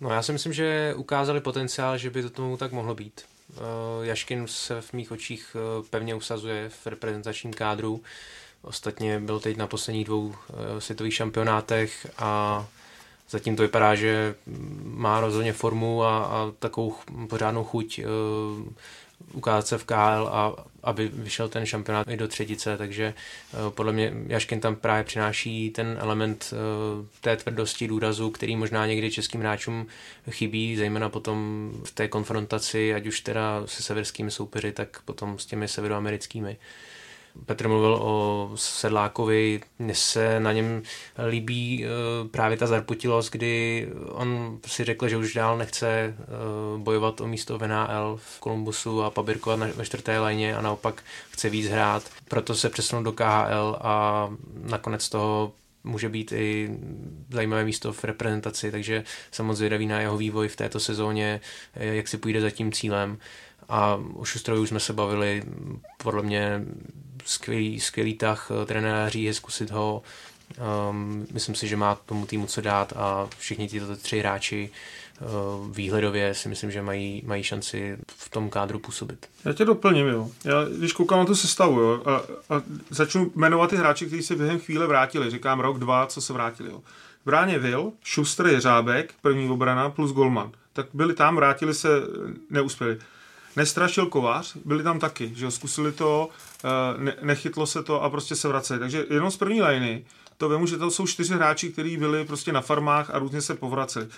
No 0.00 0.10
já 0.10 0.22
si 0.22 0.32
myslím, 0.32 0.52
že 0.52 0.94
ukázali 0.96 1.40
potenciál, 1.40 1.98
že 1.98 2.10
by 2.10 2.22
to 2.22 2.30
tomu 2.30 2.56
tak 2.56 2.72
mohlo 2.72 2.94
být. 2.94 3.22
Jaškin 4.02 4.46
se 4.46 4.80
v 4.80 4.92
mých 4.92 5.12
očích 5.12 5.56
pevně 5.90 6.14
usazuje 6.14 6.68
v 6.68 6.86
reprezentačním 6.86 7.52
kádru. 7.52 8.02
Ostatně 8.62 9.20
byl 9.20 9.40
teď 9.40 9.56
na 9.56 9.66
posledních 9.66 10.04
dvou 10.04 10.34
světových 10.78 11.14
šampionátech 11.14 12.06
a 12.18 12.66
Zatím 13.34 13.56
to 13.56 13.62
vypadá, 13.62 13.94
že 13.94 14.34
má 14.84 15.20
rozhodně 15.20 15.52
formu 15.52 16.02
a, 16.04 16.24
a 16.24 16.52
takovou 16.58 16.94
pořádnou 17.28 17.64
chuť 17.64 17.98
uh, 17.98 18.72
ukázat 19.32 19.66
se 19.66 19.78
v 19.78 19.84
KL 19.84 20.28
a 20.32 20.54
aby 20.82 21.08
vyšel 21.08 21.48
ten 21.48 21.66
šampionát 21.66 22.08
i 22.08 22.16
do 22.16 22.28
třetice, 22.28 22.78
takže 22.78 23.14
uh, 23.14 23.70
podle 23.70 23.92
mě 23.92 24.12
Jaškin 24.26 24.60
tam 24.60 24.76
právě 24.76 25.04
přináší 25.04 25.70
ten 25.70 25.96
element 26.00 26.52
uh, 26.52 27.06
té 27.20 27.36
tvrdosti, 27.36 27.88
důrazu, 27.88 28.30
který 28.30 28.56
možná 28.56 28.86
někdy 28.86 29.10
českým 29.10 29.40
hráčům 29.40 29.86
chybí, 30.30 30.76
zejména 30.76 31.08
potom 31.08 31.70
v 31.84 31.90
té 31.90 32.08
konfrontaci, 32.08 32.94
ať 32.94 33.06
už 33.06 33.20
teda 33.20 33.62
se 33.66 33.82
severskými 33.82 34.30
soupeři, 34.30 34.72
tak 34.72 35.02
potom 35.04 35.38
s 35.38 35.46
těmi 35.46 35.68
severoamerickými. 35.68 36.56
Petr 37.46 37.68
mluvil 37.68 37.98
o 38.02 38.50
Sedlákovi, 38.54 39.60
mně 39.78 39.94
se 39.94 40.40
na 40.40 40.52
něm 40.52 40.82
líbí 41.28 41.84
uh, 41.84 42.28
právě 42.28 42.56
ta 42.56 42.66
zarputilost, 42.66 43.32
kdy 43.32 43.88
on 44.08 44.58
si 44.66 44.84
řekl, 44.84 45.08
že 45.08 45.16
už 45.16 45.34
dál 45.34 45.58
nechce 45.58 46.14
uh, 46.18 46.80
bojovat 46.80 47.20
o 47.20 47.26
místo 47.26 47.58
v 47.58 47.68
NHL 47.68 48.16
v 48.16 48.40
Kolumbusu 48.40 49.02
a 49.02 49.10
pabirkovat 49.10 49.58
ve 49.58 49.84
čtvrté 49.84 50.18
léně 50.18 50.56
a 50.56 50.62
naopak 50.62 51.02
chce 51.30 51.48
víc 51.48 51.68
hrát, 51.68 52.02
proto 52.28 52.54
se 52.54 52.68
přesunul 52.68 53.04
do 53.04 53.12
KHL 53.12 53.78
a 53.80 54.28
nakonec 54.62 55.08
toho 55.08 55.52
může 55.84 56.08
být 56.08 56.32
i 56.32 56.70
zajímavé 57.30 57.64
místo 57.64 57.92
v 57.92 58.04
reprezentaci, 58.04 58.70
takže 58.70 59.04
samozřejmě 59.30 59.54
zvědavý 59.54 59.86
na 59.86 60.00
jeho 60.00 60.16
vývoj 60.16 60.48
v 60.48 60.56
této 60.56 60.80
sezóně, 60.80 61.40
jak 61.74 62.08
si 62.08 62.18
půjde 62.18 62.40
za 62.40 62.50
tím 62.50 62.72
cílem. 62.72 63.18
A 63.68 64.00
o 64.14 64.24
Šustrovi 64.24 64.60
už 64.60 64.68
jsme 64.68 64.80
se 64.80 64.92
bavili, 64.92 65.42
podle 66.02 66.22
mě 66.22 66.64
skvělý, 67.24 67.80
skvělý 67.80 68.14
tah 68.14 68.50
eh, 68.50 68.66
trenéří, 68.66 69.22
je 69.22 69.34
zkusit 69.34 69.70
ho. 69.70 70.02
Um, 70.90 71.26
myslím 71.32 71.54
si, 71.54 71.68
že 71.68 71.76
má 71.76 71.94
tomu 71.94 72.26
týmu 72.26 72.46
co 72.46 72.60
dát 72.60 72.92
a 72.96 73.28
všichni 73.38 73.68
tyto 73.68 73.96
tři 73.96 74.18
hráči 74.18 74.70
uh, 74.70 75.03
výhledově 75.70 76.34
si 76.34 76.48
myslím, 76.48 76.70
že 76.70 76.82
mají, 76.82 77.22
mají 77.26 77.42
šanci 77.42 77.98
v 78.16 78.28
tom 78.28 78.50
kádru 78.50 78.78
působit. 78.78 79.26
Já 79.44 79.52
tě 79.52 79.64
doplním, 79.64 80.06
jo. 80.06 80.30
Já, 80.44 80.64
když 80.78 80.92
koukám 80.92 81.18
na 81.18 81.24
tu 81.24 81.34
sestavu, 81.34 81.80
jo, 81.80 82.02
a, 82.04 82.14
a 82.54 82.62
začnu 82.90 83.32
jmenovat 83.34 83.70
ty 83.70 83.76
hráči, 83.76 84.06
kteří 84.06 84.22
se 84.22 84.36
během 84.36 84.58
chvíle 84.58 84.86
vrátili. 84.86 85.30
Říkám 85.30 85.60
rok, 85.60 85.78
dva, 85.78 86.06
co 86.06 86.20
se 86.20 86.32
vrátili, 86.32 86.70
jo. 86.70 86.82
Bráně 87.26 87.58
Vil, 87.58 87.92
Schuster, 88.04 88.46
Jeřábek, 88.46 89.14
první 89.22 89.50
obrana 89.50 89.90
plus 89.90 90.12
Golman. 90.12 90.52
Tak 90.72 90.86
byli 90.94 91.14
tam, 91.14 91.36
vrátili 91.36 91.74
se, 91.74 91.88
neuspěli. 92.50 92.98
Nestrašil 93.56 94.06
Kovář, 94.06 94.56
byli 94.64 94.82
tam 94.82 94.98
taky, 94.98 95.32
že 95.34 95.44
jo, 95.44 95.50
zkusili 95.50 95.92
to, 95.92 96.28
eh, 96.64 96.68
ne, 97.02 97.16
nechytlo 97.22 97.66
se 97.66 97.82
to 97.82 98.02
a 98.02 98.10
prostě 98.10 98.36
se 98.36 98.48
vraceli. 98.48 98.80
Takže 98.80 99.06
jenom 99.10 99.30
z 99.30 99.36
první 99.36 99.62
liny 99.62 100.04
to 100.36 100.48
vím, 100.48 100.66
že 100.66 100.76
to 100.76 100.90
jsou 100.90 101.06
čtyři 101.06 101.34
hráči, 101.34 101.72
kteří 101.72 101.96
byli 101.96 102.24
prostě 102.24 102.52
na 102.52 102.60
farmách 102.60 103.10
a 103.10 103.18
různě 103.18 103.40
se 103.40 103.54
povraceli. 103.54 104.08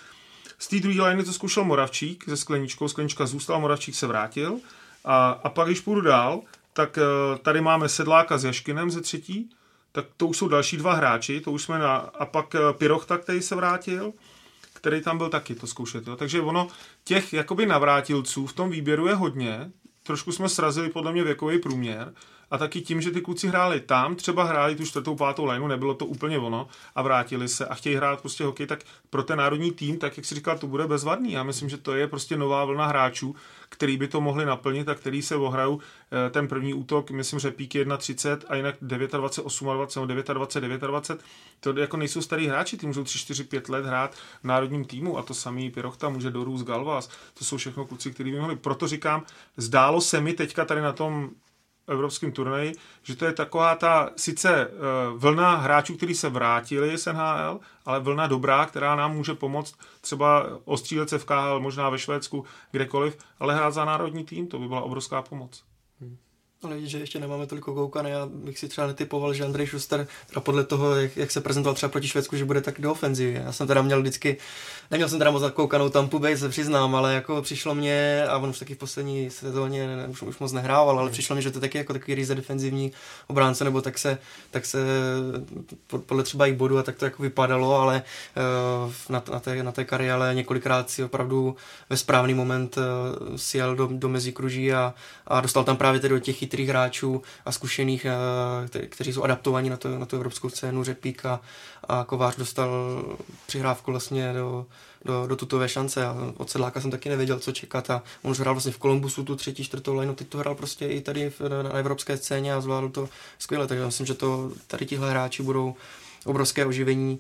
Z 0.59 0.69
té 0.69 0.81
druhé 0.81 1.11
liny 1.11 1.25
to 1.25 1.33
zkoušel 1.33 1.65
Moravčík 1.65 2.25
se 2.25 2.37
skleničkou, 2.37 2.89
sklenička 2.89 3.27
zůstal, 3.27 3.61
Moravčík 3.61 3.95
se 3.95 4.07
vrátil 4.07 4.59
a, 5.05 5.29
a 5.31 5.49
pak, 5.49 5.67
když 5.67 5.81
půjdu 5.81 6.01
dál, 6.01 6.41
tak 6.73 6.97
uh, 6.97 7.39
tady 7.39 7.61
máme 7.61 7.89
Sedláka 7.89 8.39
s 8.39 8.45
Jaškinem 8.45 8.91
ze 8.91 9.01
třetí, 9.01 9.51
tak 9.93 10.05
to 10.17 10.27
už 10.27 10.37
jsou 10.37 10.49
další 10.49 10.77
dva 10.77 10.95
hráči, 10.95 11.41
to 11.41 11.53
už 11.53 11.63
jsme 11.63 11.79
na, 11.79 11.97
a 11.97 12.27
pak 12.27 12.55
uh, 12.55 12.61
Pirochta, 12.73 13.19
který 13.19 13.43
se 13.43 13.55
vrátil, 13.55 14.13
který 14.73 15.03
tam 15.03 15.19
byl 15.19 15.29
taky 15.29 15.55
to 15.55 15.67
zkoušet. 15.67 16.07
Jo. 16.07 16.17
Takže 16.17 16.41
ono, 16.41 16.69
těch 17.05 17.33
jakoby 17.33 17.67
navrátilců 17.67 18.47
v 18.47 18.53
tom 18.53 18.71
výběru 18.71 19.07
je 19.07 19.15
hodně, 19.15 19.71
trošku 20.07 20.33
jsme 20.33 20.49
srazili 20.49 20.91
podle 20.91 21.13
mě 21.13 21.25
věkový 21.25 21.59
průměr, 21.59 22.13
a 22.51 22.59
taky 22.59 22.81
tím, 22.81 23.01
že 23.01 23.11
ty 23.11 23.21
kluci 23.21 23.49
hráli 23.49 23.81
tam, 23.81 24.17
třeba 24.17 24.45
hráli 24.45 24.77
tu 24.77 24.85
čtvrtou, 24.85 25.17
pátou 25.17 25.45
lénu, 25.45 25.67
nebylo 25.67 25.95
to 25.95 26.07
úplně 26.07 26.39
ono 26.39 26.69
a 26.95 27.03
vrátili 27.03 27.49
se 27.49 27.67
a 27.67 27.75
chtějí 27.75 27.97
hrát 27.97 28.21
prostě 28.21 28.45
hokej, 28.45 28.67
tak 28.67 28.81
pro 29.11 29.23
ten 29.23 29.39
národní 29.39 29.71
tým, 29.71 29.99
tak 29.99 30.17
jak 30.17 30.27
si 30.27 30.35
říkal, 30.35 30.59
to 30.59 30.67
bude 30.67 30.87
bezvadný. 30.87 31.33
Já 31.33 31.43
myslím, 31.43 31.69
že 31.69 31.77
to 31.77 31.95
je 31.95 32.07
prostě 32.09 32.37
nová 32.37 32.65
vlna 32.65 32.87
hráčů, 32.87 33.35
který 33.69 33.97
by 33.97 34.09
to 34.09 34.21
mohli 34.21 34.47
naplnit 34.47 34.89
a 34.89 34.95
který 34.95 35.23
se 35.23 35.37
ohrajou 35.37 35.81
eh, 36.27 36.31
ten 36.31 36.49
první 36.49 36.75
útok, 36.75 37.11
myslím, 37.11 37.41
že 37.41 37.51
pík 37.51 37.75
1,30 37.75 38.39
a 38.49 38.55
jinak 38.55 38.75
29, 38.81 39.13
28, 39.13 39.69
29, 39.75 40.27
29, 40.35 40.81
29, 40.81 41.25
to 41.61 41.81
jako 41.81 41.97
nejsou 41.97 42.23
starý 42.23 42.47
hráči, 42.47 42.77
ty 42.77 42.87
můžou 42.87 43.05
3, 43.05 43.19
4, 43.19 43.45
5 43.45 43.69
let 43.69 43.87
hrát 43.87 44.15
v 44.15 44.45
národním 44.45 44.85
týmu 44.85 45.19
a 45.19 45.23
to 45.23 45.35
samý 45.35 45.71
Pirochta 45.71 46.09
může 46.09 46.31
dorůst 46.31 46.67
Galvas, 46.67 47.11
to 47.39 47.45
jsou 47.45 47.57
všechno 47.57 47.87
kluci, 47.87 48.11
kteří 48.11 48.31
by 48.31 48.41
mohli. 48.41 48.57
Proto 48.57 48.89
říkám, 48.89 49.23
zdálo 49.57 49.96
se 50.01 50.21
mi 50.21 50.33
teďka 50.33 50.65
tady 50.65 50.81
na 50.81 50.93
tom 50.93 51.31
evropském 51.89 52.33
turnaji, 52.33 52.73
že 53.03 53.17
to 53.17 53.25
je 53.25 53.33
taková 53.33 53.75
ta 53.75 54.11
sice 54.17 54.67
uh, 54.67 54.73
vlna 55.21 55.57
hráčů, 55.57 55.97
kteří 55.97 56.15
se 56.15 56.29
vrátili 56.29 56.99
z 56.99 57.13
NHL, 57.13 57.61
ale 57.85 58.01
vlna 58.01 58.27
dobrá, 58.27 58.67
která 58.67 58.97
nám 58.97 59.17
může 59.17 59.35
pomoct 59.35 59.75
třeba 60.01 60.47
ostřílet 60.65 61.09
se 61.09 61.19
v 61.19 61.25
KHL, 61.25 61.61
možná 61.61 61.91
ve 61.91 61.99
Švédsku, 61.99 62.45
kdekoliv, 62.71 63.19
ale 63.39 63.55
hrát 63.55 63.71
za 63.71 63.85
národní 63.85 64.25
tým, 64.25 64.47
to 64.47 64.59
by 64.59 64.69
byla 64.69 64.81
obrovská 64.81 65.23
pomoc. 65.23 65.65
Ale 66.01 66.11
vidíš, 66.75 66.91
že 66.91 66.99
ještě 66.99 67.19
nemáme 67.19 67.47
toliko 67.47 67.75
koukany, 67.75 68.11
já 68.11 68.27
bych 68.27 68.59
si 68.59 68.69
třeba 68.69 68.87
netypoval, 68.87 69.35
že 69.35 69.45
Andrej 69.45 69.67
Schuster, 69.67 70.07
teda 70.27 70.41
podle 70.41 70.65
toho, 70.65 70.97
jak, 70.97 71.17
jak, 71.17 71.31
se 71.31 71.41
prezentoval 71.41 71.75
třeba 71.75 71.91
proti 71.91 72.09
Švédsku, 72.09 72.37
že 72.37 72.45
bude 72.45 72.61
tak 72.61 72.81
do 72.81 72.93
ofenzivy. 72.93 73.41
Já 73.45 73.53
jsem 73.53 73.67
teda 73.67 73.83
měl 73.83 74.01
vždycky, 74.01 74.37
neměl 74.91 75.09
jsem 75.09 75.19
teda 75.19 75.31
moc 75.31 75.53
koukanou 75.53 75.89
Tampu 75.89 76.19
Bay, 76.19 76.37
se 76.37 76.49
přiznám, 76.49 76.95
ale 76.95 77.15
jako 77.15 77.43
přišlo 77.43 77.75
mě, 77.75 78.25
a 78.29 78.39
on 78.39 78.51
už 78.51 78.59
taky 78.59 78.75
v 78.75 78.79
poslední 78.79 79.31
sezóně 79.31 79.97
ne, 79.97 80.07
už, 80.07 80.23
už 80.23 80.39
moc 80.39 80.53
nehrával, 80.53 80.99
ale 80.99 81.11
přišlo 81.11 81.37
mi, 81.37 81.43
že 81.43 81.51
to 81.51 81.57
je 81.57 81.61
taky 81.61 81.79
jako 81.79 81.93
takový 81.93 82.15
ryze 82.15 82.35
defenzivní 82.35 82.93
obránce, 83.27 83.65
nebo 83.65 83.83
tak 83.83 83.99
se, 83.99 84.19
tak 84.51 84.67
se 84.67 84.79
podle 86.07 86.23
třeba 86.23 86.47
i 86.47 86.53
bodu 86.53 86.79
a 86.79 86.83
tak 86.83 86.97
to 86.97 87.05
jako 87.05 87.23
vypadalo, 87.23 87.75
ale 87.75 88.03
uh, 88.85 88.93
na, 89.09 89.23
na, 89.33 89.41
té, 89.41 89.63
na 89.63 89.73
té 89.73 89.85
kariéře 89.85 90.07
několikrát 90.33 90.91
si 90.91 91.05
opravdu 91.05 91.57
ve 91.91 91.97
správný 91.97 92.35
moment 92.35 92.77
uh, 92.77 93.37
sjel 93.37 93.77
do, 93.77 93.89
do 93.93 94.09
mezi 94.09 94.33
kruží 94.33 94.73
a, 94.73 94.95
a 95.27 95.41
dostal 95.41 95.65
tam 95.65 95.77
právě 95.77 96.01
tedy 96.01 96.15
do 96.15 96.21
těch 96.21 96.37
chytrých 96.37 96.56
hráčů 96.65 97.23
a 97.45 97.53
zkušených, 97.53 98.07
eh, 98.75 98.87
kteří 98.87 99.13
jsou 99.13 99.23
adaptovaní 99.23 99.71
na, 99.71 99.77
to, 99.77 99.99
na 99.99 100.07
tu 100.07 100.17
evropskou 100.17 100.49
scénu. 100.49 100.85
Řepík 100.85 101.27
a, 101.27 101.41
a 101.89 102.05
Kovář 102.05 102.37
dostal 102.37 103.03
přihrávku 103.47 103.91
vlastně 103.91 104.33
do, 104.33 104.67
do, 105.05 105.27
do 105.27 105.37
tutové 105.37 105.69
šance 105.69 106.07
a 106.07 106.17
od 106.37 106.51
Sedláka 106.51 106.81
jsem 106.81 106.91
taky 106.91 107.09
nevěděl, 107.09 107.39
co 107.39 107.53
čekat 107.53 107.91
a 107.91 108.03
on 108.23 108.31
už 108.31 108.41
hrál 108.41 108.55
vlastně 108.55 108.73
v 108.73 108.79
Kolumbusu 108.79 109.25
tu 109.25 109.37
třetí, 109.37 109.65
čtvrtou 109.65 109.95
lineu, 109.95 110.15
teď 110.15 110.29
to 110.29 110.39
hrál 110.39 110.55
prostě 110.55 110.87
i 110.87 111.01
tady 111.01 111.33
na, 111.49 111.63
na 111.63 111.71
evropské 111.71 112.17
scéně 112.17 112.55
a 112.55 112.61
zvládl 112.61 112.89
to 112.89 113.09
skvěle, 113.39 113.67
takže 113.67 113.87
myslím, 113.87 114.07
že 114.07 114.15
to 114.15 114.53
tady 114.67 114.87
tihle 114.87 115.11
hráči 115.11 115.43
budou 115.43 115.75
obrovské 116.25 116.67
oživení 116.67 117.19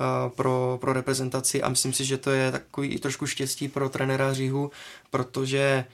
uh, 0.00 0.30
pro, 0.30 0.78
pro 0.80 0.92
reprezentaci 0.92 1.62
a 1.62 1.68
myslím 1.68 1.92
si, 1.92 2.04
že 2.04 2.18
to 2.18 2.30
je 2.30 2.52
takový 2.52 2.88
i 2.88 2.98
trošku 2.98 3.26
štěstí 3.26 3.68
pro 3.68 3.88
trenéra 3.88 4.32
Říhu, 4.32 4.70
protože 5.10 5.84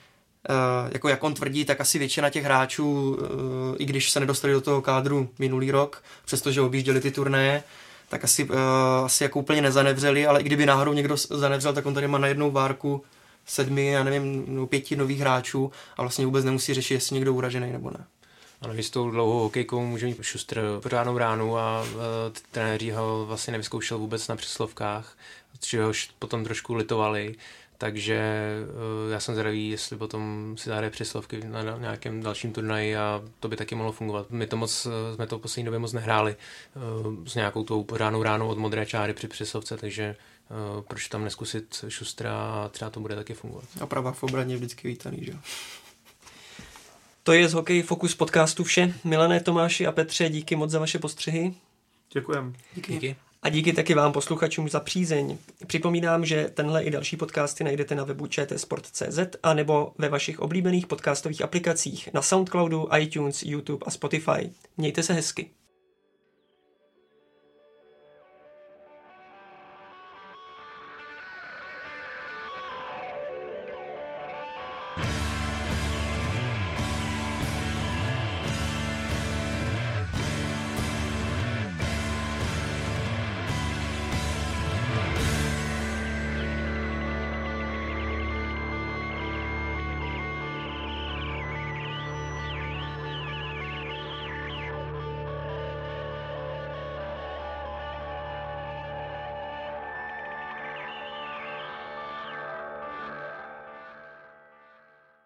jako 0.91 1.09
jak 1.09 1.23
on 1.23 1.33
tvrdí, 1.33 1.65
tak 1.65 1.81
asi 1.81 1.99
většina 1.99 2.29
těch 2.29 2.43
hráčů, 2.43 3.11
uh, 3.11 3.75
i 3.77 3.85
když 3.85 4.11
se 4.11 4.19
nedostali 4.19 4.53
do 4.53 4.61
toho 4.61 4.81
kádru 4.81 5.29
minulý 5.39 5.71
rok, 5.71 6.03
přestože 6.25 6.61
objížděli 6.61 7.01
ty 7.01 7.11
turné, 7.11 7.63
tak 8.09 8.23
asi, 8.23 8.43
uh, 8.43 8.55
asi 9.05 9.23
jako 9.23 9.39
úplně 9.39 9.61
nezanevřeli, 9.61 10.27
ale 10.27 10.41
i 10.41 10.43
kdyby 10.43 10.65
náhodou 10.65 10.93
někdo 10.93 11.17
zanevřel, 11.17 11.73
tak 11.73 11.85
on 11.85 11.93
tady 11.93 12.07
má 12.07 12.17
na 12.17 12.27
jednou 12.27 12.51
várku 12.51 13.03
sedmi, 13.45 13.87
já 13.87 14.03
nevím, 14.03 14.45
no, 14.47 14.67
pěti 14.67 14.95
nových 14.95 15.19
hráčů 15.19 15.71
a 15.97 16.01
vlastně 16.01 16.25
vůbec 16.25 16.45
nemusí 16.45 16.73
řešit, 16.73 16.93
jestli 16.93 17.13
někdo 17.13 17.33
uražený 17.33 17.71
nebo 17.71 17.89
ne. 17.89 18.05
Ano, 18.61 18.73
s 18.77 18.89
tou 18.89 19.11
dlouhou 19.11 19.39
hokejkou 19.39 19.85
může 19.85 20.05
mít 20.05 20.17
Šustr 20.21 20.79
pořádnou 20.83 21.17
ránu 21.17 21.57
a 21.57 21.81
uh, 21.83 21.99
trenéři 22.51 22.91
ho 22.91 23.25
vlastně 23.25 23.51
nevyzkoušel 23.51 23.97
vůbec 23.97 24.27
na 24.27 24.35
přeslovkách, 24.35 25.17
čehož 25.59 26.09
potom 26.19 26.43
trošku 26.43 26.73
litovali 26.73 27.35
takže 27.77 28.51
uh, 29.05 29.11
já 29.11 29.19
jsem 29.19 29.35
zvědavý, 29.35 29.69
jestli 29.69 29.97
potom 29.97 30.53
si 30.57 30.69
zahraje 30.69 30.89
přeslovky 30.89 31.41
na 31.47 31.77
nějakém 31.77 32.21
dalším 32.21 32.53
turnaji 32.53 32.97
a 32.97 33.23
to 33.39 33.47
by 33.47 33.55
taky 33.55 33.75
mohlo 33.75 33.91
fungovat. 33.91 34.29
My 34.29 34.47
to 34.47 34.57
moc, 34.57 34.85
eh, 34.85 35.15
jsme 35.15 35.27
to 35.27 35.37
v 35.37 35.41
poslední 35.41 35.65
době 35.65 35.79
moc 35.79 35.93
nehráli 35.93 36.35
uh, 36.35 37.25
s 37.25 37.35
nějakou 37.35 37.63
tou 37.63 37.83
pořádnou 37.83 38.23
ránou 38.23 38.47
od 38.47 38.57
modré 38.57 38.85
čáry 38.85 39.13
při 39.13 39.27
přeslovce, 39.27 39.77
takže 39.77 40.15
proč 40.87 41.07
tam 41.07 41.23
neskusit 41.23 41.85
šustra 41.87 42.37
a 42.37 42.69
třeba 42.69 42.91
to 42.91 42.99
bude 42.99 43.15
taky 43.15 43.33
fungovat. 43.33 43.65
A 43.79 43.85
pravá 43.85 44.11
v 44.11 44.23
obraně 44.23 44.55
vždycky 44.55 44.87
vítaný, 44.87 45.17
že 45.21 45.33
To 47.23 47.33
je 47.33 47.49
z 47.49 47.53
Hokej 47.53 47.81
Focus 47.81 48.15
podcastu 48.15 48.63
vše. 48.63 48.93
Milané 49.03 49.39
Tomáši 49.39 49.87
a 49.87 49.91
Petře, 49.91 50.29
díky 50.29 50.55
moc 50.55 50.69
za 50.69 50.79
vaše 50.79 50.99
postřehy. 50.99 51.53
Děkujem. 52.13 52.55
Díky. 52.75 52.93
díky. 52.93 53.15
A 53.45 53.49
díky 53.49 53.73
taky 53.73 53.93
vám 53.93 54.11
posluchačům 54.11 54.69
za 54.69 54.79
přízeň. 54.79 55.37
Připomínám, 55.67 56.25
že 56.25 56.49
tenhle 56.53 56.83
i 56.83 56.91
další 56.91 57.17
podcasty 57.17 57.63
najdete 57.63 57.95
na 57.95 58.03
webu 58.03 58.27
čtsport.cz 58.27 59.19
a 59.43 59.53
nebo 59.53 59.93
ve 59.97 60.09
vašich 60.09 60.39
oblíbených 60.39 60.87
podcastových 60.87 61.41
aplikacích 61.41 62.09
na 62.13 62.21
Soundcloudu, 62.21 62.87
iTunes, 62.99 63.43
YouTube 63.43 63.85
a 63.87 63.91
Spotify. 63.91 64.49
Mějte 64.77 65.03
se 65.03 65.13
hezky. 65.13 65.49